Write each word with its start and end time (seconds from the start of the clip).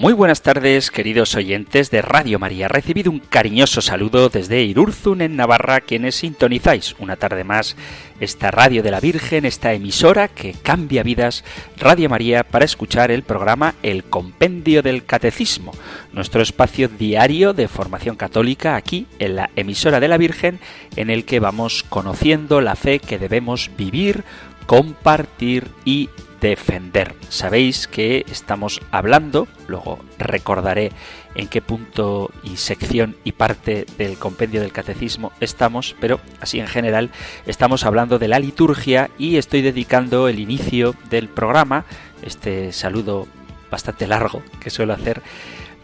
Muy 0.00 0.14
buenas 0.14 0.40
tardes, 0.40 0.90
queridos 0.90 1.34
oyentes 1.34 1.90
de 1.90 2.00
Radio 2.00 2.38
María. 2.38 2.68
Recibido 2.68 3.10
un 3.10 3.18
cariñoso 3.18 3.82
saludo 3.82 4.30
desde 4.30 4.62
Irurzun, 4.62 5.20
en 5.20 5.36
Navarra, 5.36 5.82
quienes 5.82 6.14
sintonizáis 6.14 6.96
una 7.00 7.16
tarde 7.16 7.44
más 7.44 7.76
esta 8.18 8.50
Radio 8.50 8.82
de 8.82 8.92
la 8.92 9.00
Virgen, 9.00 9.44
esta 9.44 9.74
emisora 9.74 10.28
que 10.28 10.54
cambia 10.54 11.02
vidas, 11.02 11.44
Radio 11.76 12.08
María, 12.08 12.44
para 12.44 12.64
escuchar 12.64 13.10
el 13.10 13.24
programa 13.24 13.74
El 13.82 14.04
Compendio 14.04 14.80
del 14.82 15.04
Catecismo, 15.04 15.72
nuestro 16.14 16.40
espacio 16.40 16.88
diario 16.88 17.52
de 17.52 17.68
formación 17.68 18.16
católica 18.16 18.76
aquí 18.76 19.06
en 19.18 19.36
la 19.36 19.50
emisora 19.54 20.00
de 20.00 20.08
la 20.08 20.16
Virgen, 20.16 20.60
en 20.96 21.10
el 21.10 21.26
que 21.26 21.40
vamos 21.40 21.82
conociendo 21.82 22.62
la 22.62 22.74
fe 22.74 23.00
que 23.00 23.18
debemos 23.18 23.70
vivir, 23.76 24.24
compartir 24.64 25.66
y 25.84 26.08
defender. 26.40 27.14
Sabéis 27.28 27.86
que 27.86 28.24
estamos 28.30 28.80
hablando, 28.90 29.46
luego 29.68 29.98
recordaré 30.18 30.92
en 31.34 31.48
qué 31.48 31.62
punto 31.62 32.30
y 32.42 32.56
sección 32.56 33.16
y 33.24 33.32
parte 33.32 33.86
del 33.98 34.18
compendio 34.18 34.60
del 34.60 34.72
catecismo 34.72 35.32
estamos, 35.40 35.94
pero 36.00 36.20
así 36.40 36.58
en 36.58 36.66
general 36.66 37.10
estamos 37.46 37.84
hablando 37.84 38.18
de 38.18 38.28
la 38.28 38.38
liturgia 38.38 39.10
y 39.18 39.36
estoy 39.36 39.62
dedicando 39.62 40.28
el 40.28 40.38
inicio 40.38 40.94
del 41.08 41.28
programa, 41.28 41.84
este 42.22 42.72
saludo 42.72 43.28
bastante 43.70 44.06
largo 44.06 44.42
que 44.60 44.70
suelo 44.70 44.92
hacer, 44.92 45.22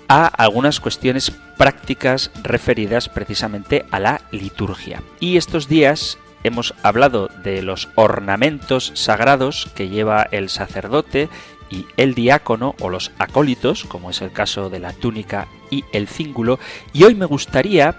a 0.08 0.26
algunas 0.26 0.80
cuestiones 0.80 1.32
prácticas 1.56 2.30
referidas 2.42 3.08
precisamente 3.08 3.86
a 3.90 3.98
la 3.98 4.20
liturgia. 4.30 5.02
Y 5.20 5.36
estos 5.36 5.68
días 5.68 6.18
hemos 6.46 6.74
hablado 6.82 7.28
de 7.42 7.62
los 7.62 7.88
ornamentos 7.94 8.92
sagrados 8.94 9.70
que 9.74 9.88
lleva 9.88 10.26
el 10.30 10.48
sacerdote 10.48 11.28
y 11.70 11.86
el 11.96 12.14
diácono 12.14 12.74
o 12.80 12.88
los 12.88 13.12
acólitos, 13.18 13.84
como 13.84 14.10
es 14.10 14.22
el 14.22 14.32
caso 14.32 14.70
de 14.70 14.78
la 14.78 14.92
túnica 14.92 15.48
y 15.70 15.84
el 15.92 16.06
cíngulo, 16.06 16.58
y 16.92 17.04
hoy 17.04 17.14
me 17.14 17.26
gustaría 17.26 17.96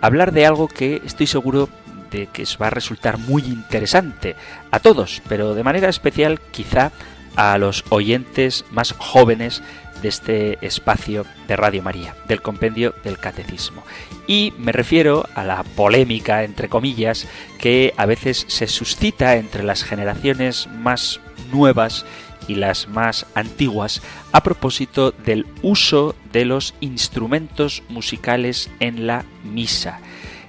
hablar 0.00 0.32
de 0.32 0.46
algo 0.46 0.68
que 0.68 1.02
estoy 1.04 1.26
seguro 1.26 1.68
de 2.10 2.26
que 2.28 2.42
os 2.42 2.58
va 2.60 2.68
a 2.68 2.70
resultar 2.70 3.18
muy 3.18 3.42
interesante 3.42 4.36
a 4.70 4.80
todos, 4.80 5.22
pero 5.28 5.54
de 5.54 5.64
manera 5.64 5.88
especial 5.88 6.40
quizá 6.50 6.92
a 7.36 7.58
los 7.58 7.84
oyentes 7.90 8.64
más 8.70 8.92
jóvenes 8.92 9.62
de 10.02 10.08
este 10.08 10.66
espacio 10.66 11.24
de 11.46 11.56
Radio 11.56 11.82
María, 11.82 12.14
del 12.26 12.42
compendio 12.42 12.94
del 13.04 13.18
catecismo. 13.18 13.82
Y 14.26 14.52
me 14.58 14.72
refiero 14.72 15.26
a 15.34 15.44
la 15.44 15.62
polémica, 15.62 16.44
entre 16.44 16.68
comillas, 16.68 17.26
que 17.58 17.94
a 17.96 18.06
veces 18.06 18.44
se 18.48 18.66
suscita 18.66 19.36
entre 19.36 19.62
las 19.62 19.84
generaciones 19.84 20.68
más 20.68 21.20
nuevas 21.52 22.04
y 22.46 22.54
las 22.54 22.88
más 22.88 23.26
antiguas 23.34 24.02
a 24.32 24.42
propósito 24.42 25.12
del 25.12 25.46
uso 25.62 26.14
de 26.32 26.44
los 26.44 26.74
instrumentos 26.80 27.82
musicales 27.88 28.70
en 28.80 29.06
la 29.06 29.24
misa. 29.44 30.00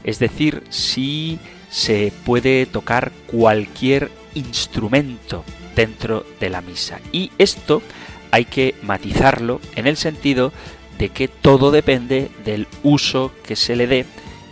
Es 0.03 0.19
decir, 0.19 0.63
si 0.69 1.39
se 1.69 2.11
puede 2.25 2.65
tocar 2.65 3.11
cualquier 3.27 4.09
instrumento 4.33 5.43
dentro 5.75 6.25
de 6.39 6.49
la 6.49 6.61
misa. 6.61 6.99
Y 7.11 7.31
esto 7.37 7.81
hay 8.31 8.45
que 8.45 8.75
matizarlo 8.81 9.59
en 9.75 9.87
el 9.87 9.97
sentido 9.97 10.51
de 10.97 11.09
que 11.09 11.27
todo 11.27 11.71
depende 11.71 12.29
del 12.43 12.67
uso 12.83 13.31
que 13.43 13.55
se 13.55 13.75
le 13.75 13.87
dé 13.87 14.05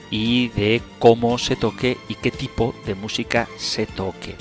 y 0.10 0.48
de 0.50 0.82
cómo 1.00 1.38
se 1.38 1.56
toque 1.56 1.98
y 2.08 2.16
qué 2.16 2.32
tipo 2.32 2.74
de 2.86 2.96
música 2.96 3.48
se 3.58 3.86
toque. 3.86 4.36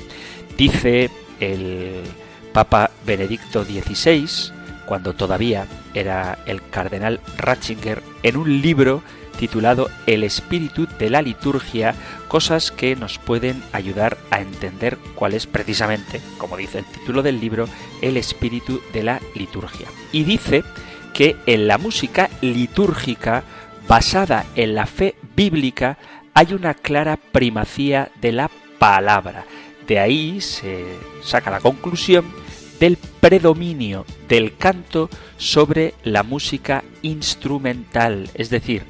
Dice 0.56 1.10
el 1.40 2.02
Papa 2.52 2.90
Benedicto 3.04 3.64
XVI, 3.64 4.52
cuando 4.86 5.14
todavía 5.14 5.66
era 5.94 6.38
el 6.46 6.66
cardenal 6.70 7.20
Ratzinger, 7.36 8.02
en 8.22 8.36
un 8.36 8.62
libro 8.62 9.02
titulado 9.36 9.90
El 10.06 10.24
espíritu 10.24 10.86
de 10.98 11.10
la 11.10 11.22
liturgia, 11.22 11.94
cosas 12.28 12.70
que 12.70 12.96
nos 12.96 13.18
pueden 13.18 13.62
ayudar 13.72 14.18
a 14.30 14.40
entender 14.40 14.98
cuál 15.14 15.34
es 15.34 15.46
precisamente, 15.46 16.20
como 16.38 16.56
dice 16.56 16.78
el 16.78 16.84
título 16.84 17.22
del 17.22 17.40
libro, 17.40 17.68
el 18.02 18.16
espíritu 18.16 18.80
de 18.92 19.02
la 19.02 19.20
liturgia. 19.34 19.86
Y 20.12 20.24
dice 20.24 20.64
que 21.14 21.36
en 21.46 21.66
la 21.66 21.78
música 21.78 22.28
litúrgica, 22.40 23.44
basada 23.88 24.44
en 24.54 24.74
la 24.74 24.86
fe 24.86 25.14
bíblica, 25.34 25.98
hay 26.34 26.52
una 26.52 26.74
clara 26.74 27.16
primacía 27.16 28.10
de 28.20 28.32
la 28.32 28.50
palabra. 28.78 29.44
De 29.86 29.98
ahí 29.98 30.40
se 30.40 30.84
saca 31.22 31.50
la 31.50 31.60
conclusión 31.60 32.26
del 32.78 32.96
predominio 32.96 34.04
del 34.28 34.56
canto 34.56 35.08
sobre 35.38 35.94
la 36.04 36.22
música 36.22 36.84
instrumental, 37.02 38.28
es 38.34 38.50
decir, 38.50 38.84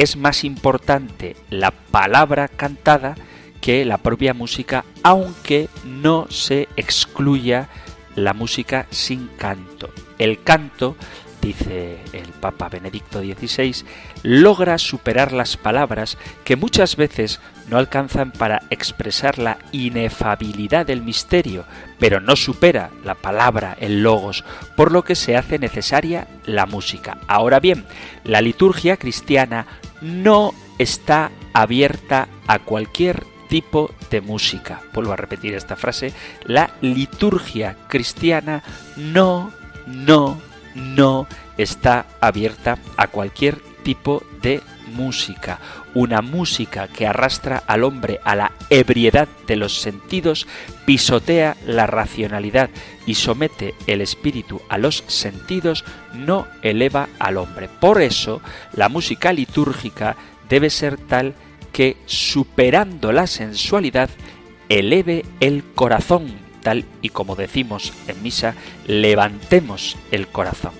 es 0.00 0.16
más 0.16 0.44
importante 0.44 1.36
la 1.50 1.72
palabra 1.72 2.48
cantada 2.48 3.16
que 3.60 3.84
la 3.84 3.98
propia 3.98 4.32
música, 4.32 4.86
aunque 5.02 5.68
no 5.84 6.26
se 6.30 6.68
excluya 6.76 7.68
la 8.16 8.32
música 8.32 8.86
sin 8.88 9.28
canto. 9.36 9.90
El 10.18 10.42
canto, 10.42 10.96
dice 11.42 11.98
el 12.14 12.28
Papa 12.40 12.70
Benedicto 12.70 13.20
XVI, 13.20 13.84
logra 14.22 14.78
superar 14.78 15.32
las 15.32 15.58
palabras 15.58 16.16
que 16.44 16.56
muchas 16.56 16.96
veces 16.96 17.38
no 17.68 17.76
alcanzan 17.76 18.32
para 18.32 18.62
expresar 18.70 19.38
la 19.38 19.58
inefabilidad 19.70 20.86
del 20.86 21.02
misterio, 21.02 21.66
pero 21.98 22.20
no 22.20 22.36
supera 22.36 22.88
la 23.04 23.16
palabra, 23.16 23.76
el 23.78 24.02
logos, 24.02 24.44
por 24.78 24.92
lo 24.92 25.04
que 25.04 25.14
se 25.14 25.36
hace 25.36 25.58
necesaria 25.58 26.26
la 26.46 26.64
música. 26.64 27.18
Ahora 27.28 27.60
bien, 27.60 27.84
la 28.24 28.40
liturgia 28.40 28.96
cristiana 28.96 29.66
no 30.00 30.54
está 30.78 31.30
abierta 31.52 32.28
a 32.46 32.60
cualquier 32.60 33.24
tipo 33.48 33.90
de 34.10 34.20
música. 34.20 34.80
Vuelvo 34.94 35.12
a 35.12 35.16
repetir 35.16 35.54
esta 35.54 35.76
frase. 35.76 36.12
La 36.44 36.70
liturgia 36.80 37.76
cristiana 37.88 38.62
no, 38.96 39.52
no, 39.86 40.40
no 40.74 41.26
está 41.58 42.06
abierta 42.20 42.78
a 42.96 43.08
cualquier 43.08 43.60
tipo 43.82 44.22
de 44.40 44.62
música. 44.90 45.58
Una 45.94 46.20
música 46.20 46.88
que 46.88 47.06
arrastra 47.06 47.62
al 47.66 47.84
hombre 47.84 48.20
a 48.24 48.36
la 48.36 48.52
ebriedad 48.68 49.28
de 49.46 49.56
los 49.56 49.80
sentidos, 49.80 50.46
pisotea 50.84 51.56
la 51.66 51.86
racionalidad 51.86 52.70
y 53.06 53.14
somete 53.14 53.74
el 53.86 54.00
espíritu 54.00 54.60
a 54.68 54.78
los 54.78 55.04
sentidos, 55.06 55.84
no 56.14 56.46
eleva 56.62 57.08
al 57.18 57.38
hombre. 57.38 57.68
Por 57.68 58.02
eso, 58.02 58.40
la 58.72 58.88
música 58.88 59.32
litúrgica 59.32 60.16
debe 60.48 60.70
ser 60.70 60.96
tal 60.96 61.34
que, 61.72 61.96
superando 62.06 63.12
la 63.12 63.26
sensualidad, 63.26 64.10
eleve 64.68 65.24
el 65.40 65.64
corazón, 65.74 66.28
tal 66.62 66.84
y 67.02 67.10
como 67.10 67.36
decimos 67.36 67.92
en 68.06 68.22
misa, 68.22 68.54
levantemos 68.86 69.96
el 70.10 70.28
corazón. 70.28 70.72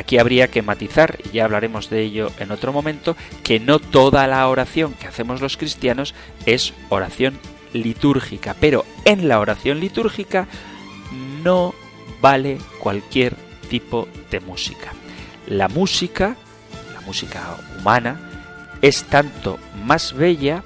Aquí 0.00 0.16
habría 0.16 0.48
que 0.48 0.62
matizar, 0.62 1.18
y 1.26 1.36
ya 1.36 1.44
hablaremos 1.44 1.90
de 1.90 2.00
ello 2.00 2.32
en 2.38 2.52
otro 2.52 2.72
momento, 2.72 3.16
que 3.42 3.60
no 3.60 3.78
toda 3.78 4.26
la 4.26 4.48
oración 4.48 4.94
que 4.94 5.06
hacemos 5.06 5.42
los 5.42 5.58
cristianos 5.58 6.14
es 6.46 6.72
oración 6.88 7.38
litúrgica, 7.74 8.56
pero 8.58 8.86
en 9.04 9.28
la 9.28 9.38
oración 9.38 9.78
litúrgica 9.78 10.48
no 11.44 11.74
vale 12.22 12.56
cualquier 12.78 13.36
tipo 13.68 14.08
de 14.30 14.40
música. 14.40 14.94
La 15.46 15.68
música, 15.68 16.34
la 16.94 17.02
música 17.02 17.58
humana, 17.78 18.78
es 18.80 19.04
tanto 19.04 19.58
más 19.84 20.14
bella 20.14 20.64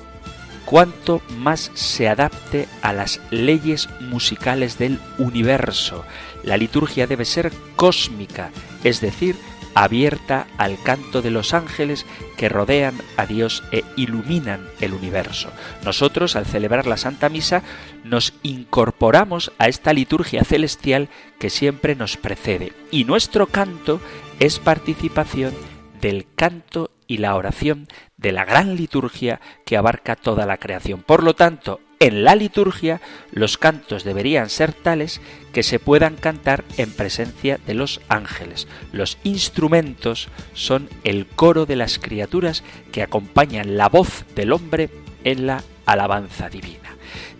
cuanto 0.65 1.21
más 1.39 1.71
se 1.75 2.09
adapte 2.09 2.69
a 2.83 2.93
las 2.93 3.21
leyes 3.31 3.89
musicales 4.01 4.79
del 4.79 4.99
universo. 5.19 6.05
La 6.43 6.57
liturgia 6.57 7.07
debe 7.07 7.25
ser 7.25 7.53
cósmica, 7.77 8.51
es 8.83 9.01
decir, 9.01 9.37
abierta 9.75 10.47
al 10.57 10.81
canto 10.83 11.21
de 11.21 11.31
los 11.31 11.53
ángeles 11.53 12.07
que 12.37 12.49
rodean 12.49 12.95
a 13.17 13.27
Dios 13.27 13.63
e 13.73 13.85
iluminan 13.97 14.69
el 14.81 14.93
universo. 14.93 15.51
Nosotros, 15.85 16.37
al 16.37 16.47
celebrar 16.47 16.87
la 16.87 16.97
Santa 16.97 17.29
Misa, 17.29 17.63
nos 18.05 18.35
incorporamos 18.43 19.53
a 19.59 19.69
esta 19.69 19.93
liturgia 19.93 20.45
celestial 20.45 21.09
que 21.39 21.51
siempre 21.51 21.97
nos 21.97 22.17
precede. 22.17 22.73
Y 22.91 23.05
nuestro 23.05 23.47
canto 23.49 24.01
es 24.39 24.59
participación 24.59 25.55
del 26.01 26.27
canto 26.35 26.91
y 27.07 27.19
la 27.19 27.35
oración 27.37 27.89
de 28.17 28.33
la 28.33 28.45
gran 28.45 28.77
liturgia 28.77 29.41
que 29.65 29.77
abarca 29.77 30.17
toda 30.17 30.47
la 30.47 30.59
creación. 30.59 31.03
Por 31.03 31.23
lo 31.23 31.35
tanto, 31.35 31.81
en 32.01 32.25
la 32.25 32.35
liturgia 32.35 33.01
los 33.31 33.57
cantos 33.57 34.05
deberían 34.05 34.51
ser 34.51 34.73
tales 34.73 35.21
que 35.53 35.63
se 35.63 35.79
puedan 35.79 36.17
cantar 36.17 36.65
en 36.77 36.93
presencia 36.93 37.59
de 37.67 37.75
los 37.75 38.01
ángeles. 38.09 38.69
Los 38.93 39.19
instrumentos 39.25 40.29
son 40.53 40.89
el 41.05 41.27
coro 41.27 41.67
de 41.67 41.77
las 41.77 41.99
criaturas 41.99 42.63
que 42.93 43.03
acompañan 43.03 43.77
la 43.77 43.89
voz 43.89 44.25
del 44.35 44.53
hombre 44.53 44.91
en 45.25 45.47
la 45.47 45.63
alabanza 45.87 46.49
divina. 46.51 46.97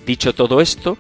Dicho 0.07 0.35
todo 0.35 0.61
esto, 0.61 0.97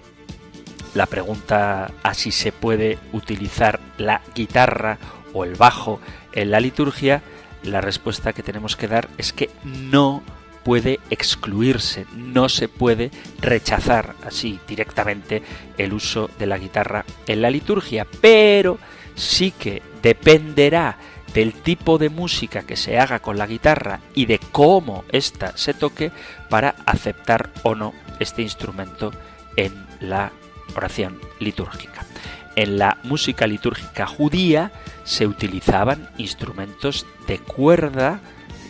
la 0.94 1.06
pregunta 1.06 1.90
a 2.02 2.14
si 2.14 2.31
se 2.31 2.52
puede 2.52 2.99
utilizar 3.12 3.81
la 3.99 4.20
guitarra 4.34 4.99
o 5.32 5.44
el 5.44 5.55
bajo 5.55 6.00
en 6.32 6.50
la 6.50 6.61
liturgia, 6.61 7.22
la 7.64 7.81
respuesta 7.81 8.32
que 8.32 8.43
tenemos 8.43 8.76
que 8.76 8.88
dar 8.88 9.08
es 9.19 9.32
que 9.32 9.50
no 9.64 10.22
puede 10.64 11.00
excluirse, 11.11 12.06
no 12.16 12.49
se 12.49 12.69
puede 12.69 13.11
rechazar 13.40 14.14
así 14.25 14.58
directamente 14.66 15.43
el 15.76 15.93
uso 15.93 16.31
de 16.38 16.46
la 16.46 16.58
guitarra 16.58 17.05
en 17.26 17.43
la 17.43 17.50
liturgia, 17.50 18.06
pero 18.20 18.78
sí 19.14 19.50
que 19.50 19.82
dependerá 20.02 20.96
del 21.34 21.52
tipo 21.52 21.99
de 21.99 22.08
música 22.08 22.62
que 22.62 22.76
se 22.76 22.99
haga 22.99 23.19
con 23.19 23.37
la 23.37 23.46
guitarra 23.46 24.00
y 24.14 24.26
de 24.26 24.38
cómo 24.38 25.05
ésta 25.11 25.56
se 25.56 25.75
toque 25.75 26.12
para 26.49 26.76
aceptar 26.87 27.50
o 27.64 27.75
no 27.75 27.93
este 28.20 28.43
instrumento 28.43 29.11
en 29.56 29.87
la 30.00 30.32
oración 30.76 31.20
litúrgica. 31.40 32.06
En 32.56 32.78
la 32.78 32.98
música 33.02 33.46
litúrgica 33.46 34.06
judía 34.06 34.70
se 35.04 35.26
utilizaban 35.26 36.08
instrumentos 36.18 37.06
de 37.26 37.38
cuerda, 37.38 38.20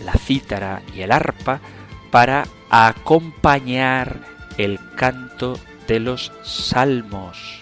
la 0.04 0.12
cítara 0.12 0.82
y 0.94 1.02
el 1.02 1.12
arpa, 1.12 1.60
para 2.10 2.46
acompañar 2.70 4.20
el 4.56 4.78
canto 4.96 5.58
de 5.86 6.00
los 6.00 6.32
salmos. 6.42 7.60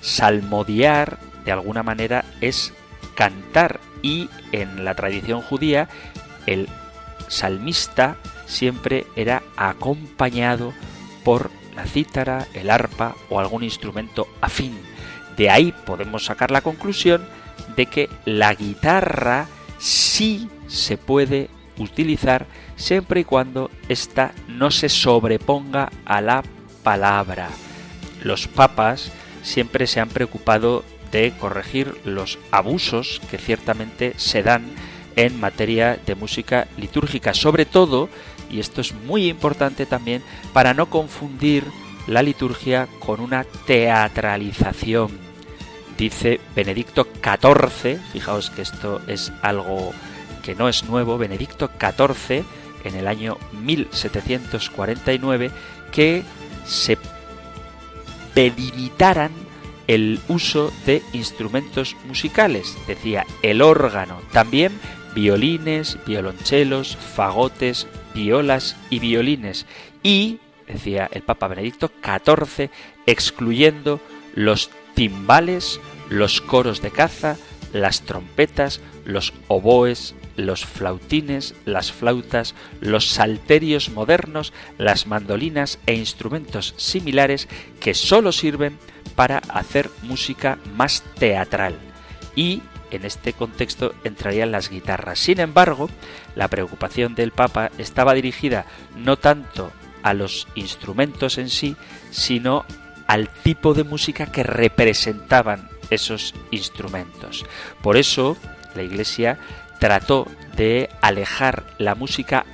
Salmodiar, 0.00 1.18
de 1.44 1.52
alguna 1.52 1.82
manera, 1.82 2.24
es 2.40 2.72
cantar 3.14 3.78
y 4.02 4.28
en 4.50 4.84
la 4.84 4.94
tradición 4.94 5.42
judía 5.42 5.88
el 6.46 6.68
salmista 7.28 8.16
siempre 8.46 9.06
era 9.16 9.42
acompañado 9.56 10.72
por 11.24 11.50
la 11.74 11.84
cítara, 11.84 12.46
el 12.54 12.70
arpa 12.70 13.14
o 13.30 13.40
algún 13.40 13.62
instrumento 13.62 14.28
afín. 14.40 14.78
De 15.36 15.50
ahí 15.50 15.72
podemos 15.86 16.24
sacar 16.24 16.50
la 16.50 16.60
conclusión 16.60 17.26
de 17.76 17.86
que 17.86 18.08
la 18.24 18.54
guitarra 18.54 19.46
sí 19.78 20.48
se 20.66 20.96
puede 20.98 21.48
utilizar 21.78 22.46
siempre 22.76 23.20
y 23.20 23.24
cuando 23.24 23.70
ésta 23.88 24.32
no 24.48 24.70
se 24.70 24.88
sobreponga 24.88 25.90
a 26.04 26.20
la 26.20 26.42
palabra. 26.82 27.48
Los 28.22 28.46
papas 28.46 29.10
siempre 29.42 29.86
se 29.86 30.00
han 30.00 30.08
preocupado 30.08 30.84
de 31.10 31.32
corregir 31.38 31.94
los 32.04 32.38
abusos 32.50 33.20
que 33.30 33.38
ciertamente 33.38 34.14
se 34.16 34.42
dan 34.42 34.64
en 35.16 35.38
materia 35.40 35.98
de 36.06 36.14
música 36.14 36.68
litúrgica, 36.76 37.34
sobre 37.34 37.66
todo 37.66 38.08
y 38.52 38.60
esto 38.60 38.80
es 38.80 38.94
muy 38.94 39.28
importante 39.28 39.86
también 39.86 40.22
para 40.52 40.74
no 40.74 40.86
confundir 40.86 41.64
la 42.06 42.22
liturgia 42.22 42.86
con 43.00 43.20
una 43.20 43.44
teatralización. 43.44 45.10
Dice 45.96 46.40
Benedicto 46.54 47.06
XIV, 47.22 47.98
fijaos 48.12 48.50
que 48.50 48.62
esto 48.62 49.00
es 49.06 49.32
algo 49.42 49.92
que 50.42 50.54
no 50.54 50.68
es 50.68 50.84
nuevo, 50.84 51.18
Benedicto 51.18 51.70
XIV 51.80 52.44
en 52.84 52.96
el 52.96 53.06
año 53.06 53.38
1749, 53.62 55.50
que 55.92 56.22
se 56.66 56.98
delimitaran 58.34 59.30
el 59.86 60.20
uso 60.28 60.72
de 60.86 61.02
instrumentos 61.12 61.96
musicales, 62.06 62.76
decía 62.86 63.26
el 63.42 63.62
órgano, 63.62 64.20
también 64.32 64.72
violines, 65.14 65.98
violonchelos, 66.06 66.96
fagotes, 66.96 67.86
violas 68.14 68.76
y 68.90 68.98
violines. 68.98 69.66
Y, 70.02 70.38
decía 70.66 71.08
el 71.12 71.22
Papa 71.22 71.48
Benedicto 71.48 71.90
XIV, 72.02 72.70
excluyendo 73.06 74.00
los 74.34 74.70
timbales, 74.94 75.80
los 76.08 76.40
coros 76.40 76.82
de 76.82 76.90
caza, 76.90 77.36
las 77.72 78.02
trompetas, 78.02 78.80
los 79.04 79.32
oboes, 79.48 80.14
los 80.36 80.64
flautines, 80.64 81.54
las 81.64 81.92
flautas, 81.92 82.54
los 82.80 83.08
salterios 83.08 83.90
modernos, 83.90 84.52
las 84.78 85.06
mandolinas 85.06 85.78
e 85.86 85.94
instrumentos 85.94 86.74
similares 86.76 87.48
que 87.80 87.94
sólo 87.94 88.32
sirven 88.32 88.78
para 89.14 89.38
hacer 89.38 89.90
música 90.02 90.58
más 90.74 91.02
teatral. 91.18 91.76
Y 92.34 92.62
en 92.92 93.04
este 93.04 93.32
contexto 93.32 93.94
entrarían 94.04 94.52
las 94.52 94.68
guitarras. 94.70 95.18
Sin 95.18 95.40
embargo, 95.40 95.90
la 96.34 96.48
preocupación 96.48 97.14
del 97.14 97.32
Papa 97.32 97.70
estaba 97.78 98.14
dirigida 98.14 98.66
no 98.96 99.16
tanto 99.16 99.72
a 100.02 100.14
los 100.14 100.48
instrumentos 100.54 101.38
en 101.38 101.48
sí, 101.48 101.76
sino 102.10 102.64
al 103.06 103.28
tipo 103.28 103.74
de 103.74 103.84
música 103.84 104.26
que 104.26 104.42
representaban 104.42 105.68
esos 105.90 106.34
instrumentos. 106.50 107.44
Por 107.82 107.96
eso, 107.96 108.36
la 108.74 108.82
Iglesia 108.82 109.38
trató 109.78 110.26
de 110.56 110.88
alejar 111.00 111.64
la 111.78 111.94
música 111.94 112.46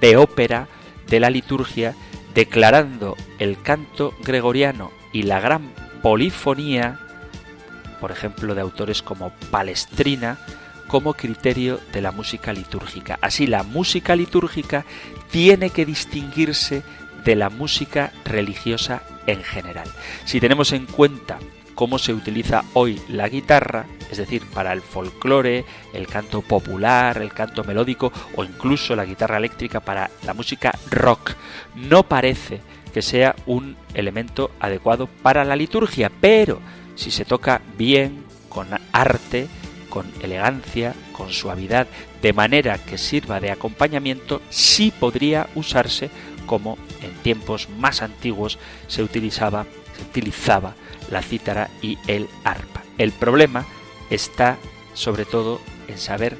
de 0.00 0.16
ópera 0.16 0.68
de 1.06 1.20
la 1.20 1.30
liturgia, 1.30 1.94
declarando 2.34 3.16
el 3.38 3.60
canto 3.60 4.14
gregoriano 4.22 4.90
y 5.12 5.24
la 5.24 5.40
gran 5.40 5.72
polifonía 6.02 6.98
por 8.02 8.10
ejemplo, 8.10 8.56
de 8.56 8.60
autores 8.60 9.00
como 9.00 9.30
Palestrina, 9.52 10.36
como 10.88 11.14
criterio 11.14 11.78
de 11.92 12.00
la 12.00 12.10
música 12.10 12.52
litúrgica. 12.52 13.16
Así, 13.22 13.46
la 13.46 13.62
música 13.62 14.16
litúrgica 14.16 14.84
tiene 15.30 15.70
que 15.70 15.86
distinguirse 15.86 16.82
de 17.24 17.36
la 17.36 17.48
música 17.48 18.12
religiosa 18.24 19.04
en 19.28 19.44
general. 19.44 19.88
Si 20.24 20.40
tenemos 20.40 20.72
en 20.72 20.86
cuenta 20.86 21.38
cómo 21.76 21.96
se 21.96 22.12
utiliza 22.12 22.64
hoy 22.72 23.00
la 23.06 23.28
guitarra, 23.28 23.86
es 24.10 24.18
decir, 24.18 24.42
para 24.52 24.72
el 24.72 24.80
folclore, 24.80 25.64
el 25.94 26.08
canto 26.08 26.42
popular, 26.42 27.22
el 27.22 27.32
canto 27.32 27.62
melódico 27.62 28.12
o 28.34 28.42
incluso 28.42 28.96
la 28.96 29.04
guitarra 29.04 29.36
eléctrica 29.36 29.78
para 29.78 30.10
la 30.26 30.34
música 30.34 30.76
rock, 30.90 31.34
no 31.76 32.02
parece 32.02 32.62
que 32.92 33.00
sea 33.00 33.36
un 33.46 33.76
elemento 33.94 34.50
adecuado 34.58 35.06
para 35.06 35.44
la 35.44 35.54
liturgia, 35.54 36.10
pero 36.20 36.60
si 36.94 37.10
se 37.10 37.24
toca 37.24 37.62
bien, 37.76 38.24
con 38.48 38.68
arte, 38.92 39.48
con 39.88 40.06
elegancia, 40.22 40.94
con 41.12 41.30
suavidad, 41.30 41.86
de 42.20 42.32
manera 42.32 42.78
que 42.78 42.98
sirva 42.98 43.40
de 43.40 43.50
acompañamiento, 43.50 44.42
sí 44.50 44.92
podría 44.98 45.48
usarse 45.54 46.10
como 46.46 46.76
en 47.02 47.12
tiempos 47.22 47.68
más 47.78 48.02
antiguos 48.02 48.58
se 48.88 49.02
utilizaba, 49.02 49.66
se 49.96 50.02
utilizaba 50.02 50.74
la 51.10 51.22
cítara 51.22 51.70
y 51.80 51.98
el 52.06 52.28
arpa. 52.44 52.82
El 52.98 53.12
problema 53.12 53.66
está 54.10 54.58
sobre 54.94 55.24
todo 55.24 55.60
en 55.88 55.98
saber 55.98 56.36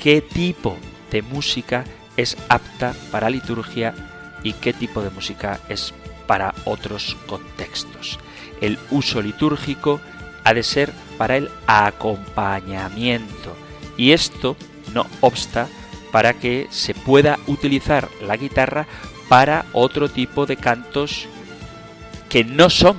qué 0.00 0.20
tipo 0.20 0.76
de 1.10 1.22
música 1.22 1.84
es 2.16 2.36
apta 2.48 2.94
para 3.10 3.30
liturgia 3.30 3.94
y 4.42 4.54
qué 4.54 4.72
tipo 4.72 5.02
de 5.02 5.10
música 5.10 5.60
es 5.68 5.94
para 6.26 6.54
otros 6.64 7.16
contextos 7.26 8.18
el 8.62 8.78
uso 8.90 9.20
litúrgico 9.20 10.00
ha 10.44 10.54
de 10.54 10.62
ser 10.62 10.92
para 11.18 11.36
el 11.36 11.50
acompañamiento. 11.66 13.54
Y 13.98 14.12
esto 14.12 14.56
no 14.94 15.06
obsta 15.20 15.68
para 16.10 16.34
que 16.34 16.68
se 16.70 16.94
pueda 16.94 17.38
utilizar 17.46 18.08
la 18.22 18.36
guitarra 18.36 18.86
para 19.28 19.66
otro 19.72 20.08
tipo 20.08 20.46
de 20.46 20.56
cantos 20.56 21.26
que 22.28 22.44
no 22.44 22.70
son 22.70 22.96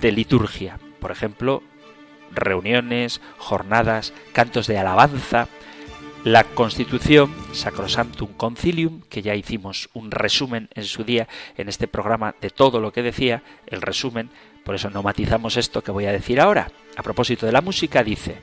de 0.00 0.12
liturgia. 0.12 0.78
Por 1.00 1.10
ejemplo, 1.10 1.62
reuniones, 2.32 3.20
jornadas, 3.38 4.12
cantos 4.32 4.66
de 4.66 4.78
alabanza. 4.78 5.48
La 6.22 6.44
Constitución 6.44 7.34
Sacrosanctum 7.52 8.34
Concilium, 8.34 9.00
que 9.08 9.22
ya 9.22 9.34
hicimos 9.34 9.88
un 9.94 10.10
resumen 10.10 10.68
en 10.74 10.84
su 10.84 11.02
día 11.02 11.26
en 11.56 11.70
este 11.70 11.88
programa 11.88 12.34
de 12.42 12.50
todo 12.50 12.78
lo 12.78 12.92
que 12.92 13.02
decía, 13.02 13.42
el 13.66 13.80
resumen 13.80 14.28
por 14.64 14.74
eso 14.74 14.90
no 14.90 15.02
matizamos 15.02 15.56
esto 15.56 15.82
que 15.82 15.90
voy 15.90 16.06
a 16.06 16.12
decir 16.12 16.40
ahora. 16.40 16.70
A 16.96 17.02
propósito 17.02 17.46
de 17.46 17.52
la 17.52 17.60
música, 17.60 18.02
dice, 18.02 18.36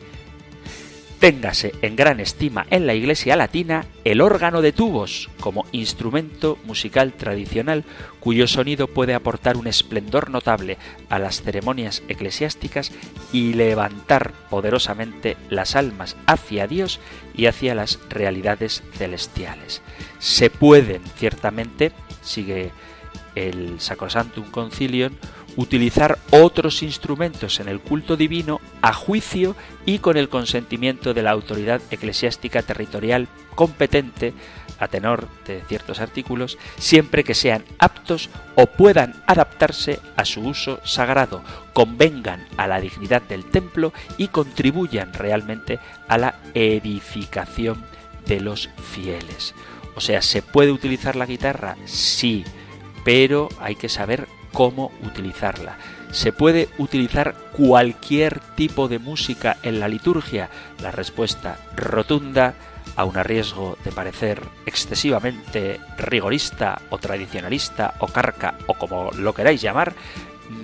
Téngase 1.20 1.74
en 1.82 1.96
gran 1.96 2.20
estima 2.20 2.68
en 2.70 2.86
la 2.86 2.94
Iglesia 2.94 3.36
latina 3.36 3.86
el 4.04 4.22
órgano 4.22 4.62
de 4.62 4.72
tubos 4.72 5.32
como 5.40 5.66
instrumento 5.72 6.60
musical 6.64 7.14
tradicional 7.14 7.86
cuyo 8.20 8.46
sonido 8.46 8.88
puede 8.88 9.16
aportar 9.16 9.58
un 9.58 9.66
esplendor 9.66 10.30
notable 10.30 10.78
a 11.10 11.18
las 11.18 11.42
ceremonias 11.42 12.04
eclesiásticas 12.08 12.92
y 13.34 13.54
levantar 13.54 14.32
poderosamente 14.52 15.38
las 15.50 15.76
almas 15.76 16.16
hacia 16.28 16.68
Dios 16.68 17.00
y 17.36 17.48
hacia 17.48 17.74
las 17.74 18.00
realidades 18.10 18.84
celestiales. 18.94 19.82
Se 20.20 20.52
pueden, 20.52 21.02
ciertamente, 21.16 21.94
sigue 22.22 22.70
el 23.34 23.80
Sacrosantum 23.80 24.52
Concilium, 24.52 25.14
utilizar 25.58 26.20
otros 26.32 26.82
instrumentos 26.82 27.60
en 27.60 27.68
el 27.68 27.82
culto 27.82 28.16
divino 28.16 28.62
a 28.82 28.94
juicio 28.94 29.56
y 29.86 30.00
con 30.00 30.16
el 30.16 30.30
consentimiento 30.30 31.14
de 31.14 31.24
la 31.24 31.32
autoridad 31.32 31.82
eclesiástica 31.92 32.62
territorial 32.62 33.28
competente 33.56 34.34
a 34.80 34.88
tenor 34.88 35.28
de 35.46 35.64
ciertos 35.68 36.00
artículos, 36.00 36.58
siempre 36.78 37.24
que 37.24 37.34
sean 37.34 37.66
aptos 37.80 38.30
o 38.56 38.68
puedan 38.68 39.16
adaptarse 39.26 40.00
a 40.16 40.24
su 40.24 40.42
uso 40.42 40.80
sagrado, 40.84 41.44
convengan 41.74 42.48
a 42.58 42.68
la 42.68 42.80
dignidad 42.80 43.24
del 43.24 43.46
templo 43.46 43.92
y 44.18 44.28
contribuyan 44.28 45.14
realmente 45.14 45.80
a 46.08 46.20
la 46.20 46.36
edificación 46.54 47.84
de 48.28 48.40
los 48.40 48.70
fieles. 48.94 49.56
O 49.96 50.02
sea, 50.02 50.22
¿se 50.22 50.44
puede 50.44 50.72
utilizar 50.72 51.16
la 51.16 51.26
guitarra? 51.26 51.76
Sí, 51.86 52.44
pero 53.04 53.50
hay 53.60 53.76
que 53.76 53.90
saber 53.90 54.28
cómo 54.54 54.92
utilizarla. 55.04 55.78
¿Se 56.12 56.32
puede 56.32 56.70
utilizar 56.78 57.36
cualquier 57.52 58.40
tipo 58.56 58.88
de 58.88 59.00
música 59.00 59.58
en 59.64 59.80
la 59.80 59.88
liturgia? 59.88 60.50
La 60.82 60.92
respuesta 60.92 61.58
rotunda, 61.76 62.56
a 62.96 63.06
un 63.06 63.14
riesgo 63.14 63.78
de 63.84 63.92
parecer 63.92 64.42
excesivamente 64.66 65.80
rigorista 65.98 66.82
o 66.90 66.98
tradicionalista 66.98 67.96
o 68.00 68.08
carca 68.08 68.58
o 68.68 68.74
como 68.74 69.12
lo 69.12 69.34
queráis 69.34 69.62
llamar, 69.62 69.94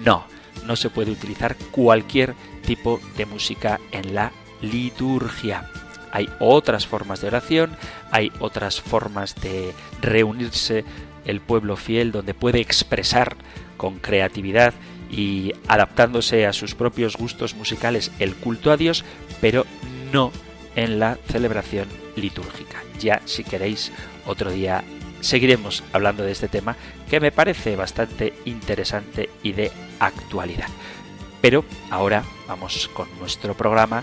no, 0.03 0.25
no 0.65 0.75
se 0.75 0.89
puede 0.89 1.11
utilizar 1.11 1.55
cualquier 1.71 2.33
tipo 2.65 2.99
de 3.17 3.25
música 3.25 3.79
en 3.91 4.15
la 4.15 4.31
liturgia. 4.61 5.69
Hay 6.11 6.29
otras 6.39 6.87
formas 6.87 7.21
de 7.21 7.27
oración, 7.27 7.71
hay 8.11 8.31
otras 8.39 8.81
formas 8.81 9.35
de 9.35 9.73
reunirse 10.01 10.85
el 11.25 11.41
pueblo 11.41 11.75
fiel 11.75 12.11
donde 12.11 12.33
puede 12.33 12.59
expresar 12.59 13.35
con 13.83 13.99
creatividad 13.99 14.73
y 15.11 15.51
adaptándose 15.67 16.45
a 16.45 16.53
sus 16.53 16.73
propios 16.73 17.17
gustos 17.17 17.53
musicales 17.53 18.13
el 18.17 18.33
culto 18.33 18.71
a 18.71 18.77
Dios, 18.77 19.03
pero 19.41 19.65
no 20.13 20.31
en 20.77 20.99
la 20.99 21.17
celebración 21.27 21.89
litúrgica. 22.15 22.81
Ya 22.97 23.21
si 23.25 23.43
queréis 23.43 23.91
otro 24.25 24.51
día 24.51 24.85
seguiremos 25.19 25.83
hablando 25.91 26.23
de 26.23 26.31
este 26.31 26.47
tema 26.47 26.77
que 27.09 27.19
me 27.19 27.33
parece 27.33 27.75
bastante 27.75 28.31
interesante 28.45 29.29
y 29.43 29.51
de 29.51 29.69
actualidad. 29.99 30.69
Pero 31.41 31.65
ahora 31.89 32.23
vamos 32.47 32.89
con 32.93 33.09
nuestro 33.19 33.53
programa 33.53 34.01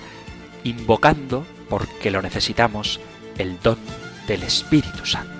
invocando, 0.63 1.47
porque 1.71 2.11
lo 2.11 2.21
necesitamos, 2.21 3.01
el 3.39 3.59
don 3.63 3.79
del 4.29 4.43
Espíritu 4.43 5.07
Santo. 5.07 5.39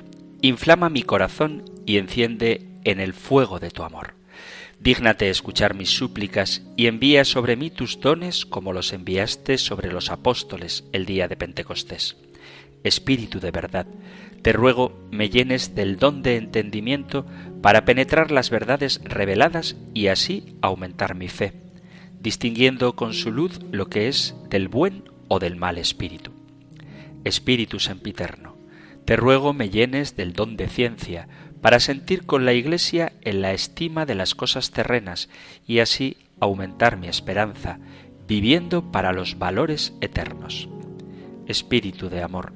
inflama 0.41 0.89
mi 0.89 1.03
corazón 1.03 1.63
y 1.85 1.97
enciende 1.97 2.67
en 2.83 2.99
el 2.99 3.13
fuego 3.13 3.59
de 3.59 3.69
tu 3.69 3.83
amor. 3.83 4.15
Dígnate 4.79 5.29
escuchar 5.29 5.75
mis 5.75 5.91
súplicas 5.91 6.63
y 6.75 6.87
envía 6.87 7.23
sobre 7.23 7.55
mí 7.55 7.69
tus 7.69 7.99
dones 7.99 8.47
como 8.47 8.73
los 8.73 8.93
enviaste 8.93 9.59
sobre 9.59 9.91
los 9.91 10.09
apóstoles 10.09 10.83
el 10.91 11.05
día 11.05 11.27
de 11.27 11.35
Pentecostés. 11.35 12.17
Espíritu 12.83 13.39
de 13.39 13.51
verdad, 13.51 13.85
te 14.41 14.53
ruego 14.53 14.99
me 15.11 15.29
llenes 15.29 15.75
del 15.75 15.97
don 15.97 16.23
de 16.23 16.37
entendimiento 16.37 17.27
para 17.61 17.85
penetrar 17.85 18.31
las 18.31 18.49
verdades 18.49 18.99
reveladas 19.03 19.75
y 19.93 20.07
así 20.07 20.55
aumentar 20.61 21.13
mi 21.13 21.27
fe, 21.27 21.53
distinguiendo 22.19 22.95
con 22.95 23.13
su 23.13 23.31
luz 23.31 23.59
lo 23.71 23.87
que 23.87 24.07
es 24.07 24.33
del 24.49 24.67
buen 24.67 25.03
o 25.27 25.37
del 25.37 25.57
mal 25.57 25.77
espíritu. 25.77 26.31
Espíritu 27.23 27.79
sempiterno, 27.79 28.55
te 29.05 29.15
ruego 29.15 29.53
me 29.53 29.69
llenes 29.69 30.15
del 30.15 30.33
don 30.33 30.57
de 30.57 30.67
ciencia, 30.67 31.27
para 31.61 31.79
sentir 31.79 32.25
con 32.25 32.45
la 32.45 32.53
Iglesia 32.53 33.13
en 33.21 33.41
la 33.41 33.53
estima 33.53 34.05
de 34.05 34.15
las 34.15 34.35
cosas 34.35 34.71
terrenas 34.71 35.29
y 35.67 35.79
así 35.79 36.17
aumentar 36.39 36.97
mi 36.97 37.07
esperanza, 37.07 37.79
viviendo 38.27 38.91
para 38.91 39.13
los 39.13 39.37
valores 39.37 39.93
eternos. 40.01 40.67
Espíritu 41.47 42.09
de 42.09 42.23
amor, 42.23 42.53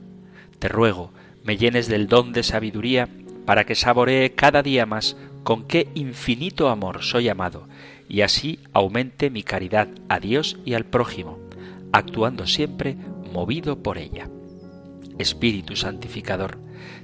te 0.59 0.67
ruego 0.67 1.11
me 1.43 1.57
llenes 1.57 1.87
del 1.87 2.07
don 2.07 2.33
de 2.33 2.41
sabiduría 2.41 3.07
para 3.45 3.65
que 3.65 3.75
saboree 3.75 4.33
cada 4.33 4.63
día 4.63 4.87
más 4.87 5.15
con 5.43 5.67
qué 5.67 5.87
infinito 5.93 6.69
amor 6.69 7.03
soy 7.03 7.29
amado 7.29 7.67
y 8.09 8.21
así 8.21 8.59
aumente 8.73 9.29
mi 9.29 9.43
caridad 9.43 9.87
a 10.09 10.19
Dios 10.19 10.57
y 10.65 10.73
al 10.73 10.85
prójimo, 10.85 11.39
actuando 11.91 12.47
siempre 12.47 12.97
movido 13.31 13.83
por 13.83 13.99
ella. 13.99 14.27
Espíritu 15.19 15.75
Santificador, 15.75 16.57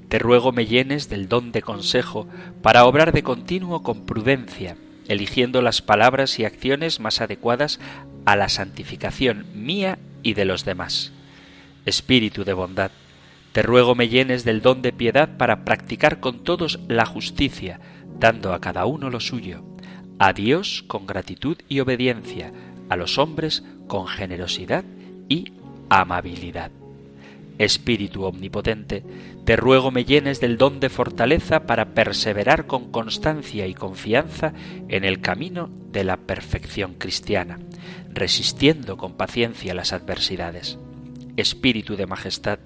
te 0.08 0.18
ruego 0.18 0.52
me 0.52 0.66
llenes 0.66 1.08
del 1.08 1.28
don 1.28 1.52
de 1.52 1.62
consejo 1.62 2.26
para 2.60 2.84
obrar 2.84 3.12
de 3.12 3.22
continuo 3.22 3.82
con 3.82 4.04
prudencia, 4.04 4.76
eligiendo 5.08 5.62
las 5.62 5.82
palabras 5.82 6.38
y 6.38 6.44
acciones 6.44 7.00
más 7.00 7.20
adecuadas 7.20 7.80
a 8.24 8.36
la 8.36 8.48
santificación 8.48 9.46
mía 9.54 9.98
y 10.22 10.34
de 10.34 10.44
los 10.44 10.64
demás. 10.64 11.12
Espíritu 11.86 12.44
de 12.44 12.52
bondad, 12.52 12.90
te 13.52 13.62
ruego 13.62 13.94
me 13.94 14.08
llenes 14.08 14.44
del 14.44 14.62
don 14.62 14.82
de 14.82 14.92
piedad 14.92 15.36
para 15.36 15.64
practicar 15.64 16.20
con 16.20 16.44
todos 16.44 16.78
la 16.88 17.06
justicia, 17.06 17.80
dando 18.18 18.52
a 18.52 18.60
cada 18.60 18.86
uno 18.86 19.10
lo 19.10 19.20
suyo, 19.20 19.64
a 20.18 20.32
Dios 20.32 20.84
con 20.86 21.06
gratitud 21.06 21.56
y 21.68 21.80
obediencia, 21.80 22.52
a 22.88 22.96
los 22.96 23.18
hombres 23.18 23.64
con 23.88 24.06
generosidad 24.06 24.84
y 25.28 25.52
amabilidad. 25.88 26.70
Espíritu 27.62 28.24
Omnipotente, 28.24 29.04
te 29.44 29.54
ruego 29.54 29.92
me 29.92 30.04
llenes 30.04 30.40
del 30.40 30.58
don 30.58 30.80
de 30.80 30.88
fortaleza 30.88 31.60
para 31.64 31.94
perseverar 31.94 32.66
con 32.66 32.90
constancia 32.90 33.68
y 33.68 33.74
confianza 33.74 34.52
en 34.88 35.04
el 35.04 35.20
camino 35.20 35.70
de 35.92 36.02
la 36.02 36.16
perfección 36.16 36.94
cristiana, 36.94 37.60
resistiendo 38.12 38.96
con 38.96 39.12
paciencia 39.12 39.74
las 39.74 39.92
adversidades. 39.92 40.76
Espíritu 41.36 41.94
de 41.94 42.06
Majestad, 42.06 42.58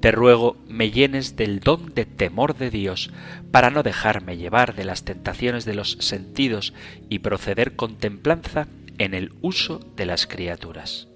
te 0.00 0.12
ruego 0.12 0.58
me 0.68 0.90
llenes 0.90 1.36
del 1.36 1.60
don 1.60 1.94
de 1.94 2.04
temor 2.04 2.54
de 2.54 2.68
Dios, 2.68 3.10
para 3.50 3.70
no 3.70 3.82
dejarme 3.82 4.36
llevar 4.36 4.74
de 4.74 4.84
las 4.84 5.04
tentaciones 5.04 5.64
de 5.64 5.74
los 5.74 5.92
sentidos 6.00 6.74
y 7.08 7.20
proceder 7.20 7.76
con 7.76 7.96
templanza 7.96 8.68
en 8.98 9.14
el 9.14 9.32
uso 9.40 9.80
de 9.96 10.04
las 10.04 10.26
criaturas. 10.26 11.08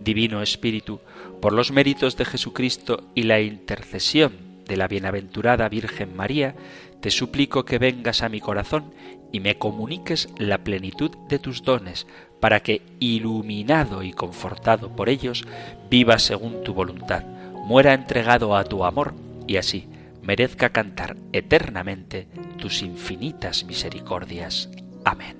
Divino 0.00 0.42
Espíritu, 0.42 1.00
por 1.40 1.52
los 1.52 1.70
méritos 1.70 2.16
de 2.16 2.24
Jesucristo 2.24 3.04
y 3.14 3.24
la 3.24 3.40
intercesión 3.40 4.32
de 4.66 4.76
la 4.76 4.88
bienaventurada 4.88 5.68
Virgen 5.68 6.16
María, 6.16 6.54
te 7.00 7.10
suplico 7.10 7.64
que 7.64 7.78
vengas 7.78 8.22
a 8.22 8.28
mi 8.28 8.40
corazón 8.40 8.92
y 9.32 9.40
me 9.40 9.56
comuniques 9.56 10.28
la 10.38 10.58
plenitud 10.58 11.10
de 11.28 11.38
tus 11.38 11.62
dones, 11.62 12.06
para 12.40 12.60
que, 12.60 12.82
iluminado 12.98 14.02
y 14.02 14.12
confortado 14.12 14.94
por 14.96 15.08
ellos, 15.08 15.44
viva 15.90 16.18
según 16.18 16.62
tu 16.62 16.74
voluntad, 16.74 17.24
muera 17.64 17.94
entregado 17.94 18.56
a 18.56 18.64
tu 18.64 18.84
amor 18.84 19.14
y 19.46 19.56
así 19.56 19.86
merezca 20.22 20.70
cantar 20.70 21.16
eternamente 21.32 22.26
tus 22.58 22.82
infinitas 22.82 23.64
misericordias. 23.64 24.68
Amén. 25.04 25.39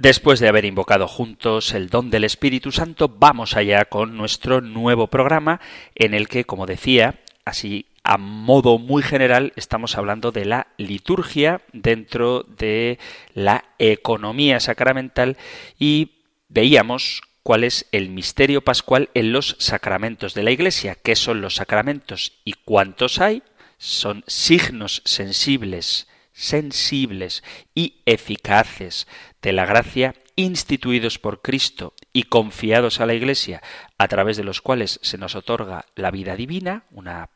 Después 0.00 0.40
de 0.40 0.48
haber 0.48 0.64
invocado 0.64 1.06
juntos 1.06 1.74
el 1.74 1.90
don 1.90 2.08
del 2.08 2.24
Espíritu 2.24 2.72
Santo, 2.72 3.06
vamos 3.06 3.54
allá 3.54 3.84
con 3.84 4.16
nuestro 4.16 4.62
nuevo 4.62 5.08
programa 5.08 5.60
en 5.94 6.14
el 6.14 6.26
que, 6.26 6.46
como 6.46 6.64
decía, 6.64 7.20
así 7.44 7.84
a 8.02 8.16
modo 8.16 8.78
muy 8.78 9.02
general, 9.02 9.52
estamos 9.56 9.98
hablando 9.98 10.32
de 10.32 10.46
la 10.46 10.68
liturgia 10.78 11.60
dentro 11.74 12.44
de 12.44 12.98
la 13.34 13.66
economía 13.78 14.58
sacramental 14.58 15.36
y 15.78 16.12
veíamos 16.48 17.20
cuál 17.42 17.62
es 17.62 17.86
el 17.92 18.08
misterio 18.08 18.62
pascual 18.62 19.10
en 19.12 19.32
los 19.34 19.54
sacramentos 19.58 20.32
de 20.32 20.44
la 20.44 20.50
Iglesia, 20.50 20.94
qué 20.94 21.14
son 21.14 21.42
los 21.42 21.56
sacramentos 21.56 22.40
y 22.42 22.54
cuántos 22.54 23.20
hay, 23.20 23.42
son 23.76 24.24
signos 24.26 25.02
sensibles 25.04 26.08
sensibles 26.40 27.44
y 27.74 27.96
eficaces 28.06 29.06
de 29.42 29.52
la 29.52 29.66
gracia 29.66 30.14
instituidos 30.36 31.18
por 31.18 31.42
Cristo 31.42 31.94
y 32.12 32.24
confiados 32.24 33.00
a 33.00 33.06
la 33.06 33.14
Iglesia, 33.14 33.62
a 33.98 34.08
través 34.08 34.36
de 34.36 34.44
los 34.44 34.60
cuales 34.60 34.98
se 35.02 35.18
nos 35.18 35.34
otorga 35.34 35.86
la 35.94 36.10
vida 36.10 36.36
divina, 36.36 36.84
una 36.90 37.30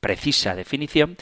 precisa 0.00 0.54
definición, 0.54 1.16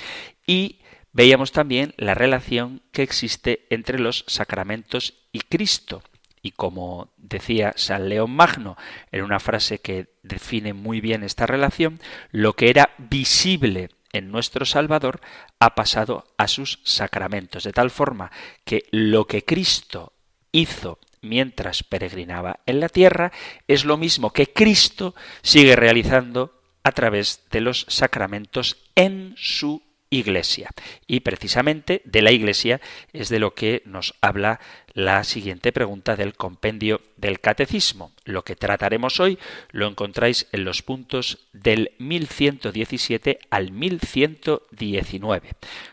y 0.46 0.80
veíamos 1.12 1.52
también 1.52 1.94
la 1.96 2.14
relación 2.14 2.82
que 2.92 3.02
existe 3.02 3.66
entre 3.70 3.98
los 3.98 4.24
sacramentos 4.26 5.14
y 5.30 5.40
Cristo. 5.40 6.02
Y 6.44 6.50
como 6.50 7.12
decía 7.16 7.72
San 7.76 8.08
León 8.08 8.32
Magno 8.32 8.76
en 9.12 9.22
una 9.22 9.38
frase 9.38 9.78
que 9.78 10.08
define 10.24 10.72
muy 10.72 11.00
bien 11.00 11.22
esta 11.22 11.46
relación, 11.46 12.00
lo 12.32 12.54
que 12.54 12.68
era 12.68 12.90
visible 12.98 13.90
en 14.12 14.30
nuestro 14.30 14.64
Salvador 14.64 15.20
ha 15.58 15.74
pasado 15.74 16.24
a 16.36 16.48
sus 16.48 16.80
sacramentos, 16.84 17.64
de 17.64 17.72
tal 17.72 17.90
forma 17.90 18.30
que 18.64 18.84
lo 18.90 19.26
que 19.26 19.44
Cristo 19.44 20.12
hizo 20.52 20.98
mientras 21.22 21.82
peregrinaba 21.82 22.60
en 22.66 22.80
la 22.80 22.88
tierra 22.88 23.32
es 23.68 23.84
lo 23.84 23.96
mismo 23.96 24.32
que 24.32 24.52
Cristo 24.52 25.14
sigue 25.42 25.76
realizando 25.76 26.60
a 26.82 26.92
través 26.92 27.44
de 27.50 27.60
los 27.60 27.86
sacramentos 27.88 28.76
en 28.96 29.34
su 29.36 29.82
iglesia. 30.12 30.70
Y 31.06 31.20
precisamente 31.20 32.02
de 32.04 32.20
la 32.22 32.30
iglesia 32.30 32.80
es 33.12 33.28
de 33.30 33.40
lo 33.40 33.54
que 33.54 33.82
nos 33.86 34.14
habla 34.20 34.60
la 34.92 35.24
siguiente 35.24 35.72
pregunta 35.72 36.14
del 36.16 36.34
compendio 36.34 37.00
del 37.16 37.40
catecismo. 37.40 38.12
Lo 38.24 38.44
que 38.44 38.54
trataremos 38.54 39.18
hoy 39.20 39.38
lo 39.70 39.88
encontráis 39.88 40.48
en 40.52 40.64
los 40.64 40.82
puntos 40.82 41.48
del 41.52 41.92
1117 41.98 43.38
al 43.50 43.72
1119. 43.72 45.50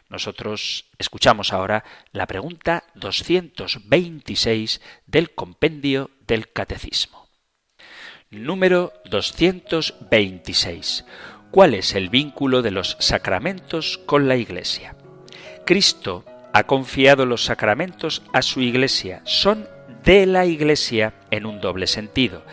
Nosotros 0.10 0.86
escuchamos 0.98 1.54
ahora 1.54 1.86
la 2.12 2.28
pregunta 2.28 2.84
226 2.96 4.82
del 5.08 5.32
compendio 5.32 6.12
del 6.28 6.52
catecismo. 6.52 7.30
Número 8.32 8.92
226 9.06 11.06
¿Cuál 11.52 11.74
es 11.74 11.96
el 11.96 12.10
vínculo 12.10 12.62
de 12.62 12.70
los 12.70 12.96
sacramentos 13.00 13.98
con 14.06 14.28
la 14.28 14.36
Iglesia? 14.36 14.96
Cristo 15.66 16.24
ha 16.54 16.64
confiado 16.64 17.26
los 17.26 17.44
sacramentos 17.44 18.22
a 18.34 18.44
su 18.44 18.62
Iglesia. 18.62 19.22
Son 19.26 19.68
de 20.04 20.28
la 20.28 20.46
Iglesia 20.46 21.14
en 21.32 21.48
un 21.48 21.60
doble 21.60 21.88
sentido. 21.88 22.44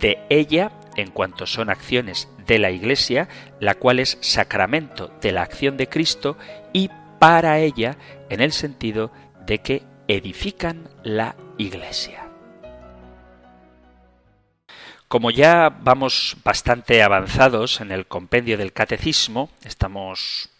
De 0.00 0.18
ella, 0.30 0.72
en 0.96 1.10
cuanto 1.10 1.44
son 1.44 1.68
acciones 1.68 2.30
de 2.46 2.58
la 2.58 2.70
Iglesia, 2.70 3.28
la 3.60 3.74
cual 3.74 3.98
es 3.98 4.16
sacramento 4.22 5.12
de 5.20 5.32
la 5.32 5.42
acción 5.42 5.76
de 5.76 5.90
Cristo, 5.90 6.38
y 6.72 6.88
para 7.18 7.58
ella, 7.58 7.98
en 8.30 8.40
el 8.40 8.52
sentido 8.52 9.12
de 9.44 9.58
que 9.58 9.82
edifican 10.08 10.88
la 11.02 11.36
Iglesia. 11.58 12.25
Como 15.08 15.30
ya 15.30 15.68
vamos 15.68 16.36
bastante 16.42 17.00
avanzados 17.02 17.80
en 17.80 17.92
el 17.92 18.06
compendio 18.06 18.58
del 18.58 18.72
catecismo, 18.72 19.50
estamos 19.62 20.50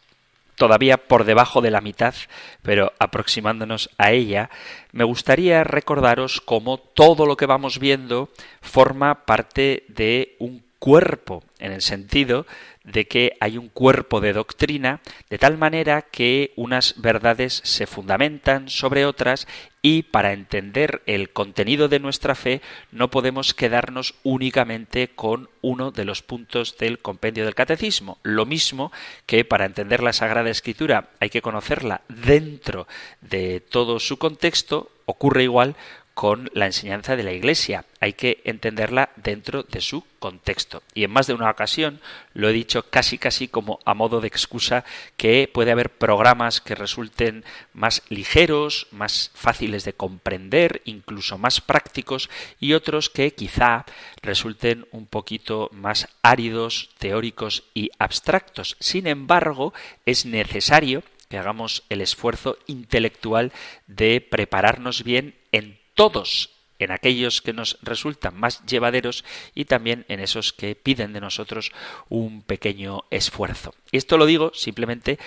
todavía 0.55 0.99
por 0.99 1.25
debajo 1.25 1.61
de 1.61 1.73
la 1.73 1.81
mitad, 1.81 2.15
pero 2.63 2.93
aproximándonos 3.01 3.91
a 3.99 4.13
ella, 4.13 4.49
me 4.93 5.03
gustaría 5.03 5.65
recordaros 5.65 6.41
cómo 6.41 6.79
todo 6.79 7.27
lo 7.27 7.37
que 7.37 7.47
vamos 7.47 7.81
viendo 7.81 8.31
forma 8.63 9.27
parte 9.27 9.85
de 9.89 10.37
un 10.39 10.65
cuerpo, 10.79 11.43
en 11.59 11.73
el 11.73 11.83
sentido 11.83 12.47
de 12.87 13.07
que 13.07 13.37
hay 13.41 13.59
un 13.59 13.69
cuerpo 13.69 14.21
de 14.21 14.33
doctrina, 14.33 15.01
de 15.29 15.39
tal 15.39 15.59
manera 15.59 16.03
que 16.03 16.53
unas 16.57 16.95
verdades 16.97 17.61
se 17.65 17.87
fundamentan 17.87 18.71
sobre 18.71 19.05
otras 19.05 19.47
y 19.83 20.05
para 20.05 20.33
entender 20.33 21.03
el 21.07 21.31
contenido 21.31 21.89
de 21.89 22.01
nuestra 22.01 22.35
fe 22.35 22.61
no 22.91 23.11
podemos 23.11 23.55
quedarnos 23.55 24.15
únicamente 24.23 25.09
con 25.09 25.49
uno 25.61 25.91
de 25.91 26.05
los 26.05 26.23
puntos 26.23 26.79
del 26.79 26.99
compendio 26.99 27.45
del 27.45 27.55
catecismo. 27.55 28.19
Lo 28.23 28.47
mismo 28.47 28.93
que 29.27 29.45
para 29.45 29.67
entender 29.67 30.03
la 30.03 30.13
Sagrada 30.13 30.51
Escritura 30.51 31.11
hay 31.21 31.31
que 31.31 31.43
conocerla 31.43 32.03
dentro 32.09 32.87
de 33.21 33.61
todo 33.61 33.99
su 34.01 34.17
contexto, 34.17 34.91
ocurre 35.05 35.43
igual 35.43 35.77
con 36.17 36.49
la 36.55 36.65
enseñanza 36.65 37.15
de 37.15 37.25
la 37.25 37.35
Iglesia. 37.35 37.85
Hay 38.01 38.15
que 38.15 38.41
entenderla 38.45 39.11
dentro 39.17 39.65
de 39.65 39.83
su 39.83 40.03
contexto. 40.19 40.83
Y 40.95 41.05
en 41.05 41.11
más 41.11 41.27
de 41.27 41.35
una 41.35 41.51
ocasión 41.51 42.01
lo 42.33 42.49
he 42.49 42.55
dicho 42.55 42.89
casi 42.89 43.19
casi 43.19 43.49
como 43.49 43.81
a 43.85 43.93
modo 43.93 44.23
de 44.23 44.27
excusa 44.27 44.87
que 45.19 45.47
puede 45.53 45.73
haber 45.73 45.91
programas 45.91 46.63
que 46.63 46.75
resulten 46.75 47.45
más 47.75 48.03
ligeros, 48.09 48.87
más 48.93 49.31
fáciles 49.35 49.85
de 49.85 49.93
comprender, 49.93 50.81
incluso 50.87 51.37
más 51.37 51.61
prácticos 51.61 52.31
y 52.59 52.73
otros 52.73 53.11
que 53.11 53.35
quizá 53.35 53.85
resulten 54.23 54.89
un 54.93 55.07
poquito 55.07 55.69
más 55.71 56.09
áridos, 56.23 56.95
teóricos 56.97 57.65
y 57.75 57.91
abstractos. 57.99 58.79
Sin 58.81 59.07
embargo, 59.07 59.75
es 60.07 60.25
necesario 60.25 61.03
que 61.29 61.37
hagamos 61.37 61.83
el 61.91 62.01
esfuerzo 62.01 62.57
intelectual 62.67 63.53
de 63.87 64.23
prepararnos 64.23 65.05
bien 65.05 65.35
en 65.53 65.85
todos 65.97 66.51
en 66.79 66.93
aquellos 66.93 67.43
que 67.43 67.53
nos 67.53 67.79
resultan 67.83 68.39
más 68.39 68.65
llevaderos 68.67 69.25
y 69.55 69.65
también 69.65 70.05
en 70.09 70.21
esos 70.21 70.53
que 70.53 70.77
piden 70.77 71.13
de 71.13 71.21
nosotros 71.21 71.73
un 72.09 72.43
pequeño 72.43 73.05
esfuerzo. 73.11 73.75
Y 73.91 73.97
esto 73.97 74.19
lo 74.19 74.27
digo 74.27 74.53
simplemente 74.55 75.19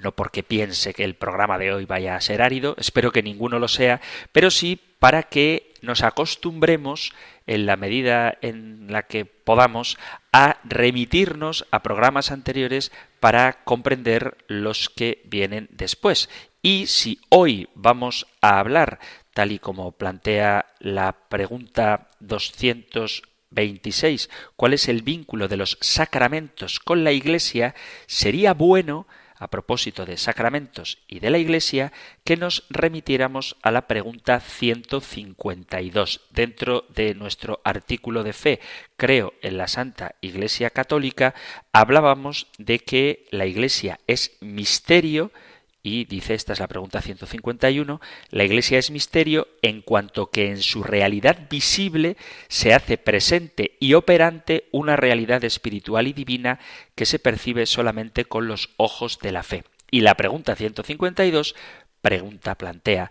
no 0.00 0.12
porque 0.12 0.42
piense 0.42 0.94
que 0.94 1.04
el 1.04 1.14
programa 1.14 1.58
de 1.58 1.72
hoy 1.72 1.84
vaya 1.84 2.16
a 2.16 2.20
ser 2.20 2.40
árido, 2.40 2.74
espero 2.78 3.12
que 3.12 3.22
ninguno 3.22 3.58
lo 3.58 3.68
sea, 3.68 4.00
pero 4.32 4.50
sí 4.50 4.80
para 4.98 5.24
que 5.24 5.74
nos 5.82 6.02
acostumbremos 6.02 7.12
en 7.46 7.66
la 7.66 7.76
medida 7.76 8.38
en 8.40 8.86
la 8.90 9.02
que 9.02 9.26
podamos 9.26 9.98
a 10.32 10.58
remitirnos 10.64 11.66
a 11.70 11.82
programas 11.82 12.30
anteriores 12.30 12.92
para 13.20 13.64
comprender 13.64 14.38
los 14.46 14.88
que 14.88 15.20
vienen 15.24 15.68
después. 15.72 16.30
Y 16.62 16.86
si 16.86 17.20
hoy 17.28 17.68
vamos 17.74 18.28
a 18.40 18.60
hablar 18.60 19.00
tal 19.34 19.52
y 19.52 19.58
como 19.58 19.92
plantea 19.92 20.66
la 20.78 21.12
pregunta 21.28 22.08
226, 22.20 24.30
¿cuál 24.56 24.74
es 24.74 24.88
el 24.88 25.02
vínculo 25.02 25.48
de 25.48 25.56
los 25.56 25.78
sacramentos 25.80 26.80
con 26.80 27.04
la 27.04 27.12
Iglesia? 27.12 27.74
Sería 28.06 28.54
bueno, 28.54 29.06
a 29.42 29.48
propósito 29.48 30.06
de 30.06 30.18
sacramentos 30.18 30.98
y 31.08 31.18
de 31.18 31.30
la 31.30 31.38
Iglesia, 31.38 31.92
que 32.22 32.36
nos 32.36 32.64
remitiéramos 32.70 33.56
a 33.62 33.72
la 33.72 33.88
pregunta 33.88 34.38
152. 34.38 36.20
Dentro 36.30 36.84
de 36.94 37.16
nuestro 37.16 37.60
artículo 37.64 38.22
de 38.22 38.34
fe, 38.34 38.60
creo 38.96 39.34
en 39.42 39.58
la 39.58 39.66
Santa 39.66 40.14
Iglesia 40.20 40.70
Católica, 40.70 41.34
hablábamos 41.72 42.46
de 42.58 42.78
que 42.78 43.26
la 43.32 43.46
Iglesia 43.46 43.98
es 44.06 44.36
misterio, 44.40 45.32
y 45.82 46.04
dice, 46.04 46.34
esta 46.34 46.52
es 46.52 46.60
la 46.60 46.68
pregunta 46.68 47.02
151, 47.02 48.00
la 48.30 48.44
Iglesia 48.44 48.78
es 48.78 48.90
misterio 48.90 49.48
en 49.62 49.82
cuanto 49.82 50.30
que 50.30 50.48
en 50.48 50.62
su 50.62 50.82
realidad 50.82 51.48
visible 51.50 52.16
se 52.48 52.72
hace 52.72 52.98
presente 52.98 53.76
y 53.80 53.94
operante 53.94 54.68
una 54.70 54.94
realidad 54.96 55.42
espiritual 55.44 56.06
y 56.06 56.12
divina 56.12 56.60
que 56.94 57.06
se 57.06 57.18
percibe 57.18 57.66
solamente 57.66 58.24
con 58.24 58.46
los 58.46 58.70
ojos 58.76 59.18
de 59.20 59.32
la 59.32 59.42
fe. 59.42 59.64
Y 59.90 60.00
la 60.00 60.14
pregunta 60.14 60.54
152 60.54 61.54
pregunta, 62.02 62.56
plantea, 62.56 63.10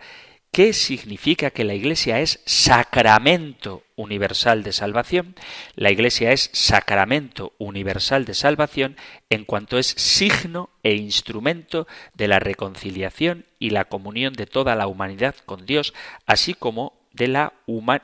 ¿Qué 0.54 0.74
significa 0.74 1.52
que 1.52 1.64
la 1.64 1.76
Iglesia 1.76 2.20
es 2.20 2.42
sacramento 2.46 3.84
universal 3.96 4.64
de 4.64 4.74
salvación? 4.74 5.34
La 5.76 5.92
Iglesia 5.92 6.34
es 6.34 6.50
sacramento 6.52 7.54
universal 7.58 8.26
de 8.26 8.34
salvación 8.34 8.98
en 9.30 9.46
cuanto 9.46 9.78
es 9.78 9.88
signo 9.88 10.70
e 10.84 10.96
instrumento 10.96 11.88
de 12.16 12.28
la 12.28 12.40
reconciliación 12.40 13.46
y 13.60 13.70
la 13.70 13.86
comunión 13.86 14.34
de 14.34 14.46
toda 14.46 14.76
la 14.76 14.88
humanidad 14.88 15.36
con 15.46 15.66
Dios, 15.66 15.94
así 16.26 16.54
como 16.54 17.00
de 17.14 17.30
la 17.30 17.54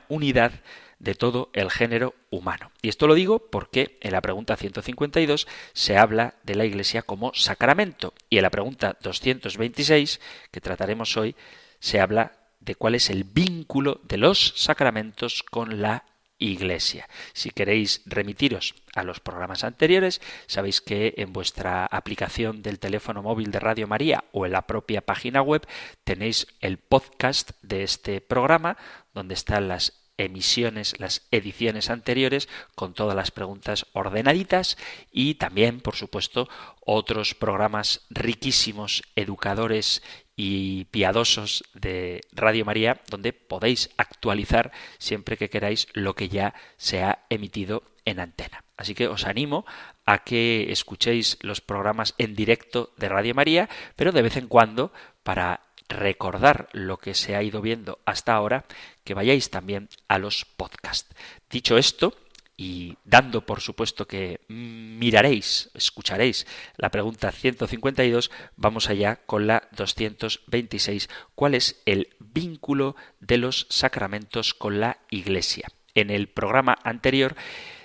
unidad 0.08 0.52
de 1.00 1.14
todo 1.14 1.50
el 1.52 1.70
género 1.70 2.14
humano. 2.30 2.72
Y 2.80 2.88
esto 2.88 3.06
lo 3.06 3.14
digo 3.14 3.40
porque 3.50 3.98
en 4.00 4.12
la 4.12 4.22
pregunta 4.22 4.56
152 4.56 5.46
se 5.74 5.98
habla 5.98 6.36
de 6.44 6.54
la 6.54 6.64
Iglesia 6.64 7.02
como 7.02 7.34
sacramento 7.34 8.14
y 8.30 8.38
en 8.38 8.42
la 8.42 8.50
pregunta 8.50 8.96
226, 9.02 10.18
que 10.50 10.62
trataremos 10.62 11.14
hoy, 11.18 11.36
se 11.80 12.00
habla 12.00 12.32
de 12.60 12.74
cuál 12.74 12.94
es 12.94 13.10
el 13.10 13.24
vínculo 13.24 14.00
de 14.04 14.18
los 14.18 14.52
sacramentos 14.56 15.42
con 15.42 15.80
la 15.80 16.04
Iglesia. 16.38 17.08
Si 17.32 17.50
queréis 17.50 18.02
remitiros 18.06 18.74
a 18.94 19.02
los 19.02 19.18
programas 19.20 19.64
anteriores, 19.64 20.20
sabéis 20.46 20.80
que 20.80 21.14
en 21.16 21.32
vuestra 21.32 21.84
aplicación 21.86 22.62
del 22.62 22.78
teléfono 22.78 23.22
móvil 23.22 23.50
de 23.50 23.58
Radio 23.58 23.88
María 23.88 24.24
o 24.30 24.46
en 24.46 24.52
la 24.52 24.66
propia 24.66 25.00
página 25.00 25.42
web 25.42 25.66
tenéis 26.04 26.46
el 26.60 26.78
podcast 26.78 27.50
de 27.62 27.82
este 27.82 28.20
programa 28.20 28.76
donde 29.14 29.34
están 29.34 29.66
las 29.66 30.08
emisiones, 30.16 30.98
las 31.00 31.26
ediciones 31.30 31.90
anteriores, 31.90 32.48
con 32.74 32.92
todas 32.92 33.16
las 33.16 33.30
preguntas 33.30 33.86
ordenaditas 33.92 34.76
y 35.10 35.34
también, 35.34 35.80
por 35.80 35.96
supuesto, 35.96 36.48
otros 36.84 37.34
programas 37.34 38.06
riquísimos, 38.10 39.02
educadores 39.16 40.02
y 40.40 40.84
piadosos 40.84 41.64
de 41.74 42.20
Radio 42.30 42.64
María, 42.64 43.00
donde 43.10 43.32
podéis 43.32 43.90
actualizar 43.96 44.70
siempre 44.96 45.36
que 45.36 45.50
queráis 45.50 45.88
lo 45.94 46.14
que 46.14 46.28
ya 46.28 46.54
se 46.76 47.02
ha 47.02 47.26
emitido 47.28 47.82
en 48.04 48.20
antena. 48.20 48.62
Así 48.76 48.94
que 48.94 49.08
os 49.08 49.26
animo 49.26 49.66
a 50.06 50.18
que 50.18 50.70
escuchéis 50.70 51.38
los 51.42 51.60
programas 51.60 52.14
en 52.18 52.36
directo 52.36 52.92
de 52.96 53.08
Radio 53.08 53.34
María, 53.34 53.68
pero 53.96 54.12
de 54.12 54.22
vez 54.22 54.36
en 54.36 54.46
cuando, 54.46 54.92
para 55.24 55.62
recordar 55.88 56.68
lo 56.70 56.98
que 56.98 57.14
se 57.14 57.34
ha 57.34 57.42
ido 57.42 57.60
viendo 57.60 57.98
hasta 58.04 58.32
ahora, 58.32 58.64
que 59.02 59.14
vayáis 59.14 59.50
también 59.50 59.88
a 60.06 60.18
los 60.18 60.44
podcasts. 60.44 61.12
Dicho 61.50 61.76
esto, 61.76 62.14
y 62.60 62.98
dando 63.04 63.46
por 63.46 63.60
supuesto 63.60 64.08
que 64.08 64.40
miraréis, 64.48 65.70
escucharéis 65.74 66.44
la 66.76 66.90
pregunta 66.90 67.30
152, 67.30 68.32
vamos 68.56 68.90
allá 68.90 69.20
con 69.24 69.46
la 69.46 69.68
226. 69.76 71.08
¿Cuál 71.36 71.54
es 71.54 71.80
el 71.86 72.08
vínculo 72.18 72.96
de 73.20 73.38
los 73.38 73.68
sacramentos 73.70 74.54
con 74.54 74.80
la 74.80 74.98
Iglesia? 75.08 75.68
En 75.94 76.10
el 76.10 76.26
programa 76.28 76.76
anterior 76.82 77.36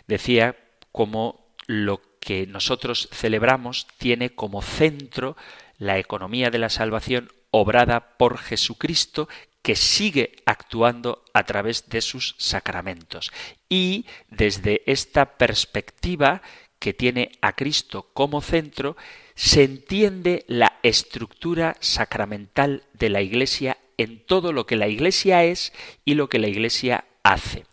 decía 0.08 0.58
cómo 0.92 1.54
lo 1.68 2.02
que 2.20 2.48
nosotros 2.48 3.10
celebramos 3.12 3.86
tiene 4.00 4.32
como 4.32 4.64
centro 4.64 5.38
la 5.78 6.00
economía 6.00 6.50
de 6.50 6.58
la 6.58 6.70
salvación 6.70 7.32
obrada 7.52 8.18
por 8.18 8.40
Jesucristo 8.40 9.30
que 9.64 9.76
sigue 9.76 10.36
actuando 10.46 11.24
a 11.34 11.44
través 11.44 11.90
de 11.90 12.02
sus 12.02 12.36
sacramentos. 12.38 13.32
Y 13.70 14.06
desde 14.30 14.84
esta 14.86 15.38
perspectiva 15.38 16.44
que 16.78 16.94
tiene 16.94 17.32
a 17.42 17.54
Cristo 17.54 18.10
como 18.14 18.42
centro, 18.42 18.98
se 19.36 19.64
entiende 19.64 20.44
la 20.48 20.80
estructura 20.84 21.78
sacramental 21.80 22.84
de 22.94 23.10
la 23.10 23.22
Iglesia 23.22 23.78
en 23.98 24.26
todo 24.26 24.52
lo 24.52 24.66
que 24.66 24.76
la 24.76 24.90
Iglesia 24.90 25.46
es 25.46 25.72
y 26.04 26.16
lo 26.16 26.28
que 26.28 26.40
la 26.40 26.50
Iglesia 26.50 27.06
hace. 27.24 27.66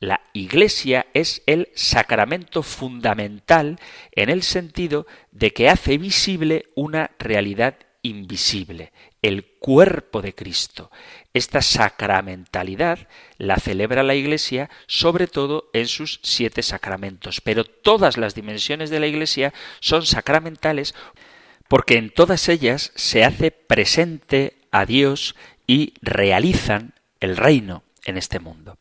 La 0.00 0.22
Iglesia 0.32 1.06
es 1.12 1.42
el 1.46 1.68
sacramento 1.74 2.62
fundamental 2.62 3.78
en 4.12 4.30
el 4.30 4.42
sentido 4.42 5.06
de 5.32 5.52
que 5.52 5.68
hace 5.68 5.98
visible 5.98 6.66
una 6.74 7.10
realidad 7.18 7.78
invisible, 8.02 8.92
el 9.26 9.44
cuerpo 9.44 10.22
de 10.22 10.34
Cristo. 10.34 10.90
Esta 11.34 11.62
sacramentalidad 11.62 13.08
la 13.38 13.56
celebra 13.56 14.02
la 14.02 14.14
Iglesia 14.14 14.70
sobre 14.86 15.26
todo 15.26 15.68
en 15.72 15.86
sus 15.86 16.20
siete 16.22 16.62
sacramentos, 16.62 17.40
pero 17.40 17.64
todas 17.64 18.16
las 18.16 18.34
dimensiones 18.34 18.90
de 18.90 19.00
la 19.00 19.06
Iglesia 19.06 19.52
son 19.80 20.06
sacramentales 20.06 20.94
porque 21.68 21.96
en 21.96 22.10
todas 22.10 22.48
ellas 22.48 22.92
se 22.94 23.24
hace 23.24 23.50
presente 23.50 24.56
a 24.70 24.86
Dios 24.86 25.34
y 25.66 25.94
realizan 26.00 26.94
el 27.20 27.36
reino 27.36 27.82
en 28.04 28.16
este 28.16 28.38
mundo. 28.38 28.78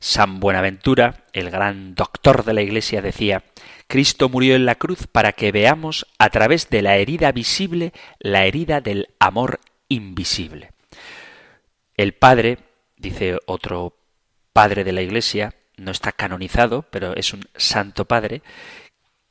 San 0.00 0.40
Buenaventura, 0.40 1.24
el 1.32 1.50
gran 1.50 1.94
doctor 1.94 2.44
de 2.44 2.54
la 2.54 2.62
Iglesia, 2.62 3.02
decía 3.02 3.44
Cristo 3.86 4.28
murió 4.28 4.56
en 4.56 4.64
la 4.64 4.74
cruz 4.74 5.06
para 5.06 5.32
que 5.32 5.52
veamos 5.52 6.06
a 6.18 6.30
través 6.30 6.70
de 6.70 6.82
la 6.82 6.96
herida 6.96 7.30
visible 7.30 7.92
la 8.18 8.46
herida 8.46 8.80
del 8.80 9.08
amor 9.18 9.60
invisible. 9.92 10.72
El 11.96 12.14
Padre, 12.14 12.58
dice 12.96 13.38
otro 13.46 13.96
Padre 14.52 14.84
de 14.84 14.92
la 14.92 15.02
Iglesia, 15.02 15.54
no 15.76 15.90
está 15.90 16.12
canonizado, 16.12 16.82
pero 16.90 17.14
es 17.16 17.32
un 17.32 17.44
Santo 17.56 18.04
Padre, 18.04 18.42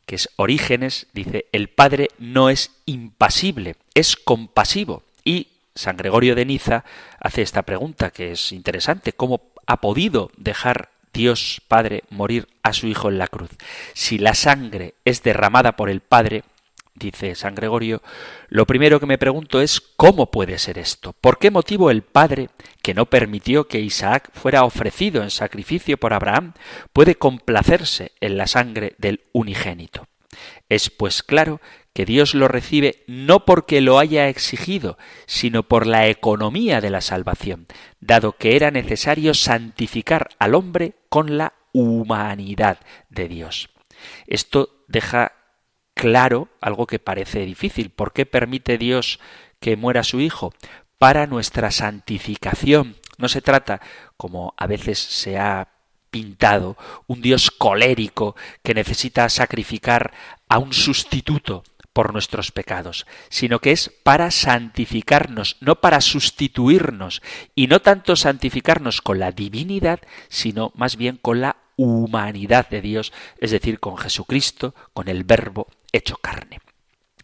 que 0.05 0.15
es 0.15 0.29
Orígenes, 0.35 1.07
dice, 1.13 1.45
el 1.51 1.69
Padre 1.69 2.09
no 2.17 2.49
es 2.49 2.71
impasible, 2.85 3.75
es 3.93 4.15
compasivo. 4.15 5.03
Y 5.23 5.47
San 5.75 5.97
Gregorio 5.97 6.35
de 6.35 6.45
Niza 6.45 6.83
hace 7.19 7.41
esta 7.41 7.61
pregunta 7.63 8.11
que 8.11 8.31
es 8.31 8.51
interesante, 8.51 9.13
¿cómo 9.13 9.53
ha 9.67 9.79
podido 9.79 10.31
dejar 10.37 10.89
Dios 11.13 11.61
Padre 11.67 12.03
morir 12.09 12.47
a 12.63 12.73
su 12.73 12.87
Hijo 12.87 13.09
en 13.09 13.17
la 13.17 13.27
cruz. 13.27 13.49
Si 13.93 14.17
la 14.17 14.33
sangre 14.33 14.95
es 15.05 15.23
derramada 15.23 15.75
por 15.75 15.89
el 15.89 16.01
Padre, 16.01 16.43
dice 17.01 17.35
San 17.35 17.55
Gregorio, 17.55 18.01
lo 18.49 18.65
primero 18.65 18.99
que 18.99 19.05
me 19.05 19.17
pregunto 19.17 19.61
es 19.61 19.81
¿cómo 19.81 20.31
puede 20.31 20.57
ser 20.59 20.77
esto? 20.77 21.13
¿Por 21.13 21.37
qué 21.37 21.51
motivo 21.51 21.91
el 21.91 22.01
Padre, 22.03 22.49
que 22.81 22.93
no 22.93 23.07
permitió 23.07 23.67
que 23.67 23.79
Isaac 23.79 24.31
fuera 24.33 24.63
ofrecido 24.63 25.23
en 25.23 25.29
sacrificio 25.29 25.97
por 25.97 26.13
Abraham, 26.13 26.53
puede 26.93 27.15
complacerse 27.15 28.13
en 28.21 28.37
la 28.37 28.47
sangre 28.47 28.95
del 28.97 29.21
unigénito? 29.33 30.07
Es 30.69 30.89
pues 30.89 31.23
claro 31.23 31.59
que 31.93 32.05
Dios 32.05 32.33
lo 32.33 32.47
recibe 32.47 33.03
no 33.07 33.45
porque 33.45 33.81
lo 33.81 33.99
haya 33.99 34.29
exigido, 34.29 34.97
sino 35.25 35.63
por 35.63 35.85
la 35.85 36.07
economía 36.07 36.79
de 36.79 36.89
la 36.89 37.01
salvación, 37.01 37.67
dado 37.99 38.33
que 38.37 38.55
era 38.55 38.71
necesario 38.71 39.33
santificar 39.33 40.29
al 40.39 40.55
hombre 40.55 40.93
con 41.09 41.37
la 41.37 41.53
humanidad 41.73 42.79
de 43.09 43.27
Dios. 43.27 43.69
Esto 44.27 44.83
deja 44.87 45.33
claro 45.93 46.49
algo 46.61 46.87
que 46.87 46.99
parece 46.99 47.45
difícil. 47.45 47.89
¿Por 47.89 48.13
qué 48.13 48.25
permite 48.25 48.77
Dios 48.77 49.19
que 49.59 49.75
muera 49.75 50.03
su 50.03 50.19
Hijo? 50.19 50.53
Para 50.97 51.27
nuestra 51.27 51.71
santificación. 51.71 52.97
No 53.17 53.27
se 53.27 53.41
trata, 53.41 53.81
como 54.17 54.53
a 54.57 54.67
veces 54.67 54.99
se 54.99 55.37
ha 55.37 55.67
pintado, 56.09 56.77
un 57.07 57.21
Dios 57.21 57.51
colérico 57.51 58.35
que 58.63 58.73
necesita 58.73 59.29
sacrificar 59.29 60.11
a 60.49 60.57
un 60.59 60.73
sustituto 60.73 61.63
por 61.93 62.13
nuestros 62.13 62.51
pecados, 62.51 63.05
sino 63.29 63.59
que 63.59 63.71
es 63.71 63.89
para 64.03 64.31
santificarnos, 64.31 65.57
no 65.59 65.81
para 65.81 66.01
sustituirnos, 66.01 67.21
y 67.55 67.67
no 67.67 67.81
tanto 67.81 68.15
santificarnos 68.15 69.01
con 69.01 69.19
la 69.19 69.31
divinidad, 69.31 69.99
sino 70.29 70.71
más 70.75 70.95
bien 70.95 71.17
con 71.17 71.41
la 71.41 71.57
humanidad 71.75 72.69
de 72.69 72.81
Dios, 72.81 73.11
es 73.39 73.51
decir, 73.51 73.79
con 73.79 73.97
Jesucristo, 73.97 74.75
con 74.93 75.07
el 75.07 75.23
Verbo 75.23 75.67
hecho 75.91 76.17
carne. 76.17 76.59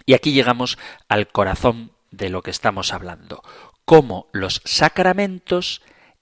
Y 0.06 0.14
aquí 0.14 0.32
llegamos 0.32 0.78
al 1.08 1.28
corazón 1.28 1.92
de 2.12 2.30
lo 2.30 2.42
que 2.42 2.52
estamos 2.52 2.94
hablando, 2.94 3.44
cómo 3.86 4.28
los 4.32 4.62
sacramentos 4.66 5.82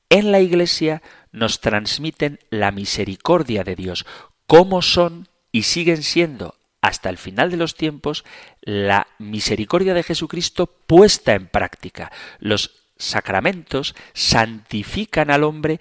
en 0.10 0.32
la 0.32 0.40
Iglesia 0.40 1.02
nos 1.32 1.62
transmiten 1.62 2.40
la 2.50 2.72
misericordia 2.72 3.64
de 3.64 3.76
Dios, 3.76 4.06
cómo 4.48 4.82
son 4.82 5.28
y 5.52 5.64
siguen 5.64 6.04
siendo 6.04 6.56
hasta 6.82 7.10
el 7.10 7.18
final 7.18 7.50
de 7.50 7.58
los 7.58 7.76
tiempos 7.76 8.26
la 8.62 9.08
misericordia 9.18 9.94
de 9.94 10.04
Jesucristo 10.04 10.68
puesta 10.68 11.34
en 11.34 11.48
práctica. 11.48 12.12
Los 12.40 12.84
sacramentos 12.98 13.96
santifican 14.14 15.32
al 15.32 15.44
hombre 15.44 15.80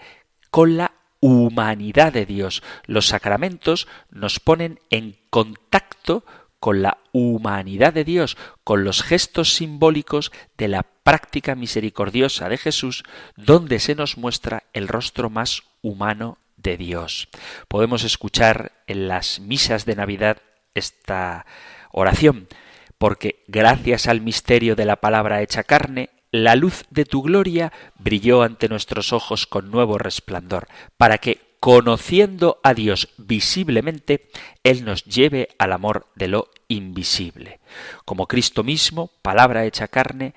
con 0.51 0.77
la 0.77 0.93
humanidad 1.21 2.13
de 2.13 2.27
Dios. 2.27 2.63
Los 2.87 3.09
sacramentos 3.09 3.87
nos 4.11 4.41
ponen 4.41 4.81
en 4.91 5.17
contacto 5.31 6.25
con 6.65 6.81
la 6.81 6.97
humanidad 7.13 7.93
de 7.93 8.05
Dios, 8.05 8.39
con 8.65 8.85
los 8.85 9.03
gestos 9.03 9.53
simbólicos 9.53 10.33
de 10.57 10.69
la 10.69 10.83
práctica 10.83 11.55
misericordiosa 11.55 12.49
de 12.49 12.57
Jesús, 12.57 13.03
donde 13.37 13.79
se 13.79 13.95
nos 13.95 14.17
muestra 14.17 14.63
el 14.73 14.89
rostro 14.89 15.29
más 15.29 15.65
humano 15.83 16.39
de 16.57 16.79
Dios. 16.79 17.29
Podemos 17.69 18.03
escuchar 18.03 18.73
en 18.87 19.09
las 19.09 19.41
misas 19.41 19.85
de 19.85 19.95
Navidad 19.95 20.39
esta 20.73 21.45
oración, 21.93 22.49
porque 22.97 23.45
gracias 23.47 24.07
al 24.07 24.23
misterio 24.23 24.75
de 24.75 24.87
la 24.87 24.97
palabra 24.97 25.43
hecha 25.43 25.65
carne, 25.65 26.09
la 26.31 26.57
luz 26.57 26.85
de 26.89 27.05
tu 27.05 27.21
gloria 27.21 27.75
brilló 27.99 28.43
ante 28.43 28.71
nuestros 28.71 29.13
ojos 29.13 29.47
con 29.47 29.71
nuevo 29.71 29.99
resplandor, 29.99 30.67
para 30.97 31.19
que, 31.19 31.43
conociendo 31.65 32.61
a 32.63 32.75
Dios 32.75 33.09
visiblemente, 33.17 34.29
Él 34.65 34.85
nos 34.85 35.03
lleve 35.07 35.49
al 35.59 35.73
amor 35.73 36.09
de 36.15 36.29
lo 36.29 36.51
invisible. 36.69 37.59
Como 38.05 38.27
Cristo 38.27 38.63
mismo, 38.63 39.11
palabra 39.23 39.65
hecha 39.65 39.89
carne, 39.89 40.35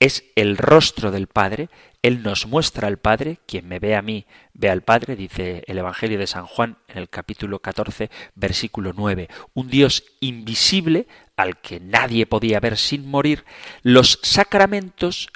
es 0.00 0.24
el 0.34 0.56
rostro 0.56 1.10
del 1.10 1.26
Padre, 1.26 1.68
Él 2.00 2.22
nos 2.22 2.46
muestra 2.46 2.88
al 2.88 2.96
Padre, 2.96 3.36
quien 3.46 3.68
me 3.68 3.80
ve 3.80 3.96
a 3.96 4.00
mí, 4.00 4.24
ve 4.54 4.70
al 4.70 4.80
Padre, 4.80 5.14
dice 5.14 5.62
el 5.66 5.76
Evangelio 5.76 6.18
de 6.18 6.26
San 6.26 6.46
Juan 6.46 6.78
en 6.88 6.96
el 6.96 7.10
capítulo 7.10 7.58
14, 7.58 8.08
versículo 8.34 8.94
9. 8.96 9.28
Un 9.52 9.68
Dios 9.68 10.04
invisible 10.20 11.06
al 11.36 11.60
que 11.60 11.80
nadie 11.80 12.24
podía 12.24 12.60
ver 12.60 12.78
sin 12.78 13.06
morir, 13.06 13.44
los 13.82 14.20
sacramentos 14.22 15.28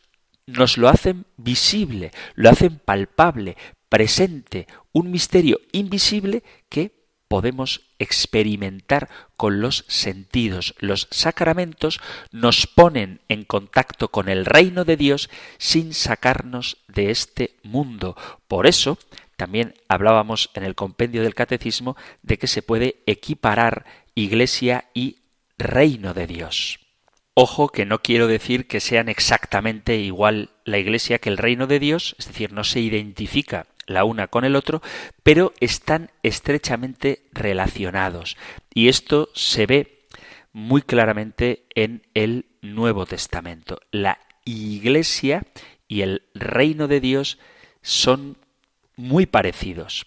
nos 0.46 0.78
lo 0.78 0.88
hacen 0.88 1.26
visible, 1.36 2.10
lo 2.36 2.48
hacen 2.48 2.78
palpable, 2.78 3.58
presente, 3.90 4.66
un 4.92 5.10
misterio 5.10 5.60
invisible 5.72 6.42
que 6.68 7.00
podemos 7.30 7.82
experimentar 8.00 9.08
con 9.36 9.60
los 9.60 9.84
sentidos. 9.86 10.74
Los 10.80 11.06
sacramentos 11.12 12.00
nos 12.32 12.66
ponen 12.66 13.20
en 13.28 13.44
contacto 13.44 14.08
con 14.08 14.28
el 14.28 14.44
reino 14.44 14.84
de 14.84 14.96
Dios 14.96 15.30
sin 15.56 15.94
sacarnos 15.94 16.78
de 16.88 17.12
este 17.12 17.54
mundo. 17.62 18.16
Por 18.48 18.66
eso, 18.66 18.98
también 19.36 19.74
hablábamos 19.86 20.50
en 20.54 20.64
el 20.64 20.74
compendio 20.74 21.22
del 21.22 21.36
catecismo 21.36 21.96
de 22.22 22.36
que 22.36 22.48
se 22.48 22.62
puede 22.62 22.96
equiparar 23.06 23.86
iglesia 24.16 24.86
y 24.92 25.18
reino 25.56 26.14
de 26.14 26.26
Dios. 26.26 26.80
Ojo 27.34 27.68
que 27.68 27.86
no 27.86 28.02
quiero 28.02 28.26
decir 28.26 28.66
que 28.66 28.80
sean 28.80 29.08
exactamente 29.08 29.96
igual 29.96 30.50
la 30.64 30.78
iglesia 30.78 31.20
que 31.20 31.28
el 31.28 31.38
reino 31.38 31.68
de 31.68 31.78
Dios, 31.78 32.16
es 32.18 32.26
decir, 32.26 32.52
no 32.52 32.64
se 32.64 32.80
identifica 32.80 33.66
la 33.90 34.04
una 34.04 34.28
con 34.28 34.44
el 34.44 34.56
otro, 34.56 34.82
pero 35.22 35.52
están 35.60 36.10
estrechamente 36.22 37.24
relacionados. 37.32 38.36
Y 38.72 38.88
esto 38.88 39.30
se 39.34 39.66
ve 39.66 40.06
muy 40.52 40.82
claramente 40.82 41.64
en 41.74 42.06
el 42.14 42.46
Nuevo 42.62 43.04
Testamento. 43.04 43.80
La 43.90 44.18
Iglesia 44.44 45.42
y 45.88 46.02
el 46.02 46.22
reino 46.34 46.86
de 46.86 47.00
Dios 47.00 47.38
son 47.82 48.36
muy 48.96 49.26
parecidos. 49.26 50.06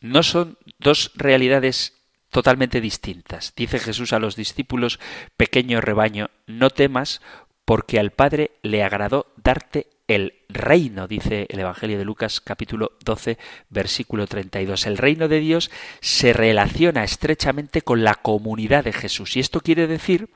No 0.00 0.22
son 0.22 0.56
dos 0.78 1.10
realidades 1.16 1.94
totalmente 2.30 2.80
distintas. 2.80 3.54
Dice 3.56 3.80
Jesús 3.80 4.12
a 4.12 4.20
los 4.20 4.36
discípulos, 4.36 5.00
pequeño 5.36 5.80
rebaño, 5.80 6.30
no 6.46 6.70
temas, 6.70 7.20
porque 7.64 7.98
al 7.98 8.12
Padre 8.12 8.52
le 8.62 8.84
agradó 8.84 9.26
darte 9.36 9.88
el 10.10 10.34
reino, 10.48 11.06
dice 11.06 11.46
el 11.50 11.60
Evangelio 11.60 11.96
de 11.96 12.04
Lucas 12.04 12.40
capítulo 12.40 12.98
12 13.04 13.38
versículo 13.68 14.26
32. 14.26 14.86
El 14.86 14.98
reino 14.98 15.28
de 15.28 15.38
Dios 15.38 15.70
se 16.00 16.32
relaciona 16.32 17.04
estrechamente 17.04 17.82
con 17.82 18.02
la 18.02 18.16
comunidad 18.16 18.82
de 18.82 18.92
Jesús. 18.92 19.36
Y 19.36 19.40
esto 19.40 19.60
quiere 19.60 19.86
decir 19.86 20.30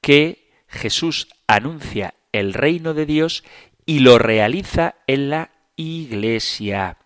que 0.00 0.48
Jesús 0.68 1.26
anuncia 1.48 2.14
el 2.30 2.54
reino 2.54 2.94
de 2.94 3.04
Dios 3.04 3.42
y 3.84 3.98
lo 3.98 4.18
realiza 4.18 4.94
en 5.08 5.28
la 5.28 5.50
iglesia. 5.74 6.98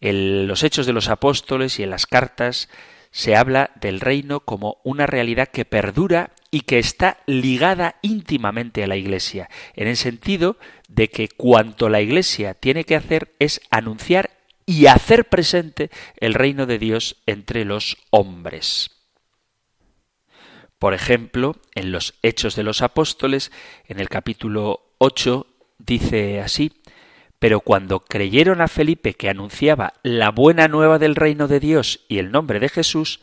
En 0.00 0.48
los 0.48 0.64
hechos 0.64 0.86
de 0.86 0.92
los 0.92 1.08
apóstoles 1.08 1.78
y 1.78 1.84
en 1.84 1.90
las 1.90 2.06
cartas 2.06 2.68
se 3.12 3.36
habla 3.36 3.70
del 3.80 4.00
reino 4.00 4.40
como 4.40 4.78
una 4.82 5.06
realidad 5.06 5.48
que 5.48 5.64
perdura 5.64 6.32
y 6.54 6.60
que 6.60 6.78
está 6.78 7.18
ligada 7.26 7.96
íntimamente 8.02 8.84
a 8.84 8.86
la 8.86 8.96
Iglesia, 8.96 9.48
en 9.74 9.88
el 9.88 9.96
sentido 9.96 10.58
de 10.86 11.08
que 11.08 11.28
cuanto 11.28 11.88
la 11.88 12.02
Iglesia 12.02 12.52
tiene 12.52 12.84
que 12.84 12.94
hacer 12.94 13.32
es 13.38 13.62
anunciar 13.70 14.30
y 14.66 14.86
hacer 14.86 15.24
presente 15.24 15.90
el 16.18 16.34
reino 16.34 16.66
de 16.66 16.78
Dios 16.78 17.16
entre 17.26 17.64
los 17.64 17.96
hombres. 18.10 18.90
Por 20.78 20.92
ejemplo, 20.92 21.56
en 21.74 21.90
los 21.90 22.14
Hechos 22.22 22.54
de 22.54 22.64
los 22.64 22.82
Apóstoles, 22.82 23.50
en 23.88 23.98
el 23.98 24.10
capítulo 24.10 24.94
8, 24.98 25.46
dice 25.78 26.40
así, 26.40 26.72
pero 27.38 27.60
cuando 27.60 28.00
creyeron 28.00 28.60
a 28.60 28.68
Felipe 28.68 29.14
que 29.14 29.30
anunciaba 29.30 29.94
la 30.02 30.30
buena 30.30 30.68
nueva 30.68 30.98
del 30.98 31.16
reino 31.16 31.48
de 31.48 31.60
Dios 31.60 32.00
y 32.08 32.18
el 32.18 32.30
nombre 32.30 32.60
de 32.60 32.68
Jesús, 32.68 33.20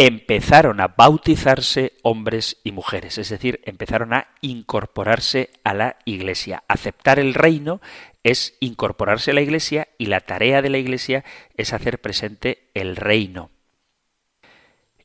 empezaron 0.00 0.80
a 0.80 0.88
bautizarse 0.88 1.92
hombres 2.00 2.56
y 2.64 2.72
mujeres, 2.72 3.18
es 3.18 3.28
decir, 3.28 3.60
empezaron 3.64 4.14
a 4.14 4.28
incorporarse 4.40 5.50
a 5.62 5.74
la 5.74 5.96
Iglesia. 6.06 6.64
Aceptar 6.68 7.18
el 7.18 7.34
reino 7.34 7.82
es 8.24 8.56
incorporarse 8.60 9.32
a 9.32 9.34
la 9.34 9.42
Iglesia 9.42 9.88
y 9.98 10.06
la 10.06 10.20
tarea 10.20 10.62
de 10.62 10.70
la 10.70 10.78
Iglesia 10.78 11.22
es 11.54 11.74
hacer 11.74 12.00
presente 12.00 12.70
el 12.72 12.96
reino. 12.96 13.50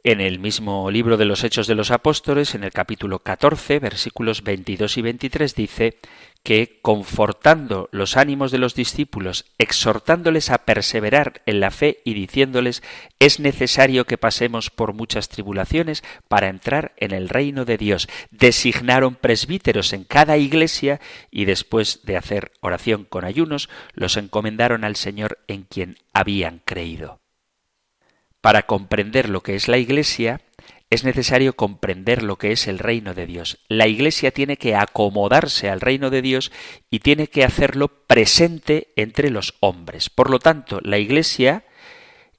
En 0.05 0.21
el 0.21 0.39
mismo 0.39 0.89
libro 0.89 1.17
de 1.17 1.25
los 1.25 1.43
Hechos 1.43 1.67
de 1.67 1.75
los 1.75 1.91
Apóstoles, 1.91 2.55
en 2.55 2.63
el 2.63 2.71
capítulo 2.71 3.19
14, 3.19 3.79
versículos 3.79 4.43
22 4.43 4.97
y 4.97 5.01
23, 5.01 5.55
dice 5.55 5.97
que, 6.45 6.77
confortando 6.83 7.89
los 7.91 8.17
ánimos 8.17 8.51
de 8.51 8.59
los 8.59 8.75
discípulos, 8.75 9.45
exhortándoles 9.57 10.51
a 10.51 10.59
perseverar 10.59 11.41
en 11.47 11.59
la 11.59 11.71
fe 11.71 12.01
y 12.05 12.13
diciéndoles 12.13 12.83
es 13.19 13.39
necesario 13.39 14.05
que 14.05 14.19
pasemos 14.19 14.69
por 14.69 14.93
muchas 14.93 15.27
tribulaciones 15.27 16.03
para 16.27 16.47
entrar 16.47 16.93
en 16.97 17.15
el 17.15 17.29
reino 17.29 17.65
de 17.65 17.77
Dios. 17.77 18.07
Designaron 18.29 19.15
presbíteros 19.15 19.91
en 19.91 20.03
cada 20.03 20.37
iglesia 20.37 21.01
y 21.31 21.45
después 21.45 22.01
de 22.03 22.15
hacer 22.15 22.51
oración 22.61 23.05
con 23.05 23.25
ayunos, 23.25 23.67
los 23.93 24.15
encomendaron 24.15 24.83
al 24.83 24.95
Señor 24.95 25.39
en 25.47 25.63
quien 25.63 25.97
habían 26.13 26.61
creído. 26.63 27.21
Para 28.41 28.67
comprender 28.67 29.29
lo 29.29 29.41
que 29.41 29.55
es 29.55 29.67
la 29.67 29.79
Iglesia, 29.79 30.41
es 30.89 31.03
necesario 31.03 31.55
comprender 31.55 32.23
lo 32.23 32.37
que 32.37 32.51
es 32.51 32.67
el 32.67 32.79
reino 32.79 33.13
de 33.13 33.25
Dios. 33.25 33.59
La 33.67 33.87
Iglesia 33.87 34.31
tiene 34.31 34.57
que 34.57 34.75
acomodarse 34.75 35.69
al 35.69 35.81
reino 35.81 36.09
de 36.09 36.21
Dios 36.21 36.51
y 36.89 36.99
tiene 36.99 37.27
que 37.27 37.43
hacerlo 37.43 37.87
presente 38.07 38.93
entre 38.95 39.29
los 39.29 39.55
hombres. 39.59 40.09
Por 40.09 40.29
lo 40.29 40.39
tanto, 40.39 40.79
la 40.81 40.97
Iglesia 40.97 41.65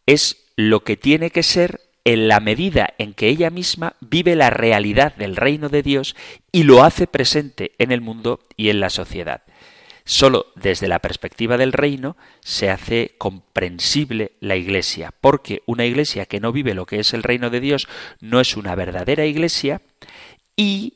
es 0.07 0.45
lo 0.57 0.85
que 0.85 0.97
tiene 0.97 1.31
que 1.31 1.43
ser 1.43 1.81
en 2.05 2.29
la 2.29 2.39
medida 2.39 2.95
en 2.99 3.15
que 3.15 3.29
ella 3.29 3.51
misma 3.51 3.97
vive 4.01 4.37
la 4.37 4.49
realidad 4.51 5.17
del 5.17 5.35
reino 5.35 5.69
de 5.69 5.83
Dios 5.83 6.15
y 6.53 6.63
lo 6.63 6.85
hace 6.85 7.09
presente 7.09 7.73
en 7.79 7.91
el 7.91 8.01
mundo 8.01 8.41
y 8.57 8.71
en 8.71 8.79
la 8.79 8.91
sociedad. 8.91 9.43
Solo 10.09 10.47
desde 10.55 10.87
la 10.87 11.01
perspectiva 11.01 11.57
del 11.57 11.73
reino 11.73 12.17
se 12.41 12.71
hace 12.71 13.17
comprensible 13.19 14.37
la 14.39 14.55
Iglesia, 14.55 15.13
porque 15.21 15.63
una 15.67 15.85
Iglesia 15.85 16.27
que 16.27 16.39
no 16.39 16.53
vive 16.53 16.75
lo 16.75 16.87
que 16.87 17.01
es 17.01 17.13
el 17.13 17.25
reino 17.25 17.51
de 17.51 17.59
Dios 17.59 17.89
no 18.21 18.41
es 18.41 18.57
una 18.57 18.77
verdadera 18.77 19.27
Iglesia 19.27 19.83
y 20.55 20.95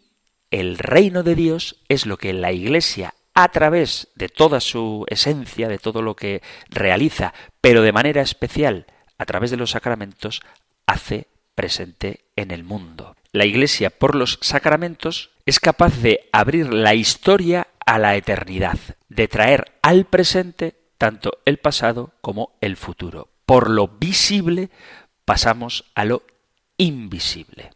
el 0.52 0.78
reino 0.78 1.24
de 1.24 1.34
Dios 1.34 1.80
es 1.88 2.06
lo 2.06 2.18
que 2.18 2.32
la 2.32 2.52
Iglesia 2.52 3.14
a 3.34 3.48
través 3.48 4.06
de 4.14 4.28
toda 4.28 4.60
su 4.60 5.04
esencia, 5.08 5.66
de 5.66 5.78
todo 5.78 6.02
lo 6.02 6.14
que 6.14 6.40
realiza, 6.68 7.34
pero 7.60 7.82
de 7.82 7.92
manera 7.92 8.22
especial 8.22 8.86
a 9.18 9.26
través 9.26 9.50
de 9.50 9.56
los 9.56 9.72
sacramentos, 9.72 10.40
hace 10.86 11.26
presente 11.56 12.26
en 12.36 12.52
el 12.52 12.62
mundo. 12.62 13.16
La 13.32 13.44
Iglesia 13.44 13.90
por 13.90 14.16
los 14.16 14.38
sacramentos 14.42 15.30
es 15.46 15.60
capaz 15.60 16.00
de 16.02 16.28
abrir 16.32 16.72
la 16.72 16.94
historia 16.94 17.68
a 17.86 17.98
la 17.98 18.16
eternidad, 18.16 18.78
de 19.08 19.28
traer 19.28 19.78
al 19.82 20.06
presente 20.06 20.76
tanto 20.98 21.38
el 21.44 21.58
pasado 21.58 22.12
como 22.20 22.58
el 22.60 22.76
futuro. 22.76 23.32
Por 23.46 23.70
lo 23.70 23.86
visible 23.88 24.70
pasamos 25.24 25.84
a 25.94 26.04
lo 26.04 26.24
invisible. 26.76 27.70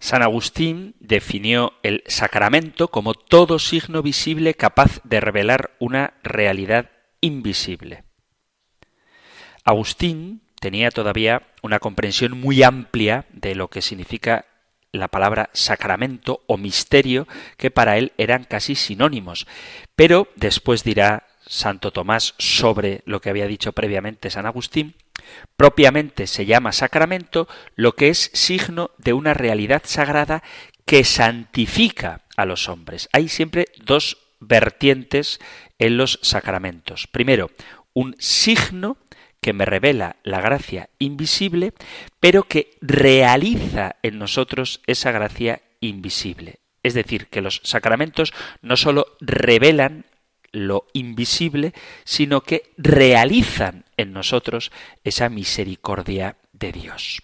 San 0.00 0.22
Agustín 0.22 0.96
definió 0.98 1.74
el 1.84 2.02
sacramento 2.08 2.88
como 2.88 3.14
todo 3.14 3.60
signo 3.60 4.02
visible 4.02 4.54
capaz 4.54 5.00
de 5.04 5.20
revelar 5.20 5.76
una 5.78 6.14
realidad 6.24 6.90
invisible. 7.20 8.02
Agustín 9.64 10.42
tenía 10.62 10.92
todavía 10.92 11.42
una 11.60 11.80
comprensión 11.80 12.38
muy 12.38 12.62
amplia 12.62 13.26
de 13.32 13.56
lo 13.56 13.68
que 13.68 13.82
significa 13.82 14.46
la 14.92 15.08
palabra 15.08 15.50
sacramento 15.52 16.44
o 16.46 16.56
misterio, 16.56 17.26
que 17.56 17.72
para 17.72 17.98
él 17.98 18.12
eran 18.16 18.44
casi 18.44 18.76
sinónimos. 18.76 19.48
Pero 19.96 20.28
después 20.36 20.84
dirá 20.84 21.26
Santo 21.44 21.90
Tomás 21.90 22.34
sobre 22.38 23.02
lo 23.06 23.20
que 23.20 23.30
había 23.30 23.48
dicho 23.48 23.72
previamente 23.72 24.30
San 24.30 24.46
Agustín, 24.46 24.94
propiamente 25.56 26.28
se 26.28 26.46
llama 26.46 26.70
sacramento 26.70 27.48
lo 27.74 27.96
que 27.96 28.10
es 28.10 28.30
signo 28.32 28.92
de 28.98 29.14
una 29.14 29.34
realidad 29.34 29.82
sagrada 29.84 30.44
que 30.86 31.02
santifica 31.02 32.20
a 32.36 32.44
los 32.44 32.68
hombres. 32.68 33.08
Hay 33.12 33.28
siempre 33.28 33.66
dos 33.84 34.18
vertientes 34.38 35.40
en 35.80 35.96
los 35.96 36.20
sacramentos. 36.22 37.08
Primero, 37.08 37.50
un 37.94 38.14
signo 38.20 38.96
que 39.42 39.52
me 39.52 39.66
revela 39.66 40.16
la 40.22 40.40
gracia 40.40 40.88
invisible, 41.00 41.74
pero 42.20 42.44
que 42.44 42.78
realiza 42.80 43.96
en 44.02 44.18
nosotros 44.18 44.80
esa 44.86 45.10
gracia 45.10 45.60
invisible. 45.80 46.60
Es 46.84 46.94
decir, 46.94 47.26
que 47.26 47.42
los 47.42 47.60
sacramentos 47.64 48.32
no 48.62 48.76
sólo 48.76 49.16
revelan 49.20 50.06
lo 50.52 50.86
invisible, 50.92 51.72
sino 52.04 52.42
que 52.42 52.72
realizan 52.76 53.84
en 53.96 54.12
nosotros 54.12 54.70
esa 55.02 55.28
misericordia 55.28 56.36
de 56.52 56.70
Dios. 56.70 57.20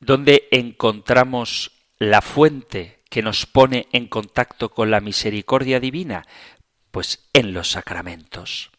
¿Dónde 0.00 0.48
encontramos 0.50 1.70
la 1.98 2.22
fuente 2.22 3.02
que 3.08 3.22
nos 3.22 3.46
pone 3.46 3.86
en 3.92 4.08
contacto 4.08 4.70
con 4.70 4.90
la 4.90 5.00
misericordia 5.00 5.78
divina? 5.78 6.26
Pues 6.90 7.28
en 7.32 7.52
los 7.52 7.70
sacramentos. 7.70 8.70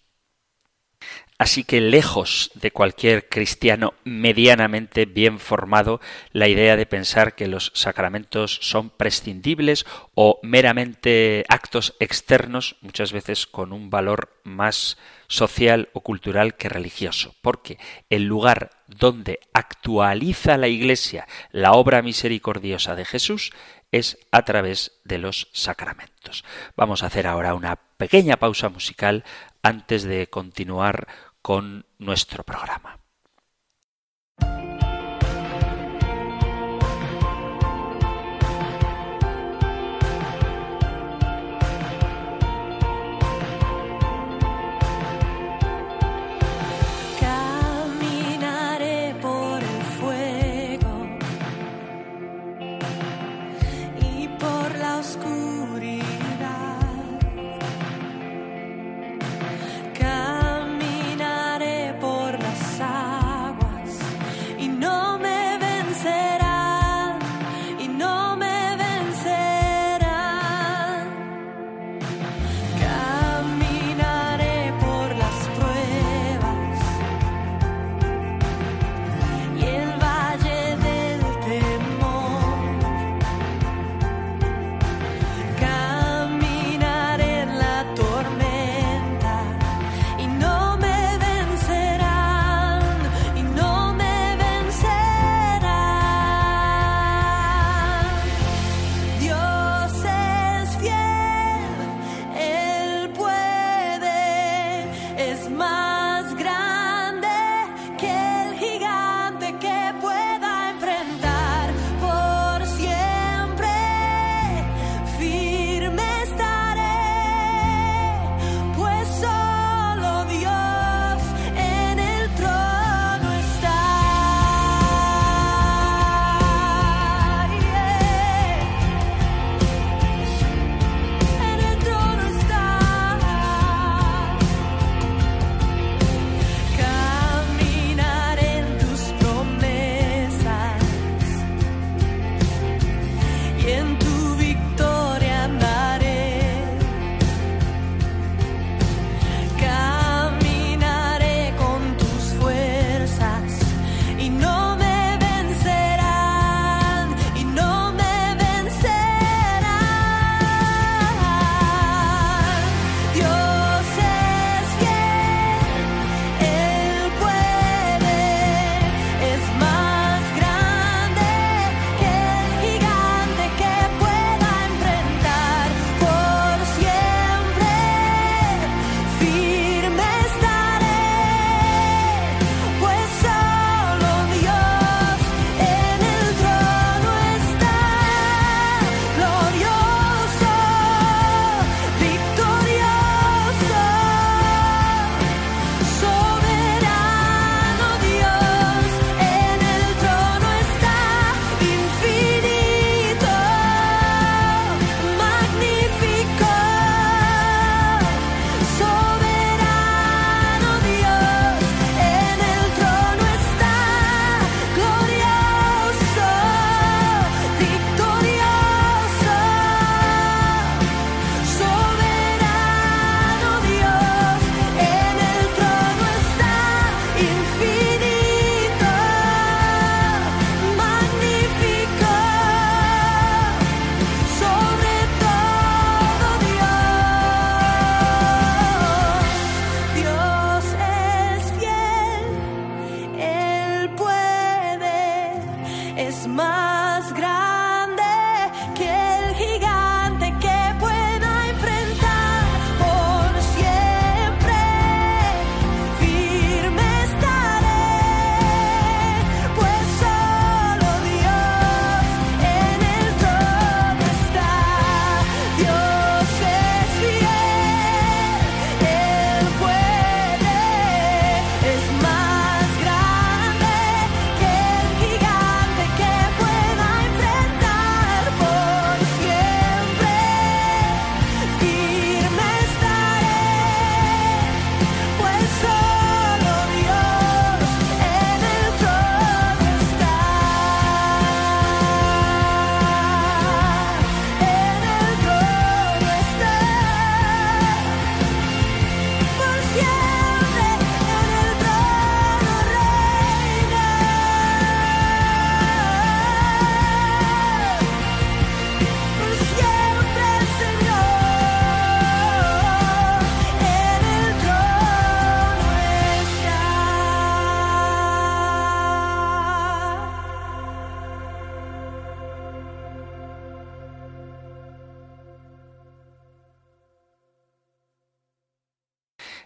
Así 1.40 1.64
que 1.64 1.82
lejos 1.82 2.50
de 2.56 2.72
cualquier 2.72 3.30
cristiano 3.30 3.94
medianamente 4.04 5.06
bien 5.06 5.38
formado 5.38 6.02
la 6.32 6.48
idea 6.48 6.76
de 6.76 6.88
pensar 6.88 7.36
que 7.36 7.48
los 7.48 7.72
sacramentos 7.76 8.58
son 8.64 8.90
prescindibles 8.90 9.86
o 10.16 10.40
meramente 10.42 11.46
actos 11.48 11.96
externos, 12.00 12.76
muchas 12.82 13.12
veces 13.12 13.46
con 13.46 13.72
un 13.72 13.92
valor 13.92 14.36
más 14.44 14.98
social 15.28 15.90
o 15.94 16.02
cultural 16.02 16.56
que 16.56 16.70
religioso, 16.70 17.36
porque 17.42 17.78
el 18.10 18.24
lugar 18.24 18.72
donde 18.88 19.40
actualiza 19.54 20.58
la 20.58 20.70
Iglesia 20.70 21.28
la 21.52 21.74
obra 21.74 22.02
misericordiosa 22.02 22.96
de 22.96 23.06
Jesús 23.06 23.52
es 23.92 24.18
a 24.32 24.44
través 24.44 25.00
de 25.04 25.18
los 25.18 25.50
sacramentos. 25.54 26.44
Vamos 26.76 27.04
a 27.04 27.08
hacer 27.08 27.28
ahora 27.28 27.54
una 27.54 27.78
pequeña 27.98 28.38
pausa 28.38 28.70
musical 28.70 29.24
antes 29.62 30.04
de 30.04 30.28
continuar 30.28 31.08
con 31.48 31.86
nuestro 32.00 32.44
programa. 32.44 33.00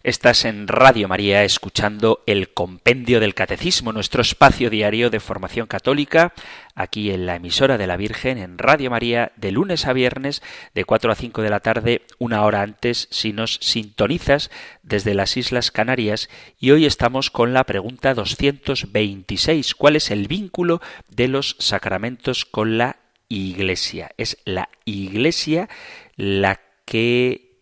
Estás 0.04 0.46
en 0.46 0.68
Radio 0.68 1.08
María 1.08 1.44
escuchando 1.44 2.24
el 2.26 2.56
Compendio 2.56 3.20
del 3.20 3.36
Catecismo, 3.36 3.94
nuestro 3.94 4.24
espacio 4.24 4.72
diario 4.72 5.12
de 5.12 5.20
formación 5.20 5.68
católica, 5.68 6.34
aquí 6.74 7.12
en 7.12 7.28
la 7.28 7.36
emisora 7.36 7.78
de 7.78 7.86
la 7.86 7.98
Virgen, 7.98 8.40
en 8.40 8.58
Radio 8.58 8.90
María, 8.90 9.32
de 9.36 9.52
lunes 9.52 9.86
a 9.86 9.94
viernes, 9.94 10.42
de 10.74 10.86
4 10.86 11.12
a 11.12 11.16
5 11.16 11.44
de 11.44 11.50
la 11.52 11.60
tarde, 11.60 12.02
una 12.18 12.44
hora 12.46 12.64
antes, 12.64 13.10
si 13.12 13.32
nos 13.32 13.60
sintonizas 13.62 14.50
desde 14.82 15.14
las 15.14 15.38
Islas 15.38 15.70
Canarias. 15.70 16.30
Y 16.60 16.72
hoy 16.72 16.88
estamos 16.88 17.30
con 17.30 17.54
la 17.54 17.66
pregunta 17.66 18.16
226. 18.16 19.76
¿Cuál 19.76 19.98
es 19.98 20.10
el 20.10 20.28
vínculo 20.28 20.82
de 21.10 21.28
los 21.28 21.56
sacramentos 21.60 22.46
con 22.46 22.80
la 22.80 22.98
Iglesia? 23.30 24.10
Es 24.18 24.40
la 24.46 24.70
Iglesia 24.84 25.70
la 26.16 26.60
que 26.86 27.60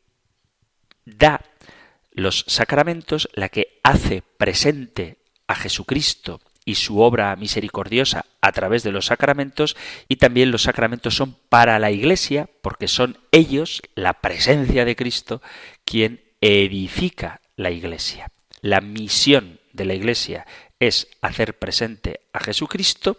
da 1.05 1.41
los 2.11 2.45
sacramentos, 2.47 3.29
la 3.33 3.49
que 3.49 3.79
hace 3.83 4.23
presente 4.37 5.17
a 5.47 5.55
Jesucristo 5.55 6.41
y 6.65 6.75
su 6.75 6.99
obra 6.99 7.35
misericordiosa 7.35 8.25
a 8.41 8.51
través 8.51 8.83
de 8.83 8.91
los 8.91 9.07
sacramentos 9.07 9.75
y 10.07 10.17
también 10.17 10.51
los 10.51 10.63
sacramentos 10.63 11.15
son 11.15 11.35
para 11.49 11.79
la 11.79 11.91
Iglesia 11.91 12.49
porque 12.61 12.87
son 12.87 13.17
ellos, 13.31 13.81
la 13.95 14.13
presencia 14.21 14.85
de 14.85 14.95
Cristo, 14.95 15.41
quien 15.83 16.21
edifica 16.41 17.41
la 17.55 17.71
Iglesia. 17.71 18.31
La 18.61 18.81
misión 18.81 19.59
de 19.73 19.85
la 19.85 19.93
Iglesia 19.93 20.45
es 20.79 21.07
hacer 21.21 21.57
presente 21.57 22.21
a 22.33 22.39
Jesucristo 22.39 23.17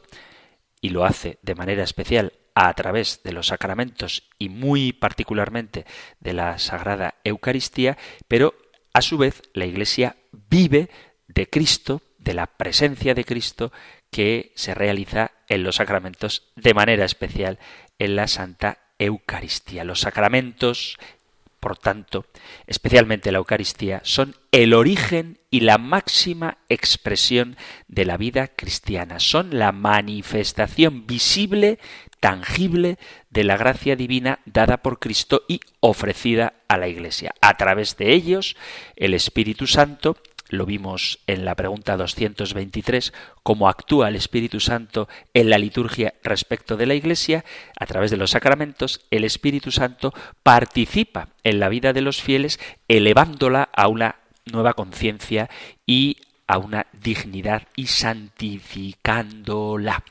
y 0.80 0.90
lo 0.90 1.04
hace 1.04 1.38
de 1.42 1.54
manera 1.54 1.82
especial 1.82 2.32
a 2.54 2.72
través 2.74 3.22
de 3.22 3.32
los 3.32 3.48
sacramentos 3.48 4.28
y 4.38 4.48
muy 4.48 4.92
particularmente 4.92 5.86
de 6.20 6.32
la 6.32 6.58
Sagrada 6.58 7.14
Eucaristía, 7.24 7.96
pero 8.28 8.54
a 8.92 9.02
su 9.02 9.18
vez, 9.18 9.42
la 9.54 9.66
Iglesia 9.66 10.16
vive 10.48 10.90
de 11.28 11.48
Cristo, 11.48 12.02
de 12.18 12.34
la 12.34 12.46
presencia 12.46 13.14
de 13.14 13.24
Cristo 13.24 13.72
que 14.10 14.52
se 14.56 14.74
realiza 14.74 15.32
en 15.48 15.62
los 15.62 15.76
sacramentos 15.76 16.50
de 16.56 16.74
manera 16.74 17.04
especial 17.04 17.58
en 17.98 18.16
la 18.16 18.26
Santa 18.26 18.78
Eucaristía. 18.98 19.84
Los 19.84 20.00
sacramentos, 20.00 20.98
por 21.60 21.78
tanto, 21.78 22.26
especialmente 22.66 23.32
la 23.32 23.38
Eucaristía, 23.38 24.00
son 24.04 24.36
el 24.50 24.74
origen 24.74 25.38
y 25.50 25.60
la 25.60 25.78
máxima 25.78 26.58
expresión 26.68 27.56
de 27.86 28.04
la 28.04 28.16
vida 28.16 28.48
cristiana. 28.48 29.20
Son 29.20 29.58
la 29.58 29.72
manifestación 29.72 31.06
visible 31.06 31.78
tangible 32.20 32.98
de 33.30 33.44
la 33.44 33.56
gracia 33.56 33.96
divina 33.96 34.40
dada 34.44 34.78
por 34.78 34.98
Cristo 34.98 35.42
y 35.48 35.60
ofrecida 35.80 36.54
a 36.68 36.78
la 36.78 36.88
Iglesia. 36.88 37.34
A 37.40 37.56
través 37.56 37.96
de 37.96 38.12
ellos, 38.12 38.56
el 38.96 39.14
Espíritu 39.14 39.66
Santo, 39.66 40.16
lo 40.50 40.66
vimos 40.66 41.20
en 41.26 41.44
la 41.44 41.54
pregunta 41.54 41.96
223, 41.96 43.12
cómo 43.42 43.68
actúa 43.68 44.08
el 44.08 44.16
Espíritu 44.16 44.60
Santo 44.60 45.08
en 45.32 45.48
la 45.48 45.58
liturgia 45.58 46.14
respecto 46.22 46.76
de 46.76 46.86
la 46.86 46.94
Iglesia, 46.94 47.44
a 47.78 47.86
través 47.86 48.10
de 48.10 48.16
los 48.16 48.32
sacramentos, 48.32 49.06
el 49.10 49.24
Espíritu 49.24 49.70
Santo 49.70 50.12
participa 50.42 51.28
en 51.44 51.60
la 51.60 51.68
vida 51.68 51.92
de 51.92 52.00
los 52.02 52.20
fieles, 52.20 52.58
elevándola 52.88 53.68
a 53.72 53.86
una 53.88 54.16
nueva 54.52 54.74
conciencia 54.74 55.48
y 55.86 56.18
a 56.46 56.58
una 56.58 56.86
dignidad 56.92 57.62
y 57.76 57.86
santificándola. 57.86 60.02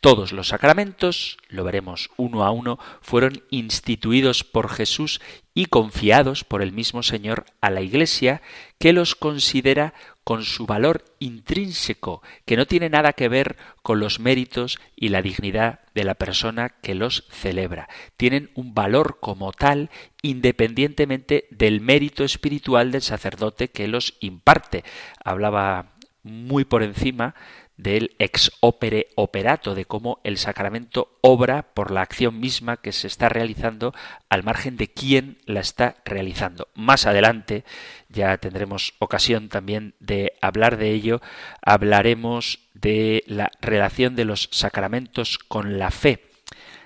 Todos 0.00 0.32
los 0.32 0.48
sacramentos, 0.48 1.38
lo 1.48 1.64
veremos 1.64 2.10
uno 2.16 2.44
a 2.44 2.50
uno, 2.50 2.78
fueron 3.00 3.42
instituidos 3.50 4.44
por 4.44 4.68
Jesús 4.68 5.20
y 5.54 5.66
confiados 5.66 6.42
por 6.44 6.62
el 6.62 6.72
mismo 6.72 7.02
Señor 7.02 7.44
a 7.60 7.70
la 7.70 7.80
Iglesia, 7.80 8.42
que 8.78 8.92
los 8.92 9.14
considera 9.14 9.94
con 10.24 10.42
su 10.42 10.66
valor 10.66 11.04
intrínseco, 11.20 12.22
que 12.44 12.56
no 12.56 12.66
tiene 12.66 12.88
nada 12.88 13.12
que 13.12 13.28
ver 13.28 13.56
con 13.82 14.00
los 14.00 14.18
méritos 14.18 14.78
y 14.96 15.10
la 15.10 15.22
dignidad 15.22 15.80
de 15.94 16.04
la 16.04 16.14
persona 16.14 16.70
que 16.70 16.94
los 16.94 17.24
celebra. 17.30 17.88
Tienen 18.16 18.50
un 18.54 18.74
valor 18.74 19.18
como 19.20 19.52
tal 19.52 19.90
independientemente 20.22 21.46
del 21.50 21.80
mérito 21.80 22.24
espiritual 22.24 22.90
del 22.90 23.02
sacerdote 23.02 23.68
que 23.68 23.86
los 23.86 24.14
imparte. 24.20 24.82
Hablaba 25.22 25.92
muy 26.22 26.64
por 26.64 26.82
encima 26.82 27.34
del 27.76 28.14
ex 28.18 28.52
opere 28.60 29.08
operato, 29.16 29.74
de 29.74 29.84
cómo 29.84 30.20
el 30.22 30.38
sacramento 30.38 31.18
obra 31.20 31.74
por 31.74 31.90
la 31.90 32.02
acción 32.02 32.38
misma 32.38 32.76
que 32.76 32.92
se 32.92 33.06
está 33.06 33.28
realizando 33.28 33.94
al 34.28 34.44
margen 34.44 34.76
de 34.76 34.88
quién 34.88 35.38
la 35.44 35.60
está 35.60 35.96
realizando. 36.04 36.68
Más 36.74 37.06
adelante 37.06 37.64
ya 38.08 38.36
tendremos 38.38 38.94
ocasión 39.00 39.48
también 39.48 39.94
de 39.98 40.32
hablar 40.40 40.76
de 40.76 40.90
ello, 40.90 41.20
hablaremos 41.62 42.60
de 42.74 43.24
la 43.26 43.50
relación 43.60 44.14
de 44.14 44.24
los 44.24 44.48
sacramentos 44.52 45.38
con 45.38 45.78
la 45.78 45.90
fe. 45.90 46.30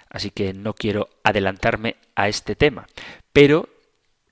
Así 0.08 0.30
que 0.30 0.54
no 0.54 0.72
quiero 0.72 1.10
adelantarme 1.22 1.96
a 2.14 2.28
este 2.28 2.56
tema, 2.56 2.86
pero 3.32 3.68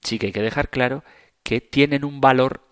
sí 0.02 0.18
que 0.18 0.26
hay 0.26 0.32
que 0.32 0.42
dejar 0.42 0.70
claro 0.70 1.04
que 1.42 1.61
tienen 1.61 2.04
un 2.04 2.20
valor 2.20 2.65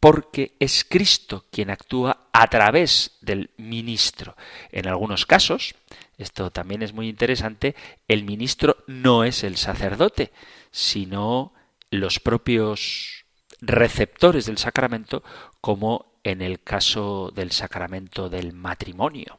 porque 0.00 0.54
es 0.60 0.84
Cristo 0.88 1.44
quien 1.50 1.70
actúa 1.70 2.28
a 2.32 2.46
través 2.46 3.18
del 3.20 3.50
ministro. 3.56 4.36
En 4.70 4.86
algunos 4.86 5.26
casos, 5.26 5.74
esto 6.16 6.50
también 6.50 6.82
es 6.82 6.92
muy 6.92 7.08
interesante, 7.08 7.74
el 8.06 8.24
ministro 8.24 8.76
no 8.86 9.24
es 9.24 9.44
el 9.44 9.56
sacerdote, 9.56 10.32
sino 10.70 11.52
los 11.90 12.20
propios 12.20 13.24
receptores 13.60 14.46
del 14.46 14.58
sacramento, 14.58 15.22
como 15.60 16.20
en 16.22 16.42
el 16.42 16.62
caso 16.62 17.32
del 17.34 17.50
sacramento 17.50 18.28
del 18.28 18.52
matrimonio. 18.52 19.38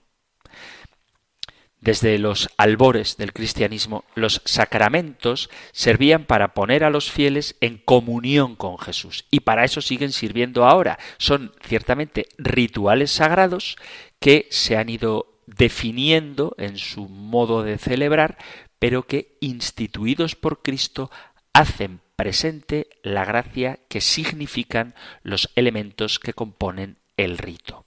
Desde 1.82 2.19
los 2.19 2.49
albores 2.57 3.15
del 3.15 3.32
cristianismo, 3.32 4.03
los 4.13 4.41
sacramentos 4.43 5.49
servían 5.71 6.25
para 6.25 6.53
poner 6.53 6.84
a 6.84 6.89
los 6.89 7.09
fieles 7.09 7.55
en 7.61 7.77
comunión 7.77 8.55
con 8.57 8.77
Jesús 8.77 9.25
y 9.32 9.41
para 9.41 9.63
eso 9.63 9.80
siguen 9.80 10.11
sirviendo 10.11 10.65
ahora. 10.65 10.99
Son 11.17 11.53
ciertamente 11.65 12.27
rituales 12.38 13.11
sagrados 13.11 13.77
que 14.19 14.47
se 14.51 14.75
han 14.75 14.89
ido 14.89 15.39
definiendo 15.45 16.53
en 16.57 16.77
su 16.77 17.07
modo 17.07 17.63
de 17.63 17.77
celebrar, 17.77 18.38
pero 18.77 19.07
que 19.07 19.38
instituidos 19.39 20.36
por 20.36 20.61
Cristo 20.61 21.09
hacen 21.53 22.01
presente 22.17 22.89
la 23.03 23.23
gracia 23.23 23.80
que 23.88 24.01
significan 24.01 24.95
los 25.23 25.49
elementos 25.55 26.19
que 26.19 26.34
componen 26.34 26.97
el 27.15 27.38
rito. 27.38 27.86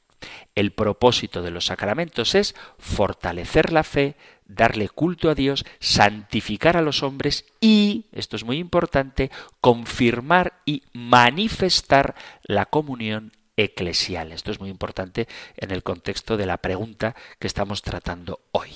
El 0.54 0.72
propósito 0.72 1.42
de 1.42 1.50
los 1.50 1.66
sacramentos 1.66 2.34
es 2.34 2.54
fortalecer 2.78 3.72
la 3.72 3.84
fe, 3.84 4.16
darle 4.44 4.88
culto 4.88 5.30
a 5.30 5.34
Dios, 5.34 5.64
santificar 5.80 6.76
a 6.76 6.82
los 6.82 7.02
hombres 7.02 7.46
y, 7.60 8.06
esto 8.12 8.36
es 8.36 8.44
muy 8.44 8.58
importante, 8.58 9.30
confirmar 9.60 10.60
y 10.66 10.82
manifestar 10.92 12.14
la 12.42 12.66
comunión 12.66 13.32
eclesial. 13.56 14.32
Esto 14.32 14.50
es 14.50 14.60
muy 14.60 14.68
importante 14.68 15.26
en 15.56 15.70
el 15.70 15.82
contexto 15.82 16.36
de 16.36 16.46
la 16.46 16.58
pregunta 16.58 17.14
que 17.38 17.46
estamos 17.46 17.82
tratando 17.82 18.40
hoy. 18.52 18.70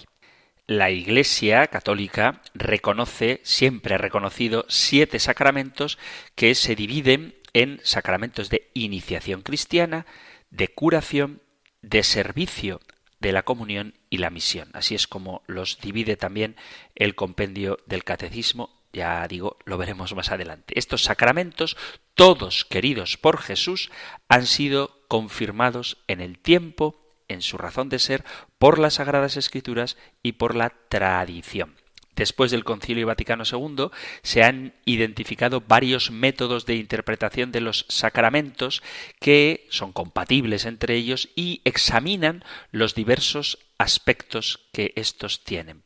La 0.66 0.90
Iglesia 0.90 1.68
católica 1.68 2.42
reconoce, 2.54 3.40
siempre 3.44 3.94
ha 3.94 3.98
reconocido, 3.98 4.64
siete 4.68 5.18
sacramentos 5.20 5.98
que 6.34 6.54
se 6.54 6.74
dividen 6.74 7.36
en 7.52 7.80
sacramentos 7.84 8.50
de 8.50 8.68
iniciación 8.74 9.42
cristiana, 9.42 10.06
de 10.50 10.68
curación, 10.68 11.40
de 11.86 12.02
servicio 12.02 12.80
de 13.20 13.32
la 13.32 13.44
comunión 13.44 13.94
y 14.10 14.18
la 14.18 14.30
misión. 14.30 14.70
Así 14.74 14.94
es 14.94 15.06
como 15.06 15.42
los 15.46 15.80
divide 15.80 16.16
también 16.16 16.56
el 16.94 17.14
compendio 17.14 17.78
del 17.86 18.04
catecismo. 18.04 18.70
Ya 18.92 19.26
digo, 19.28 19.56
lo 19.64 19.78
veremos 19.78 20.14
más 20.14 20.30
adelante. 20.30 20.78
Estos 20.78 21.04
sacramentos, 21.04 21.76
todos 22.14 22.64
queridos 22.64 23.16
por 23.16 23.38
Jesús, 23.38 23.90
han 24.28 24.46
sido 24.46 25.00
confirmados 25.08 25.98
en 26.08 26.20
el 26.20 26.38
tiempo, 26.38 27.00
en 27.28 27.40
su 27.40 27.56
razón 27.56 27.88
de 27.88 28.00
ser, 28.00 28.24
por 28.58 28.78
las 28.78 28.94
Sagradas 28.94 29.36
Escrituras 29.36 29.96
y 30.22 30.32
por 30.32 30.56
la 30.56 30.70
tradición. 30.88 31.76
Después 32.16 32.50
del 32.50 32.64
Concilio 32.64 33.06
Vaticano 33.06 33.44
II 33.50 33.90
se 34.22 34.42
han 34.42 34.74
identificado 34.86 35.60
varios 35.60 36.10
métodos 36.10 36.66
de 36.66 36.76
interpretación 36.76 37.52
de 37.52 37.60
los 37.60 37.84
sacramentos 37.88 38.82
que 39.20 39.66
son 39.70 39.92
compatibles 39.92 40.64
entre 40.64 40.96
ellos 40.96 41.28
y 41.36 41.60
examinan 41.64 42.42
los 42.72 42.94
diversos 42.94 43.58
aspectos 43.78 44.66
que 44.72 44.92
estos 44.96 45.44
tienen. 45.44 45.82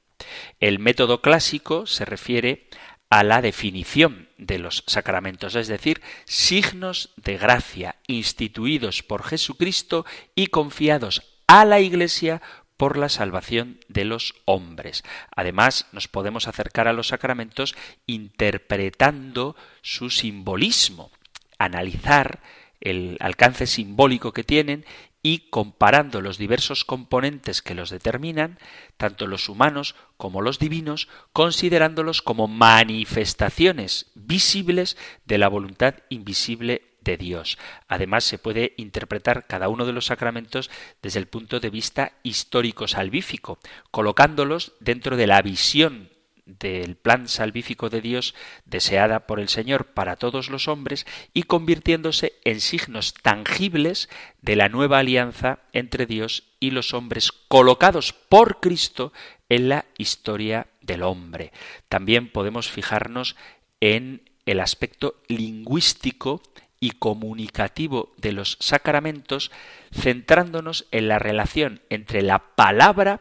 El 0.60 0.78
método 0.78 1.20
clásico 1.20 1.86
se 1.86 2.04
refiere 2.04 2.68
a 3.08 3.24
la 3.24 3.42
definición 3.42 4.28
de 4.38 4.58
los 4.58 4.84
sacramentos, 4.86 5.56
es 5.56 5.66
decir, 5.66 6.00
signos 6.26 7.10
de 7.16 7.38
gracia 7.38 7.96
instituidos 8.06 9.02
por 9.02 9.24
Jesucristo 9.24 10.06
y 10.36 10.46
confiados 10.46 11.22
a 11.48 11.64
la 11.64 11.80
Iglesia 11.80 12.40
por 12.80 12.96
la 12.96 13.10
salvación 13.10 13.78
de 13.88 14.06
los 14.06 14.32
hombres. 14.46 15.04
Además, 15.36 15.84
nos 15.92 16.08
podemos 16.08 16.48
acercar 16.48 16.88
a 16.88 16.94
los 16.94 17.08
sacramentos 17.08 17.74
interpretando 18.06 19.54
su 19.82 20.08
simbolismo. 20.08 21.10
analizar 21.58 22.40
el 22.80 23.18
alcance 23.20 23.66
simbólico 23.66 24.32
que 24.32 24.44
tienen 24.44 24.86
y 25.22 25.50
comparando 25.50 26.22
los 26.22 26.38
diversos 26.38 26.86
componentes 26.86 27.60
que 27.60 27.74
los 27.74 27.90
determinan, 27.90 28.58
tanto 28.96 29.26
los 29.26 29.50
humanos 29.50 29.94
como 30.16 30.40
los 30.40 30.58
divinos, 30.58 31.06
considerándolos 31.34 32.22
como 32.22 32.48
manifestaciones 32.48 34.06
visibles 34.14 34.96
de 35.26 35.36
la 35.36 35.48
voluntad 35.48 35.96
invisible 36.08 36.89
de 37.00 37.16
Dios. 37.16 37.58
Además, 37.88 38.24
se 38.24 38.38
puede 38.38 38.74
interpretar 38.76 39.46
cada 39.46 39.68
uno 39.68 39.86
de 39.86 39.92
los 39.92 40.06
sacramentos 40.06 40.70
desde 41.02 41.18
el 41.18 41.26
punto 41.26 41.60
de 41.60 41.70
vista 41.70 42.12
histórico 42.22 42.88
salvífico, 42.88 43.58
colocándolos 43.90 44.72
dentro 44.80 45.16
de 45.16 45.26
la 45.26 45.42
visión 45.42 46.10
del 46.58 46.96
plan 46.96 47.28
salvífico 47.28 47.90
de 47.90 48.00
Dios 48.00 48.34
deseada 48.64 49.26
por 49.26 49.40
el 49.40 49.48
Señor 49.48 49.86
para 49.86 50.16
todos 50.16 50.50
los 50.50 50.68
hombres 50.68 51.06
y 51.32 51.44
convirtiéndose 51.44 52.34
en 52.44 52.60
signos 52.60 53.14
tangibles 53.14 54.08
de 54.42 54.56
la 54.56 54.68
nueva 54.68 54.98
alianza 54.98 55.60
entre 55.72 56.06
Dios 56.06 56.44
y 56.58 56.72
los 56.72 56.92
hombres 56.94 57.32
colocados 57.32 58.12
por 58.12 58.60
Cristo 58.60 59.12
en 59.48 59.68
la 59.68 59.84
historia 59.98 60.66
del 60.80 61.02
hombre. 61.02 61.52
También 61.88 62.30
podemos 62.30 62.70
fijarnos 62.70 63.36
en 63.80 64.28
el 64.46 64.60
aspecto 64.60 65.22
lingüístico 65.28 66.42
y 66.80 66.92
comunicativo 66.92 68.12
de 68.16 68.32
los 68.32 68.56
sacramentos, 68.58 69.50
centrándonos 69.92 70.86
en 70.90 71.08
la 71.08 71.18
relación 71.18 71.82
entre 71.90 72.22
la 72.22 72.38
palabra 72.56 73.20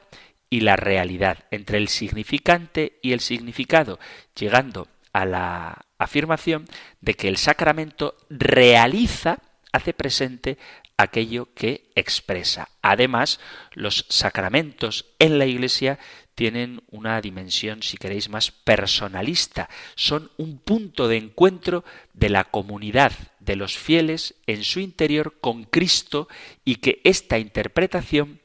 y 0.49 0.61
la 0.61 0.77
realidad, 0.77 1.45
entre 1.51 1.77
el 1.77 1.89
significante 1.89 2.97
y 3.01 3.11
el 3.11 3.19
significado, 3.19 3.99
llegando 4.33 4.87
a 5.11 5.25
la 5.25 5.85
afirmación 5.97 6.65
de 7.01 7.13
que 7.13 7.27
el 7.27 7.37
sacramento 7.37 8.15
realiza, 8.29 9.39
hace 9.71 9.93
presente 9.93 10.57
aquello 10.97 11.53
que 11.53 11.91
expresa. 11.95 12.69
Además, 12.81 13.39
los 13.73 14.05
sacramentos 14.09 15.05
en 15.19 15.37
la 15.37 15.45
Iglesia 15.45 15.99
tienen 16.33 16.81
una 16.89 17.19
dimensión, 17.21 17.83
si 17.83 17.97
queréis, 17.97 18.29
más 18.29 18.51
personalista. 18.51 19.69
Son 19.95 20.31
un 20.37 20.57
punto 20.57 21.07
de 21.07 21.17
encuentro 21.17 21.83
de 22.13 22.29
la 22.29 22.45
comunidad 22.45 23.11
de 23.39 23.55
los 23.55 23.77
fieles 23.77 24.35
en 24.47 24.63
su 24.63 24.79
interior 24.79 25.39
con 25.39 25.63
Cristo 25.63 26.27
y 26.65 26.75
que 26.75 27.01
esta 27.03 27.39
interpretación 27.39 28.41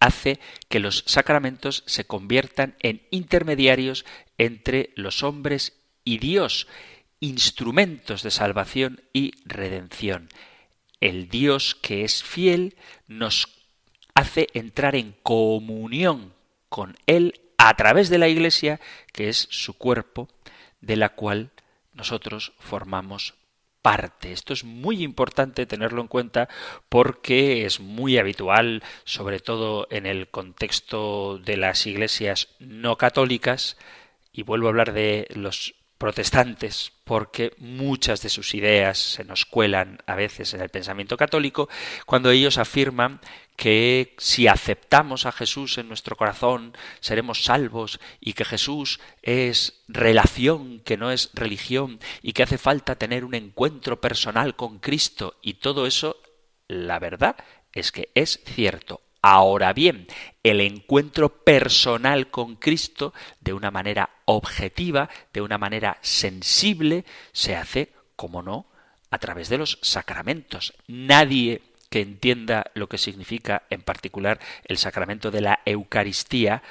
hace 0.00 0.38
que 0.68 0.80
los 0.80 1.04
sacramentos 1.06 1.82
se 1.86 2.04
conviertan 2.04 2.76
en 2.80 3.02
intermediarios 3.10 4.04
entre 4.38 4.90
los 4.94 5.22
hombres 5.22 5.80
y 6.04 6.18
Dios, 6.18 6.66
instrumentos 7.20 8.22
de 8.22 8.30
salvación 8.30 9.02
y 9.12 9.32
redención. 9.44 10.28
El 11.00 11.28
Dios 11.28 11.74
que 11.74 12.04
es 12.04 12.22
fiel 12.22 12.76
nos 13.06 13.48
hace 14.14 14.48
entrar 14.54 14.96
en 14.96 15.14
comunión 15.22 16.34
con 16.68 16.96
Él 17.06 17.40
a 17.58 17.74
través 17.74 18.08
de 18.08 18.18
la 18.18 18.28
Iglesia, 18.28 18.80
que 19.12 19.28
es 19.28 19.48
su 19.50 19.74
cuerpo, 19.74 20.28
de 20.80 20.96
la 20.96 21.10
cual 21.10 21.50
nosotros 21.92 22.52
formamos 22.58 23.34
Esto 24.32 24.52
es 24.52 24.64
muy 24.64 25.04
importante 25.04 25.64
tenerlo 25.64 26.00
en 26.00 26.08
cuenta 26.08 26.48
porque 26.88 27.66
es 27.66 27.78
muy 27.78 28.18
habitual, 28.18 28.82
sobre 29.04 29.38
todo 29.38 29.86
en 29.90 30.06
el 30.06 30.28
contexto 30.28 31.38
de 31.38 31.56
las 31.56 31.86
iglesias 31.86 32.48
no 32.58 32.96
católicas, 32.96 33.76
y 34.32 34.42
vuelvo 34.42 34.66
a 34.66 34.70
hablar 34.70 34.92
de 34.92 35.28
los 35.30 35.76
protestantes, 35.98 36.92
porque 37.04 37.54
muchas 37.58 38.22
de 38.22 38.28
sus 38.28 38.54
ideas 38.54 38.98
se 38.98 39.24
nos 39.24 39.46
cuelan 39.46 39.98
a 40.06 40.16
veces 40.16 40.52
en 40.52 40.62
el 40.62 40.68
pensamiento 40.68 41.16
católico, 41.16 41.68
cuando 42.06 42.30
ellos 42.30 42.58
afirman 42.58 43.20
que 43.56 44.14
si 44.18 44.46
aceptamos 44.46 45.26
a 45.26 45.32
Jesús 45.32 45.78
en 45.78 45.88
nuestro 45.88 46.16
corazón 46.16 46.76
seremos 47.00 47.44
salvos 47.44 47.98
y 48.20 48.34
que 48.34 48.44
Jesús 48.44 49.00
es 49.22 49.82
relación, 49.88 50.80
que 50.80 50.96
no 50.96 51.10
es 51.10 51.30
religión 51.34 51.98
y 52.22 52.32
que 52.32 52.42
hace 52.42 52.58
falta 52.58 52.96
tener 52.96 53.24
un 53.24 53.34
encuentro 53.34 54.00
personal 54.00 54.56
con 54.56 54.78
Cristo 54.78 55.38
y 55.42 55.54
todo 55.54 55.86
eso, 55.86 56.16
la 56.68 56.98
verdad 56.98 57.36
es 57.72 57.92
que 57.92 58.10
es 58.14 58.40
cierto. 58.44 59.00
Ahora 59.22 59.72
bien, 59.72 60.06
el 60.44 60.60
encuentro 60.60 61.42
personal 61.42 62.30
con 62.30 62.54
Cristo 62.56 63.12
de 63.40 63.54
una 63.54 63.72
manera 63.72 64.10
objetiva, 64.24 65.10
de 65.32 65.40
una 65.40 65.58
manera 65.58 65.98
sensible, 66.00 67.04
se 67.32 67.56
hace, 67.56 67.92
como 68.14 68.42
no, 68.42 68.66
a 69.10 69.18
través 69.18 69.48
de 69.48 69.58
los 69.58 69.78
sacramentos. 69.82 70.74
Nadie 70.86 71.62
que 71.90 72.00
entienda 72.00 72.70
lo 72.74 72.88
que 72.88 72.98
significa 72.98 73.62
en 73.70 73.82
particular 73.82 74.40
el 74.64 74.78
sacramento 74.78 75.30
de 75.30 75.40
la 75.40 75.60
Eucaristía 75.64 76.62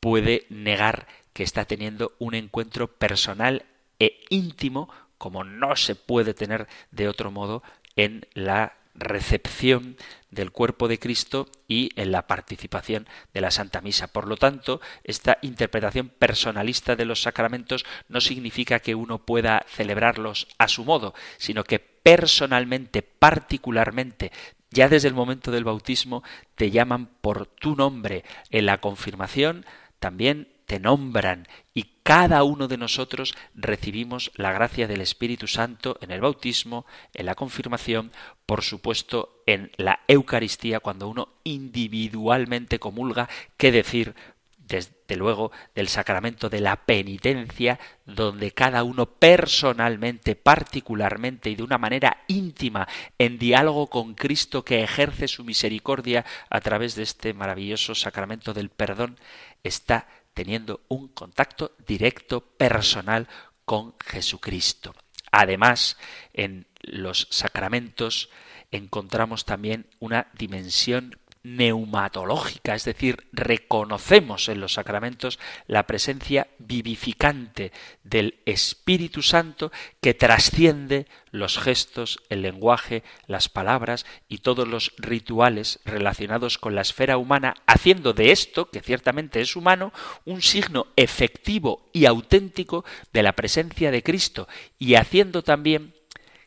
puede 0.00 0.46
negar 0.48 1.06
que 1.32 1.42
está 1.42 1.64
teniendo 1.64 2.12
un 2.18 2.34
encuentro 2.34 2.88
personal 2.88 3.64
e 3.98 4.20
íntimo 4.30 4.88
como 5.18 5.44
no 5.44 5.76
se 5.76 5.94
puede 5.94 6.34
tener 6.34 6.68
de 6.90 7.08
otro 7.08 7.30
modo 7.30 7.62
en 7.96 8.26
la 8.34 8.76
recepción 9.00 9.96
del 10.30 10.50
cuerpo 10.50 10.88
de 10.88 10.98
Cristo 10.98 11.48
y 11.66 11.90
en 11.96 12.12
la 12.12 12.26
participación 12.26 13.06
de 13.32 13.40
la 13.40 13.50
Santa 13.50 13.80
Misa. 13.80 14.08
Por 14.08 14.26
lo 14.26 14.36
tanto, 14.36 14.80
esta 15.04 15.38
interpretación 15.42 16.08
personalista 16.08 16.96
de 16.96 17.04
los 17.04 17.22
sacramentos 17.22 17.86
no 18.08 18.20
significa 18.20 18.80
que 18.80 18.94
uno 18.94 19.18
pueda 19.18 19.64
celebrarlos 19.68 20.48
a 20.58 20.68
su 20.68 20.84
modo, 20.84 21.14
sino 21.38 21.64
que 21.64 21.78
personalmente, 21.78 23.02
particularmente, 23.02 24.32
ya 24.70 24.88
desde 24.88 25.08
el 25.08 25.14
momento 25.14 25.50
del 25.50 25.64
bautismo, 25.64 26.22
te 26.54 26.70
llaman 26.70 27.06
por 27.20 27.46
tu 27.46 27.74
nombre. 27.74 28.24
En 28.50 28.66
la 28.66 28.78
confirmación 28.78 29.64
también 29.98 30.48
te 30.68 30.78
nombran 30.78 31.48
y 31.72 31.94
cada 32.02 32.44
uno 32.44 32.68
de 32.68 32.76
nosotros 32.76 33.34
recibimos 33.54 34.30
la 34.34 34.52
gracia 34.52 34.86
del 34.86 35.00
Espíritu 35.00 35.46
Santo 35.46 35.98
en 36.02 36.10
el 36.10 36.20
bautismo, 36.20 36.84
en 37.14 37.24
la 37.24 37.34
confirmación, 37.34 38.12
por 38.44 38.62
supuesto 38.62 39.42
en 39.46 39.72
la 39.78 40.00
Eucaristía, 40.06 40.80
cuando 40.80 41.08
uno 41.08 41.30
individualmente 41.42 42.78
comulga, 42.78 43.30
qué 43.56 43.72
decir 43.72 44.14
desde 44.58 45.16
luego 45.16 45.52
del 45.74 45.88
sacramento 45.88 46.50
de 46.50 46.60
la 46.60 46.76
penitencia, 46.76 47.80
donde 48.04 48.50
cada 48.50 48.84
uno 48.84 49.06
personalmente, 49.06 50.36
particularmente 50.36 51.48
y 51.48 51.56
de 51.56 51.62
una 51.62 51.78
manera 51.78 52.24
íntima, 52.28 52.86
en 53.16 53.38
diálogo 53.38 53.86
con 53.86 54.14
Cristo 54.14 54.66
que 54.66 54.82
ejerce 54.82 55.28
su 55.28 55.44
misericordia 55.44 56.26
a 56.50 56.60
través 56.60 56.94
de 56.94 57.04
este 57.04 57.32
maravilloso 57.32 57.94
sacramento 57.94 58.52
del 58.52 58.68
perdón, 58.68 59.18
está 59.64 60.06
teniendo 60.38 60.82
un 60.86 61.08
contacto 61.08 61.74
directo, 61.84 62.40
personal 62.40 63.26
con 63.64 63.96
Jesucristo. 63.98 64.94
Además, 65.32 65.96
en 66.32 66.68
los 66.80 67.26
sacramentos 67.32 68.30
encontramos 68.70 69.44
también 69.44 69.88
una 69.98 70.28
dimensión 70.38 71.18
neumatológica, 71.42 72.74
es 72.74 72.84
decir, 72.84 73.26
reconocemos 73.32 74.48
en 74.48 74.60
los 74.60 74.74
sacramentos 74.74 75.38
la 75.66 75.86
presencia 75.86 76.48
vivificante 76.58 77.72
del 78.02 78.40
Espíritu 78.44 79.22
Santo 79.22 79.72
que 80.00 80.14
trasciende 80.14 81.06
los 81.30 81.58
gestos, 81.58 82.18
el 82.28 82.42
lenguaje, 82.42 83.02
las 83.26 83.48
palabras 83.48 84.06
y 84.28 84.38
todos 84.38 84.66
los 84.66 84.92
rituales 84.98 85.80
relacionados 85.84 86.58
con 86.58 86.74
la 86.74 86.82
esfera 86.82 87.18
humana, 87.18 87.54
haciendo 87.66 88.12
de 88.12 88.32
esto, 88.32 88.70
que 88.70 88.80
ciertamente 88.80 89.40
es 89.40 89.56
humano, 89.56 89.92
un 90.24 90.42
signo 90.42 90.86
efectivo 90.96 91.88
y 91.92 92.06
auténtico 92.06 92.84
de 93.12 93.22
la 93.22 93.32
presencia 93.32 93.90
de 93.90 94.02
Cristo 94.02 94.48
y 94.78 94.94
haciendo 94.94 95.42
también 95.42 95.94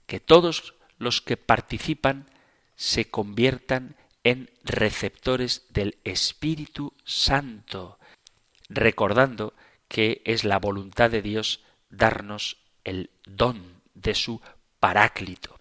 que 0.05 0.19
todos 0.19 0.75
los 0.97 1.21
que 1.21 1.37
participan 1.37 2.29
se 2.75 3.09
conviertan 3.09 3.95
en 4.23 4.49
receptores 4.63 5.65
del 5.69 5.97
Espíritu 6.03 6.93
Santo, 7.03 7.99
recordando 8.69 9.53
que 9.87 10.21
es 10.25 10.43
la 10.43 10.59
voluntad 10.59 11.09
de 11.09 11.21
Dios 11.21 11.63
darnos 11.89 12.57
el 12.83 13.09
don 13.25 13.81
de 13.93 14.15
su 14.15 14.41
Paráclito. 14.79 15.59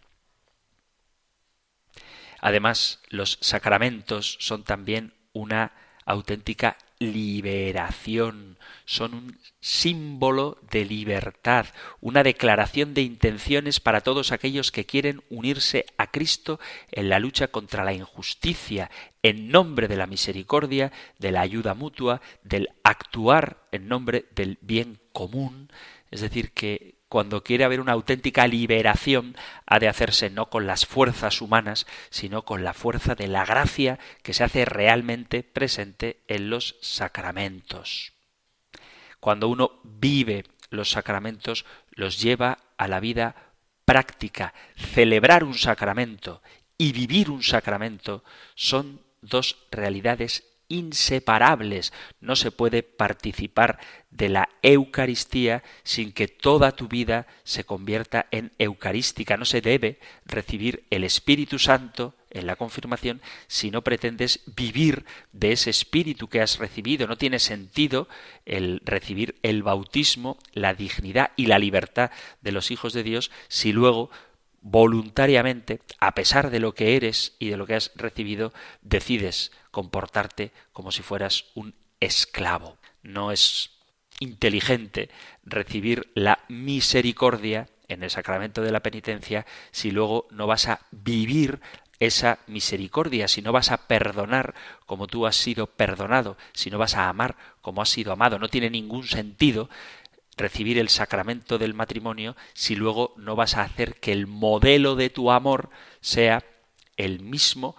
Además, 2.41 3.01
los 3.09 3.39
sacramentos 3.43 4.37
son 4.41 4.65
también 4.65 5.15
una 5.33 5.73
auténtica 6.07 6.79
liberación, 7.01 8.59
son 8.85 9.15
un 9.15 9.39
símbolo 9.59 10.59
de 10.71 10.85
libertad, 10.85 11.67
una 12.01 12.23
declaración 12.23 12.93
de 12.93 13.01
intenciones 13.01 13.81
para 13.81 14.03
todos 14.03 14.33
aquellos 14.33 14.71
que 14.71 14.85
quieren 14.85 15.23
unirse 15.31 15.87
a 15.97 16.11
Cristo 16.11 16.61
en 16.93 17.09
la 17.09 17.19
lucha 17.19 17.49
contra 17.49 17.85
la 17.85 17.95
injusticia, 17.95 18.91
en 19.23 19.49
nombre 19.49 19.89
de 19.89 19.97
la 19.97 20.07
misericordia, 20.07 20.93
de 21.19 21.33
la 21.33 21.41
ayuda 21.41 21.75
mutua, 21.75 22.21
del 22.45 22.69
actuar 22.85 23.67
en 23.73 23.89
nombre 23.89 24.27
del 24.35 24.59
bien 24.61 25.01
común, 25.13 25.73
es 26.11 26.21
decir, 26.21 26.53
que 26.53 27.00
cuando 27.11 27.43
quiere 27.43 27.65
haber 27.65 27.81
una 27.81 27.91
auténtica 27.93 28.47
liberación, 28.47 29.37
ha 29.67 29.81
de 29.81 29.89
hacerse 29.89 30.31
no 30.31 30.49
con 30.49 30.69
las 30.69 30.87
fuerzas 30.87 31.43
humanas, 31.43 31.89
sino 32.09 32.43
con 32.43 32.63
la 32.63 32.73
fuerza 32.73 33.17
de 33.17 33.27
la 33.27 33.45
gracia 33.45 33.99
que 34.23 34.33
se 34.33 34.45
hace 34.45 34.65
realmente 34.65 35.43
presente 35.43 36.21
en 36.29 36.51
los 36.51 36.77
sacramentos. 36.81 38.13
Cuando 39.19 39.49
uno 39.49 39.81
vive 39.83 40.45
los 40.71 40.93
sacramentos, 40.93 41.67
los 41.91 42.21
lleva 42.21 42.59
a 42.77 42.87
la 42.87 43.01
vida 43.01 43.35
práctica. 43.85 44.55
Celebrar 44.77 45.43
un 45.43 45.55
sacramento 45.55 46.43
y 46.79 46.93
vivir 46.93 47.29
un 47.29 47.43
sacramento 47.43 48.23
son 48.55 49.01
dos 49.21 49.57
realidades 49.73 50.45
inseparables. 50.71 51.93
No 52.23 52.35
se 52.37 52.51
puede 52.51 52.83
participar 52.83 53.79
de 54.11 54.31
la 54.31 54.49
Eucaristía 54.63 55.63
sin 55.83 56.13
que 56.13 56.29
toda 56.29 56.73
tu 56.73 56.89
vida 56.89 57.27
se 57.45 57.65
convierta 57.65 58.27
en 58.31 58.53
eucarística. 58.59 59.37
No 59.37 59.45
se 59.45 59.61
debe 59.61 60.01
recibir 60.25 60.85
el 60.89 61.05
Espíritu 61.05 61.59
Santo 61.59 62.15
en 62.31 62.47
la 62.47 62.57
confirmación 62.57 63.21
si 63.49 63.71
no 63.71 63.83
pretendes 63.83 64.41
vivir 64.57 65.05
de 65.33 65.53
ese 65.53 65.71
Espíritu 65.71 66.29
que 66.29 66.41
has 66.41 66.59
recibido. 66.59 67.07
No 67.07 67.19
tiene 67.19 67.39
sentido 67.39 68.09
el 68.47 68.81
recibir 68.85 69.37
el 69.43 69.63
bautismo, 69.63 70.39
la 70.53 70.75
dignidad 70.75 71.33
y 71.37 71.47
la 71.47 71.59
libertad 71.59 72.11
de 72.41 72.53
los 72.53 72.71
hijos 72.71 72.93
de 72.93 73.03
Dios 73.03 73.31
si 73.49 73.73
luego 73.73 74.11
voluntariamente, 74.61 75.81
a 75.99 76.15
pesar 76.15 76.51
de 76.51 76.61
lo 76.61 76.75
que 76.75 76.97
eres 76.97 77.35
y 77.39 77.49
de 77.49 77.57
lo 77.57 77.67
que 77.67 77.75
has 77.75 77.93
recibido, 77.95 78.53
decides 78.83 79.53
comportarte 79.71 80.53
como 80.73 80.93
si 80.93 81.03
fueras 81.03 81.47
un 81.55 81.75
esclavo. 82.01 82.79
No 83.03 83.33
es 83.33 83.71
inteligente 84.21 85.09
recibir 85.45 86.11
la 86.15 86.41
misericordia 86.49 87.69
en 87.89 88.03
el 88.03 88.11
sacramento 88.11 88.63
de 88.63 88.71
la 88.71 88.81
penitencia 88.81 89.47
si 89.71 89.91
luego 89.91 90.29
no 90.31 90.47
vas 90.47 90.69
a 90.69 90.81
vivir 90.91 91.61
esa 91.99 92.39
misericordia, 92.47 93.29
si 93.29 93.43
no 93.43 93.53
vas 93.53 93.71
a 93.71 93.87
perdonar 93.87 94.55
como 94.87 95.07
tú 95.07 95.27
has 95.27 95.37
sido 95.37 95.67
perdonado, 95.67 96.39
si 96.55 96.71
no 96.71 96.79
vas 96.79 96.97
a 96.97 97.09
amar 97.09 97.37
como 97.61 97.83
has 97.83 97.91
sido 97.91 98.13
amado. 98.13 98.39
No 98.39 98.49
tiene 98.49 98.71
ningún 98.71 99.07
sentido 99.07 99.69
recibir 100.41 100.79
el 100.79 100.89
sacramento 100.89 101.59
del 101.59 101.75
matrimonio 101.75 102.37
si 102.55 102.75
luego 102.75 103.15
no 103.17 103.37
vas 103.37 103.57
a 103.57 103.63
hacer 103.63 104.01
que 104.01 104.13
el 104.13 104.27
modelo 104.27 104.97
de 104.97 105.11
tu 105.11 105.31
amor 105.31 105.71
sea 106.01 106.45
el 106.97 107.21
mismo 107.21 107.77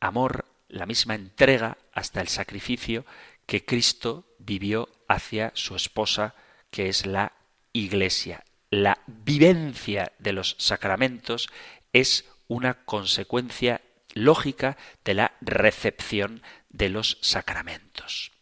amor, 0.00 0.44
la 0.68 0.86
misma 0.86 1.14
entrega 1.14 1.78
hasta 1.92 2.20
el 2.20 2.28
sacrificio 2.28 3.04
que 3.46 3.64
Cristo 3.64 4.36
vivió 4.38 4.88
hacia 5.08 5.52
su 5.54 5.74
esposa, 5.74 6.34
que 6.70 6.88
es 6.88 7.06
la 7.06 7.32
Iglesia. 7.72 8.44
La 8.70 8.98
vivencia 9.06 10.12
de 10.18 10.32
los 10.32 10.56
sacramentos 10.58 11.48
es 11.92 12.24
una 12.48 12.84
consecuencia 12.84 13.80
lógica 14.14 14.76
de 15.04 15.14
la 15.14 15.32
recepción 15.40 16.42
de 16.70 16.88
los 16.88 17.18
sacramentos. 17.20 18.32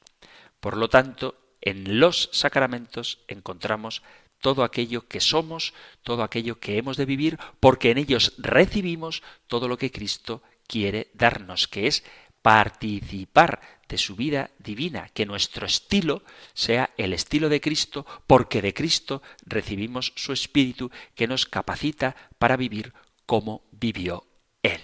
Por 0.61 0.77
lo 0.77 0.89
tanto, 0.89 1.44
en 1.65 1.99
los 1.99 2.29
sacramentos 2.33 3.19
encontramos 3.27 4.03
todo 4.41 4.63
aquello 4.63 5.09
que 5.09 5.21
somos, 5.21 5.73
todo 6.03 6.23
aquello 6.23 6.61
que 6.61 6.77
hemos 6.77 6.99
de 6.99 7.07
vivir, 7.07 7.39
porque 7.59 7.91
en 7.91 7.97
ellos 7.97 8.35
recibimos 8.37 9.23
todo 9.47 9.67
lo 9.67 9.79
que 9.79 9.91
Cristo 9.91 10.43
quiere 10.67 11.11
darnos, 11.15 11.67
que 11.67 11.87
es 11.87 12.05
participar 12.43 13.63
de 13.89 13.97
su 13.97 14.17
vida 14.17 14.51
divina, 14.59 15.09
que 15.15 15.25
nuestro 15.25 15.65
estilo 15.65 16.23
sea 16.53 16.91
el 16.99 17.15
estilo 17.15 17.49
de 17.49 17.63
Cristo, 17.63 18.05
porque 18.27 18.61
de 18.61 18.75
Cristo 18.75 19.23
recibimos 19.47 20.13
su 20.17 20.35
Espíritu 20.35 20.91
que 21.15 21.27
nos 21.27 21.47
capacita 21.47 22.15
para 22.39 22.59
vivir 22.59 22.93
como 23.25 23.65
vivió 23.73 24.27
Él. 24.63 24.83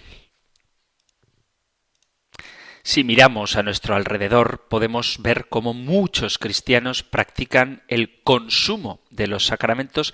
Si 2.83 3.03
miramos 3.03 3.57
a 3.57 3.63
nuestro 3.63 3.95
alrededor, 3.95 4.65
podemos 4.67 5.17
ver 5.19 5.47
cómo 5.49 5.73
muchos 5.73 6.39
cristianos 6.39 7.03
practican 7.03 7.83
el 7.87 8.21
consumo 8.23 9.01
de 9.11 9.27
los 9.27 9.45
sacramentos, 9.45 10.13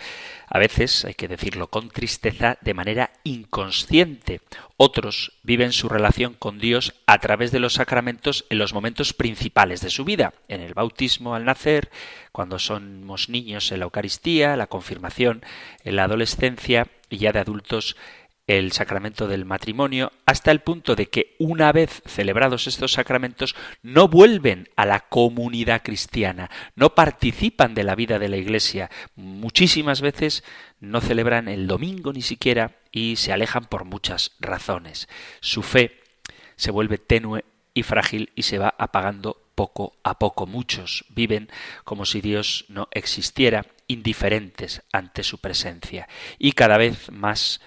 a 0.49 0.59
veces, 0.59 1.05
hay 1.05 1.13
que 1.13 1.27
decirlo 1.27 1.69
con 1.69 1.89
tristeza, 1.89 2.57
de 2.61 2.73
manera 2.73 3.11
inconsciente. 3.23 4.41
Otros 4.75 5.33
viven 5.43 5.71
su 5.71 5.87
relación 5.87 6.33
con 6.33 6.59
Dios 6.59 6.93
a 7.05 7.19
través 7.19 7.51
de 7.51 7.59
los 7.59 7.73
sacramentos 7.73 8.45
en 8.49 8.57
los 8.57 8.73
momentos 8.73 9.13
principales 9.13 9.81
de 9.81 9.89
su 9.89 10.03
vida, 10.03 10.33
en 10.49 10.61
el 10.61 10.73
bautismo 10.73 11.35
al 11.35 11.45
nacer, 11.45 11.89
cuando 12.31 12.59
somos 12.59 13.29
niños 13.29 13.71
en 13.71 13.79
la 13.79 13.85
Eucaristía, 13.85 14.57
la 14.57 14.67
confirmación, 14.67 15.41
en 15.83 15.95
la 15.95 16.03
adolescencia 16.03 16.87
y 17.09 17.17
ya 17.17 17.31
de 17.31 17.39
adultos 17.39 17.95
el 18.47 18.71
sacramento 18.71 19.27
del 19.27 19.43
matrimonio, 19.43 20.13
hasta 20.25 20.51
el 20.51 20.61
punto 20.61 20.95
de 20.95 21.07
que 21.07 21.35
una 21.37 21.71
vez 21.73 22.01
celebrados 22.05 22.65
estos 22.65 22.93
sacramentos 22.93 23.55
no 23.83 24.07
vuelven 24.07 24.69
a 24.77 24.85
la 24.85 25.01
comunidad 25.01 25.81
cristiana, 25.83 26.49
no 26.75 26.95
participan 26.95 27.75
de 27.75 27.83
la 27.83 27.95
vida 27.95 28.19
de 28.19 28.29
la 28.29 28.37
Iglesia, 28.37 28.89
muchísimas 29.15 29.99
veces 29.99 30.45
no 30.79 31.01
celebran 31.01 31.49
el 31.49 31.67
domingo 31.67 32.13
ni 32.13 32.21
siquiera 32.21 32.77
y 32.91 33.17
se 33.17 33.33
alejan 33.33 33.65
por 33.65 33.83
muchas 33.83 34.31
razones. 34.39 35.09
Su 35.41 35.61
fe 35.61 35.99
se 36.55 36.71
vuelve 36.71 36.97
tenue 36.97 37.43
y 37.73 37.83
frágil 37.83 38.31
y 38.33 38.43
se 38.43 38.57
va 38.57 38.73
apagando 38.77 39.41
poco 39.55 39.97
a 40.03 40.19
poco. 40.19 40.45
Muchos 40.45 41.03
viven 41.09 41.49
como 41.83 42.05
si 42.05 42.21
Dios 42.21 42.65
no 42.69 42.87
existiera, 42.91 43.65
indiferentes 43.87 44.83
ante 44.91 45.23
su 45.23 45.39
presencia. 45.39 46.07
Y 46.37 46.53
cada 46.53 46.77
vez 46.77 47.11
más 47.11 47.59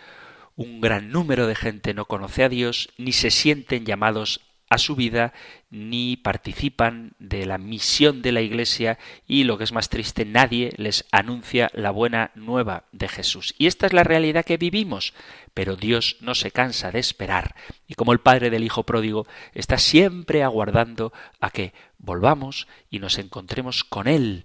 un 0.61 0.83
gran 0.83 1.11
número 1.11 1.47
de 1.47 1.55
gente 1.55 1.95
no 1.95 2.05
conoce 2.05 2.45
a 2.45 2.51
Dios, 2.51 2.91
ni 2.99 3.13
se 3.13 3.31
sienten 3.31 3.87
llamados 3.87 4.43
a 4.69 4.77
su 4.77 4.95
vida, 4.95 5.33
ni 5.71 6.19
participan 6.19 7.15
de 7.19 7.47
la 7.47 7.57
misión 7.57 8.21
de 8.21 8.31
la 8.31 8.43
Iglesia 8.43 8.99
y, 9.27 9.45
lo 9.45 9.57
que 9.57 9.65
es 9.65 9.73
más 9.73 9.89
triste, 9.89 10.27
nadie 10.27 10.75
les 10.77 11.07
anuncia 11.13 11.71
la 11.73 11.91
buena 11.91 12.31
nueva 12.35 12.85
de 12.93 13.09
Jesús. 13.09 13.55
Y 13.57 13.69
esta 13.69 13.87
es 13.87 13.95
la 13.95 14.05
realidad 14.05 14.45
que 14.45 14.59
vivimos, 14.59 15.15
pero 15.55 15.77
Dios 15.77 16.19
no 16.21 16.35
se 16.35 16.51
cansa 16.51 16.91
de 16.91 16.99
esperar 16.99 17.55
y 17.89 17.95
como 17.95 18.13
el 18.13 18.21
Padre 18.21 18.51
del 18.51 18.63
Hijo 18.63 18.85
pródigo 18.85 19.27
está 19.55 19.79
siempre 19.79 20.43
aguardando 20.43 21.11
a 21.41 21.49
que 21.49 21.73
volvamos 21.97 22.69
y 22.91 22.99
nos 22.99 23.17
encontremos 23.17 23.83
con 23.83 24.09
Él, 24.09 24.45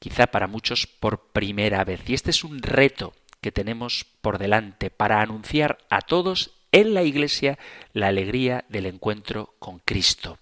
quizá 0.00 0.26
para 0.26 0.48
muchos 0.48 0.88
por 0.88 1.28
primera 1.28 1.84
vez. 1.84 2.00
Y 2.10 2.14
este 2.14 2.30
es 2.30 2.42
un 2.42 2.62
reto 2.62 3.12
que 3.42 3.52
tenemos 3.52 4.06
por 4.22 4.38
delante 4.38 4.88
para 4.88 5.20
anunciar 5.20 5.78
a 5.90 6.00
todos 6.00 6.52
en 6.70 6.94
la 6.94 7.02
Iglesia 7.02 7.58
la 7.92 8.06
alegría 8.06 8.64
del 8.68 8.86
encuentro 8.86 9.54
con 9.58 9.80
Cristo. 9.80 10.38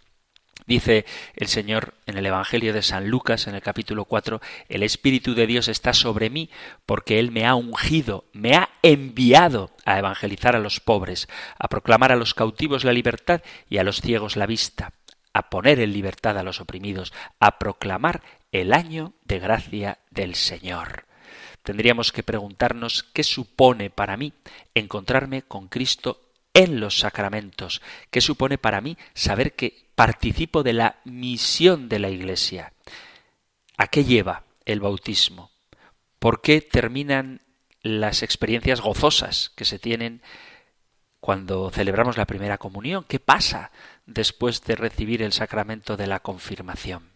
Dice 0.66 1.06
el 1.34 1.48
Señor 1.48 1.94
en 2.06 2.18
el 2.18 2.26
Evangelio 2.26 2.72
de 2.72 2.82
San 2.82 3.08
Lucas, 3.08 3.48
en 3.48 3.56
el 3.56 3.62
capítulo 3.62 4.04
4, 4.04 4.40
el 4.68 4.84
Espíritu 4.84 5.34
de 5.34 5.48
Dios 5.48 5.66
está 5.66 5.92
sobre 5.94 6.30
mí 6.30 6.50
porque 6.86 7.18
Él 7.18 7.32
me 7.32 7.46
ha 7.46 7.56
ungido, 7.56 8.26
me 8.32 8.54
ha 8.54 8.68
enviado 8.82 9.72
a 9.84 9.98
evangelizar 9.98 10.54
a 10.54 10.60
los 10.60 10.78
pobres, 10.78 11.28
a 11.58 11.66
proclamar 11.66 12.12
a 12.12 12.16
los 12.16 12.34
cautivos 12.34 12.84
la 12.84 12.92
libertad 12.92 13.42
y 13.68 13.78
a 13.78 13.82
los 13.82 14.00
ciegos 14.00 14.36
la 14.36 14.46
vista, 14.46 14.92
a 15.32 15.48
poner 15.48 15.80
en 15.80 15.92
libertad 15.92 16.38
a 16.38 16.44
los 16.44 16.60
oprimidos, 16.60 17.12
a 17.40 17.58
proclamar 17.58 18.22
el 18.52 18.72
año 18.72 19.14
de 19.24 19.40
gracia 19.40 19.98
del 20.10 20.34
Señor 20.36 21.09
tendríamos 21.62 22.12
que 22.12 22.22
preguntarnos 22.22 23.02
qué 23.02 23.22
supone 23.22 23.90
para 23.90 24.16
mí 24.16 24.32
encontrarme 24.74 25.42
con 25.42 25.68
Cristo 25.68 26.20
en 26.54 26.80
los 26.80 26.98
sacramentos, 26.98 27.80
qué 28.10 28.20
supone 28.20 28.58
para 28.58 28.80
mí 28.80 28.96
saber 29.14 29.54
que 29.54 29.86
participo 29.94 30.62
de 30.62 30.72
la 30.72 30.96
misión 31.04 31.88
de 31.88 31.98
la 31.98 32.10
Iglesia. 32.10 32.72
¿A 33.76 33.86
qué 33.86 34.04
lleva 34.04 34.44
el 34.64 34.80
bautismo? 34.80 35.50
¿Por 36.18 36.42
qué 36.42 36.60
terminan 36.60 37.40
las 37.82 38.22
experiencias 38.22 38.80
gozosas 38.80 39.50
que 39.56 39.64
se 39.64 39.78
tienen 39.78 40.22
cuando 41.20 41.70
celebramos 41.70 42.16
la 42.16 42.26
primera 42.26 42.58
comunión? 42.58 43.04
¿Qué 43.08 43.20
pasa 43.20 43.70
después 44.06 44.62
de 44.64 44.74
recibir 44.74 45.22
el 45.22 45.32
sacramento 45.32 45.96
de 45.96 46.06
la 46.06 46.20
confirmación? 46.20 47.10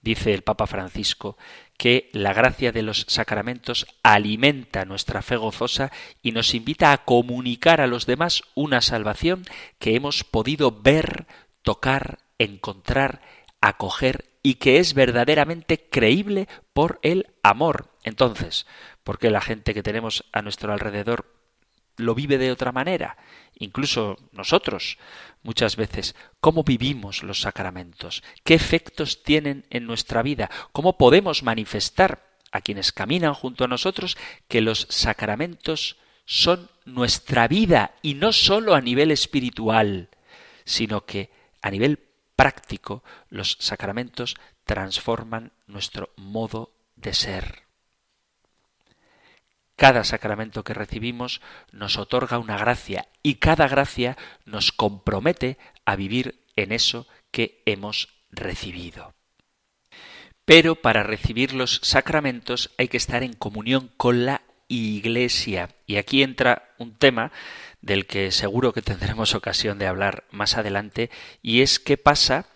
Dice 0.00 0.34
el 0.34 0.42
Papa 0.42 0.66
Francisco 0.66 1.36
que 1.78 2.10
la 2.12 2.34
gracia 2.34 2.72
de 2.72 2.82
los 2.82 3.06
sacramentos 3.08 3.86
alimenta 4.02 4.84
nuestra 4.84 5.22
fe 5.22 5.36
gozosa 5.36 5.90
y 6.20 6.32
nos 6.32 6.52
invita 6.52 6.92
a 6.92 7.04
comunicar 7.04 7.80
a 7.80 7.86
los 7.86 8.04
demás 8.04 8.42
una 8.54 8.82
salvación 8.82 9.44
que 9.78 9.94
hemos 9.94 10.24
podido 10.24 10.72
ver, 10.82 11.26
tocar, 11.62 12.18
encontrar, 12.36 13.22
acoger 13.60 14.24
y 14.42 14.54
que 14.54 14.78
es 14.78 14.92
verdaderamente 14.92 15.88
creíble 15.88 16.48
por 16.72 16.98
el 17.02 17.28
amor. 17.44 17.90
Entonces, 18.02 18.66
¿por 19.04 19.18
qué 19.18 19.30
la 19.30 19.40
gente 19.40 19.72
que 19.72 19.82
tenemos 19.82 20.24
a 20.32 20.42
nuestro 20.42 20.72
alrededor 20.72 21.37
lo 21.98 22.14
vive 22.14 22.38
de 22.38 22.50
otra 22.50 22.72
manera? 22.72 23.18
Incluso 23.58 24.16
nosotros 24.32 24.98
muchas 25.42 25.76
veces 25.76 26.14
cómo 26.40 26.64
vivimos 26.64 27.22
los 27.22 27.40
sacramentos, 27.40 28.22
qué 28.44 28.54
efectos 28.54 29.22
tienen 29.22 29.66
en 29.70 29.86
nuestra 29.86 30.22
vida, 30.22 30.50
cómo 30.72 30.96
podemos 30.96 31.42
manifestar 31.42 32.24
a 32.50 32.60
quienes 32.60 32.92
caminan 32.92 33.34
junto 33.34 33.64
a 33.64 33.68
nosotros 33.68 34.16
que 34.48 34.60
los 34.60 34.86
sacramentos 34.90 35.96
son 36.24 36.70
nuestra 36.84 37.48
vida 37.48 37.94
y 38.02 38.14
no 38.14 38.32
sólo 38.32 38.74
a 38.74 38.80
nivel 38.80 39.10
espiritual, 39.10 40.08
sino 40.64 41.04
que 41.04 41.30
a 41.62 41.70
nivel 41.70 41.98
práctico 42.36 43.02
los 43.28 43.56
sacramentos 43.60 44.36
transforman 44.64 45.52
nuestro 45.66 46.10
modo 46.16 46.72
de 46.96 47.14
ser. 47.14 47.67
Cada 49.78 50.02
sacramento 50.02 50.64
que 50.64 50.74
recibimos 50.74 51.40
nos 51.70 51.98
otorga 51.98 52.40
una 52.40 52.58
gracia 52.58 53.06
y 53.22 53.36
cada 53.36 53.68
gracia 53.68 54.16
nos 54.44 54.72
compromete 54.72 55.56
a 55.84 55.94
vivir 55.94 56.42
en 56.56 56.72
eso 56.72 57.06
que 57.30 57.62
hemos 57.64 58.08
recibido. 58.32 59.14
Pero 60.44 60.74
para 60.74 61.04
recibir 61.04 61.52
los 61.54 61.78
sacramentos 61.84 62.72
hay 62.76 62.88
que 62.88 62.96
estar 62.96 63.22
en 63.22 63.34
comunión 63.34 63.92
con 63.96 64.26
la 64.26 64.42
Iglesia. 64.66 65.68
Y 65.86 65.94
aquí 65.94 66.24
entra 66.24 66.74
un 66.78 66.96
tema 66.96 67.30
del 67.80 68.06
que 68.06 68.32
seguro 68.32 68.72
que 68.72 68.82
tendremos 68.82 69.36
ocasión 69.36 69.78
de 69.78 69.86
hablar 69.86 70.24
más 70.32 70.56
adelante, 70.56 71.08
y 71.40 71.60
es 71.60 71.78
qué 71.78 71.96
pasa 71.96 72.46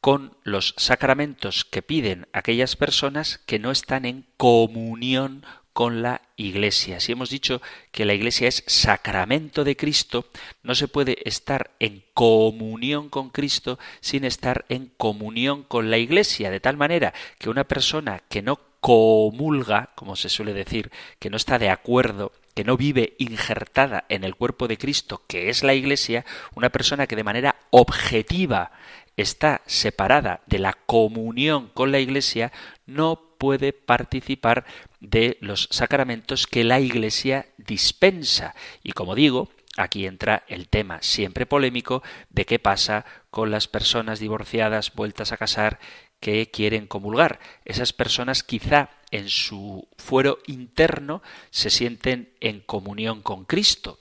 con 0.00 0.38
los 0.44 0.74
sacramentos 0.78 1.66
que 1.66 1.82
piden 1.82 2.26
aquellas 2.32 2.74
personas 2.74 3.36
que 3.44 3.58
no 3.58 3.70
están 3.70 4.06
en 4.06 4.26
comunión 4.38 5.44
con 5.72 6.02
la 6.02 6.22
Iglesia. 6.36 7.00
Si 7.00 7.12
hemos 7.12 7.30
dicho 7.30 7.62
que 7.92 8.04
la 8.04 8.14
Iglesia 8.14 8.48
es 8.48 8.64
sacramento 8.66 9.64
de 9.64 9.76
Cristo, 9.76 10.26
no 10.62 10.74
se 10.74 10.88
puede 10.88 11.18
estar 11.24 11.72
en 11.78 12.04
comunión 12.14 13.08
con 13.08 13.30
Cristo 13.30 13.78
sin 14.00 14.24
estar 14.24 14.64
en 14.68 14.92
comunión 14.96 15.62
con 15.62 15.90
la 15.90 15.98
Iglesia, 15.98 16.50
de 16.50 16.60
tal 16.60 16.76
manera 16.76 17.14
que 17.38 17.50
una 17.50 17.64
persona 17.64 18.22
que 18.28 18.42
no 18.42 18.58
comulga, 18.80 19.90
como 19.94 20.16
se 20.16 20.28
suele 20.28 20.54
decir, 20.54 20.90
que 21.18 21.30
no 21.30 21.36
está 21.36 21.58
de 21.58 21.70
acuerdo 21.70 22.32
que 22.54 22.64
no 22.64 22.76
vive 22.76 23.14
injertada 23.18 24.04
en 24.08 24.24
el 24.24 24.34
cuerpo 24.34 24.68
de 24.68 24.76
Cristo, 24.76 25.22
que 25.26 25.50
es 25.50 25.62
la 25.62 25.74
Iglesia, 25.74 26.24
una 26.54 26.70
persona 26.70 27.06
que 27.06 27.16
de 27.16 27.24
manera 27.24 27.56
objetiva 27.70 28.72
está 29.16 29.62
separada 29.66 30.40
de 30.46 30.58
la 30.58 30.72
comunión 30.72 31.70
con 31.72 31.92
la 31.92 32.00
Iglesia, 32.00 32.52
no 32.86 33.20
puede 33.38 33.72
participar 33.72 34.64
de 35.00 35.38
los 35.40 35.68
sacramentos 35.70 36.46
que 36.46 36.64
la 36.64 36.80
Iglesia 36.80 37.46
dispensa. 37.56 38.54
Y 38.82 38.92
como 38.92 39.14
digo, 39.14 39.50
aquí 39.76 40.06
entra 40.06 40.44
el 40.48 40.68
tema 40.68 41.00
siempre 41.02 41.46
polémico 41.46 42.02
de 42.28 42.44
qué 42.44 42.58
pasa 42.58 43.04
con 43.30 43.50
las 43.50 43.66
personas 43.66 44.20
divorciadas 44.20 44.94
vueltas 44.94 45.32
a 45.32 45.36
casar 45.36 45.78
que 46.20 46.50
quieren 46.50 46.86
comulgar. 46.86 47.40
Esas 47.64 47.92
personas 47.92 48.42
quizá 48.42 48.90
en 49.10 49.28
su 49.28 49.88
fuero 49.96 50.38
interno 50.46 51.22
se 51.50 51.70
sienten 51.70 52.34
en 52.40 52.60
comunión 52.60 53.22
con 53.22 53.44
Cristo, 53.44 53.98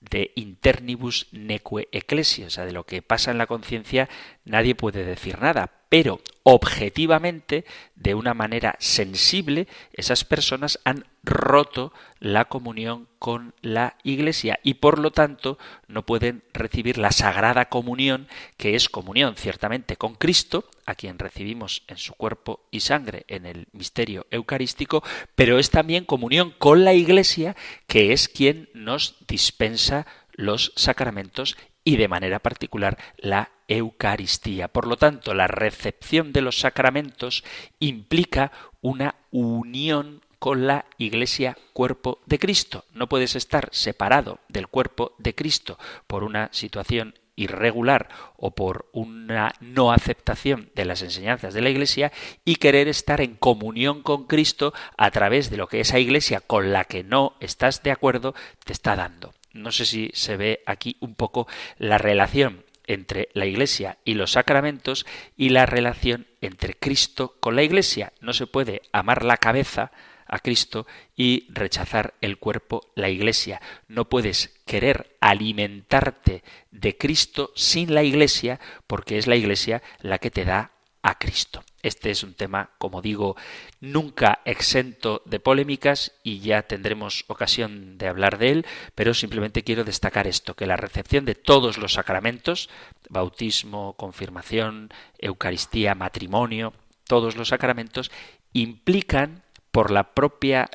de 0.00 0.32
internibus 0.34 1.28
neque 1.30 1.88
ecclesia, 1.92 2.48
o 2.48 2.50
sea, 2.50 2.66
de 2.66 2.72
lo 2.72 2.84
que 2.84 3.02
pasa 3.02 3.30
en 3.30 3.38
la 3.38 3.46
conciencia 3.46 4.08
nadie 4.44 4.74
puede 4.74 5.04
decir 5.04 5.40
nada, 5.40 5.70
pero 5.92 6.22
objetivamente, 6.42 7.66
de 7.96 8.14
una 8.14 8.32
manera 8.32 8.76
sensible, 8.78 9.68
esas 9.92 10.24
personas 10.24 10.80
han 10.84 11.04
roto 11.22 11.92
la 12.18 12.46
comunión 12.46 13.08
con 13.18 13.54
la 13.60 13.98
Iglesia 14.02 14.58
y 14.62 14.74
por 14.74 14.98
lo 14.98 15.10
tanto 15.10 15.58
no 15.88 16.06
pueden 16.06 16.44
recibir 16.54 16.96
la 16.96 17.12
sagrada 17.12 17.66
comunión, 17.66 18.26
que 18.56 18.74
es 18.74 18.88
comunión 18.88 19.36
ciertamente 19.36 19.96
con 19.96 20.14
Cristo, 20.14 20.64
a 20.86 20.94
quien 20.94 21.18
recibimos 21.18 21.82
en 21.88 21.98
su 21.98 22.14
cuerpo 22.14 22.66
y 22.70 22.80
sangre 22.80 23.26
en 23.28 23.44
el 23.44 23.68
misterio 23.72 24.26
eucarístico, 24.30 25.04
pero 25.34 25.58
es 25.58 25.68
también 25.68 26.06
comunión 26.06 26.54
con 26.56 26.86
la 26.86 26.94
Iglesia, 26.94 27.54
que 27.86 28.14
es 28.14 28.30
quien 28.30 28.70
nos 28.72 29.16
dispensa 29.28 30.06
los 30.32 30.72
sacramentos 30.74 31.54
y 31.84 31.96
de 31.96 32.08
manera 32.08 32.38
particular 32.38 32.96
la 33.18 33.50
Eucaristía. 33.72 34.68
Por 34.68 34.86
lo 34.86 34.96
tanto, 34.96 35.34
la 35.34 35.46
recepción 35.46 36.32
de 36.32 36.42
los 36.42 36.58
sacramentos 36.58 37.44
implica 37.78 38.52
una 38.80 39.14
unión 39.30 40.20
con 40.38 40.66
la 40.66 40.84
Iglesia 40.98 41.56
cuerpo 41.72 42.18
de 42.26 42.38
Cristo. 42.38 42.84
No 42.92 43.08
puedes 43.08 43.36
estar 43.36 43.68
separado 43.72 44.40
del 44.48 44.66
cuerpo 44.66 45.14
de 45.18 45.34
Cristo 45.34 45.78
por 46.06 46.24
una 46.24 46.48
situación 46.52 47.14
irregular 47.34 48.08
o 48.36 48.50
por 48.50 48.90
una 48.92 49.54
no 49.60 49.92
aceptación 49.92 50.70
de 50.74 50.84
las 50.84 51.00
enseñanzas 51.00 51.54
de 51.54 51.62
la 51.62 51.70
Iglesia 51.70 52.12
y 52.44 52.56
querer 52.56 52.88
estar 52.88 53.20
en 53.20 53.36
comunión 53.36 54.02
con 54.02 54.26
Cristo 54.26 54.74
a 54.98 55.10
través 55.10 55.48
de 55.48 55.56
lo 55.56 55.66
que 55.66 55.80
esa 55.80 55.98
Iglesia 55.98 56.40
con 56.40 56.72
la 56.72 56.84
que 56.84 57.04
no 57.04 57.36
estás 57.40 57.82
de 57.82 57.92
acuerdo 57.92 58.34
te 58.64 58.72
está 58.72 58.96
dando. 58.96 59.32
No 59.54 59.70
sé 59.72 59.86
si 59.86 60.10
se 60.12 60.36
ve 60.36 60.62
aquí 60.66 60.96
un 61.00 61.14
poco 61.14 61.46
la 61.78 61.98
relación 61.98 62.64
entre 62.86 63.28
la 63.32 63.46
Iglesia 63.46 63.98
y 64.04 64.14
los 64.14 64.32
sacramentos 64.32 65.06
y 65.36 65.50
la 65.50 65.66
relación 65.66 66.26
entre 66.40 66.74
Cristo 66.74 67.36
con 67.40 67.56
la 67.56 67.62
Iglesia. 67.62 68.12
No 68.20 68.32
se 68.32 68.46
puede 68.46 68.82
amar 68.92 69.24
la 69.24 69.36
cabeza 69.36 69.92
a 70.26 70.38
Cristo 70.38 70.86
y 71.14 71.46
rechazar 71.50 72.14
el 72.20 72.38
cuerpo, 72.38 72.90
la 72.94 73.10
Iglesia. 73.10 73.60
No 73.88 74.08
puedes 74.08 74.60
querer 74.66 75.16
alimentarte 75.20 76.42
de 76.70 76.96
Cristo 76.96 77.52
sin 77.54 77.94
la 77.94 78.02
Iglesia 78.02 78.58
porque 78.86 79.18
es 79.18 79.26
la 79.26 79.36
Iglesia 79.36 79.82
la 80.00 80.18
que 80.18 80.30
te 80.30 80.44
da 80.44 80.72
a 81.02 81.18
Cristo. 81.18 81.62
Este 81.82 82.10
es 82.10 82.22
un 82.22 82.34
tema, 82.34 82.70
como 82.78 83.02
digo, 83.02 83.36
nunca 83.80 84.40
exento 84.44 85.22
de 85.26 85.40
polémicas 85.40 86.12
y 86.22 86.38
ya 86.38 86.62
tendremos 86.62 87.24
ocasión 87.26 87.98
de 87.98 88.06
hablar 88.06 88.38
de 88.38 88.50
él, 88.52 88.66
pero 88.94 89.14
simplemente 89.14 89.64
quiero 89.64 89.82
destacar 89.82 90.28
esto, 90.28 90.54
que 90.54 90.66
la 90.66 90.76
recepción 90.76 91.24
de 91.24 91.34
todos 91.34 91.78
los 91.78 91.94
sacramentos, 91.94 92.70
bautismo, 93.08 93.94
confirmación, 93.94 94.90
Eucaristía, 95.18 95.96
matrimonio, 95.96 96.72
todos 97.08 97.36
los 97.36 97.48
sacramentos, 97.48 98.12
implican 98.52 99.42
por 99.72 99.90
la 99.90 100.14
propia 100.14 100.70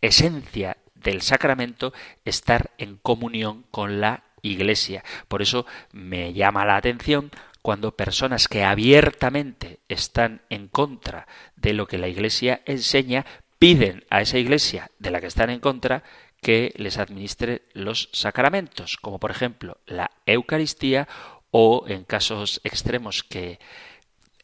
esencia 0.00 0.78
del 0.94 1.22
sacramento 1.22 1.92
estar 2.24 2.70
en 2.78 2.96
comunión 2.96 3.64
con 3.70 4.00
la 4.00 4.24
Iglesia. 4.42 5.04
Por 5.26 5.42
eso 5.42 5.66
me 5.92 6.32
llama 6.32 6.64
la 6.64 6.76
atención 6.76 7.30
cuando 7.68 7.94
personas 7.94 8.48
que 8.48 8.64
abiertamente 8.64 9.80
están 9.90 10.40
en 10.48 10.68
contra 10.68 11.28
de 11.54 11.74
lo 11.74 11.86
que 11.86 11.98
la 11.98 12.08
Iglesia 12.08 12.62
enseña 12.64 13.26
piden 13.58 14.06
a 14.08 14.22
esa 14.22 14.38
Iglesia 14.38 14.90
de 14.98 15.10
la 15.10 15.20
que 15.20 15.26
están 15.26 15.50
en 15.50 15.60
contra 15.60 16.02
que 16.40 16.72
les 16.76 16.96
administre 16.96 17.60
los 17.74 18.08
sacramentos, 18.14 18.96
como 18.96 19.20
por 19.20 19.30
ejemplo 19.30 19.76
la 19.84 20.12
Eucaristía 20.24 21.08
o 21.50 21.84
en 21.88 22.04
casos 22.04 22.62
extremos 22.64 23.22
que 23.22 23.60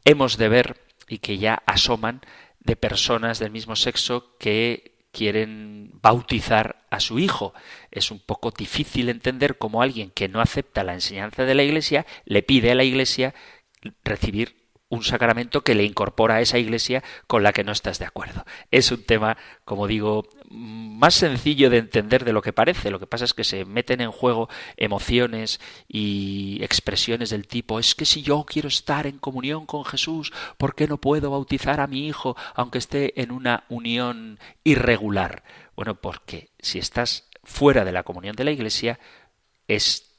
hemos 0.04 0.36
de 0.36 0.50
ver 0.50 0.76
y 1.08 1.16
que 1.16 1.38
ya 1.38 1.62
asoman 1.64 2.20
de 2.60 2.76
personas 2.76 3.38
del 3.38 3.52
mismo 3.52 3.74
sexo 3.74 4.36
que 4.38 4.93
quieren 5.14 5.90
bautizar 6.02 6.84
a 6.90 7.00
su 7.00 7.18
hijo. 7.18 7.54
Es 7.90 8.10
un 8.10 8.18
poco 8.18 8.50
difícil 8.50 9.08
entender 9.08 9.56
cómo 9.56 9.80
alguien 9.80 10.10
que 10.10 10.28
no 10.28 10.40
acepta 10.40 10.84
la 10.84 10.92
enseñanza 10.92 11.44
de 11.44 11.54
la 11.54 11.62
Iglesia 11.62 12.04
le 12.26 12.42
pide 12.42 12.72
a 12.72 12.74
la 12.74 12.84
Iglesia 12.84 13.34
recibir 14.02 14.63
un 14.95 15.03
sacramento 15.05 15.62
que 15.62 15.74
le 15.74 15.84
incorpora 15.84 16.36
a 16.36 16.40
esa 16.40 16.59
iglesia 16.59 17.03
con 17.26 17.42
la 17.42 17.53
que 17.53 17.64
no 17.64 17.72
estás 17.72 17.99
de 17.99 18.07
acuerdo. 18.07 18.45
Es 18.70 18.90
un 18.90 19.03
tema, 19.03 19.36
como 19.64 19.86
digo, 19.86 20.28
más 20.51 21.14
sencillo 21.14 21.70
de 21.70 21.78
entender 21.78 22.24
de 22.24 22.32
lo 22.32 22.42
que 22.42 22.53
parece. 22.53 22.90
Lo 22.90 23.01
que 23.01 23.07
pasa 23.07 23.24
es 23.24 23.34
que 23.34 23.45
se 23.45 23.64
meten 23.64 24.01
en 24.01 24.11
juego 24.11 24.49
emociones 24.76 25.61
y 25.88 26.59
expresiones 26.62 27.30
del 27.30 27.47
tipo 27.47 27.78
es 27.78 27.95
que 27.95 28.05
si 28.05 28.22
yo 28.22 28.45
quiero 28.47 28.68
estar 28.68 29.07
en 29.07 29.18
comunión 29.18 29.66
con 29.66 29.84
Jesús, 29.84 30.32
¿por 30.57 30.74
qué 30.74 30.86
no 30.86 30.99
puedo 30.99 31.30
bautizar 31.30 31.80
a 31.80 31.86
mi 31.86 32.07
hijo 32.07 32.36
aunque 32.55 32.78
esté 32.78 33.20
en 33.20 33.32
una 33.32 33.64
unión 33.68 34.38
irregular? 34.62 35.42
Bueno, 35.76 35.97
porque 35.97 36.51
si 36.61 36.78
estás 36.78 37.28
fuera 37.42 37.84
de 37.84 37.92
la 37.92 38.05
comunión 38.05 38.36
de 38.36 38.45
la 38.45 38.53
iglesia, 38.53 38.99
es 39.66 40.14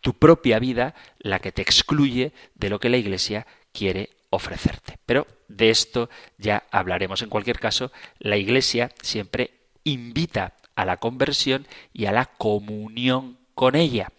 tu 0.00 0.14
propia 0.14 0.58
vida 0.58 0.94
la 1.18 1.40
que 1.40 1.52
te 1.52 1.62
excluye 1.62 2.32
de 2.54 2.70
lo 2.70 2.78
que 2.78 2.88
la 2.88 2.96
iglesia 2.96 3.46
quiere 3.78 4.10
ofrecerte. 4.30 4.98
Pero 5.06 5.28
de 5.46 5.70
esto 5.70 6.10
ya 6.36 6.66
hablaremos. 6.72 7.22
En 7.22 7.28
cualquier 7.28 7.60
caso, 7.60 7.92
la 8.18 8.36
Iglesia 8.36 8.90
siempre 9.02 9.52
invita 9.84 10.54
a 10.74 10.84
la 10.84 10.96
conversión 10.96 11.66
y 11.92 12.06
a 12.06 12.12
la 12.12 12.26
comunión 12.26 13.38
con 13.54 13.76
ella. 13.76 14.12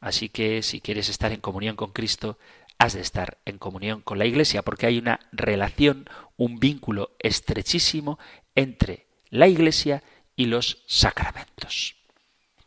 Así 0.00 0.28
que 0.28 0.62
si 0.62 0.80
quieres 0.82 1.08
estar 1.08 1.32
en 1.32 1.40
comunión 1.40 1.76
con 1.76 1.92
Cristo, 1.92 2.38
has 2.78 2.92
de 2.92 3.00
estar 3.00 3.38
en 3.46 3.56
comunión 3.56 4.02
con 4.02 4.18
la 4.18 4.26
Iglesia, 4.26 4.60
porque 4.60 4.86
hay 4.86 4.98
una 4.98 5.20
relación, 5.32 6.08
un 6.36 6.58
vínculo 6.58 7.16
estrechísimo 7.18 8.18
entre 8.54 9.06
la 9.30 9.48
Iglesia 9.48 10.02
y 10.36 10.46
los 10.46 10.84
sacramentos. 10.86 11.95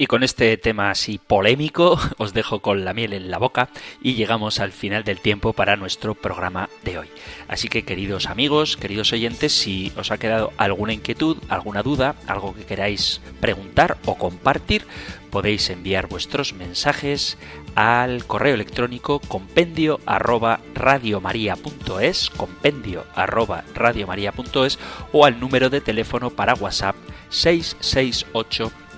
Y 0.02 0.08
con 0.08 0.24
este 0.24 0.56
tema 0.56 0.92
así 0.92 1.20
polémico 1.20 2.00
os 2.18 2.34
dejo 2.34 2.62
con 2.62 2.86
la 2.86 2.94
miel 2.94 3.12
en 3.12 3.30
la 3.30 3.38
boca 3.38 3.68
y 4.02 4.14
llegamos 4.14 4.62
al 4.62 4.72
final 4.72 5.04
del 5.04 5.20
tiempo 5.20 5.52
para 5.52 5.76
nuestro 5.76 6.16
programa 6.16 6.70
de 6.86 7.00
hoy. 7.00 7.08
Así 7.50 7.68
que 7.68 7.84
queridos 7.84 8.28
amigos, 8.28 8.78
queridos 8.78 9.12
oyentes, 9.12 9.52
si 9.52 9.92
os 9.98 10.12
ha 10.12 10.18
quedado 10.18 10.54
alguna 10.56 10.94
inquietud, 10.94 11.36
alguna 11.50 11.84
duda, 11.84 12.16
algo 12.28 12.56
que 12.56 12.64
queráis 12.64 13.20
preguntar 13.42 13.98
o 14.06 14.18
compartir, 14.18 14.86
podéis 15.32 15.70
enviar 15.70 16.08
vuestros 16.08 16.54
mensajes 16.54 17.38
al 17.76 18.26
correo 18.26 18.54
electrónico 18.54 19.20
compendio 19.20 20.00
arroba 20.06 20.62
compendio 22.38 23.06
arroba 23.16 23.66
o 25.12 25.26
al 25.26 25.40
número 25.42 25.70
de 25.70 25.82
teléfono 25.82 26.30
para 26.30 26.54
WhatsApp 26.54 26.96
668 27.32 28.72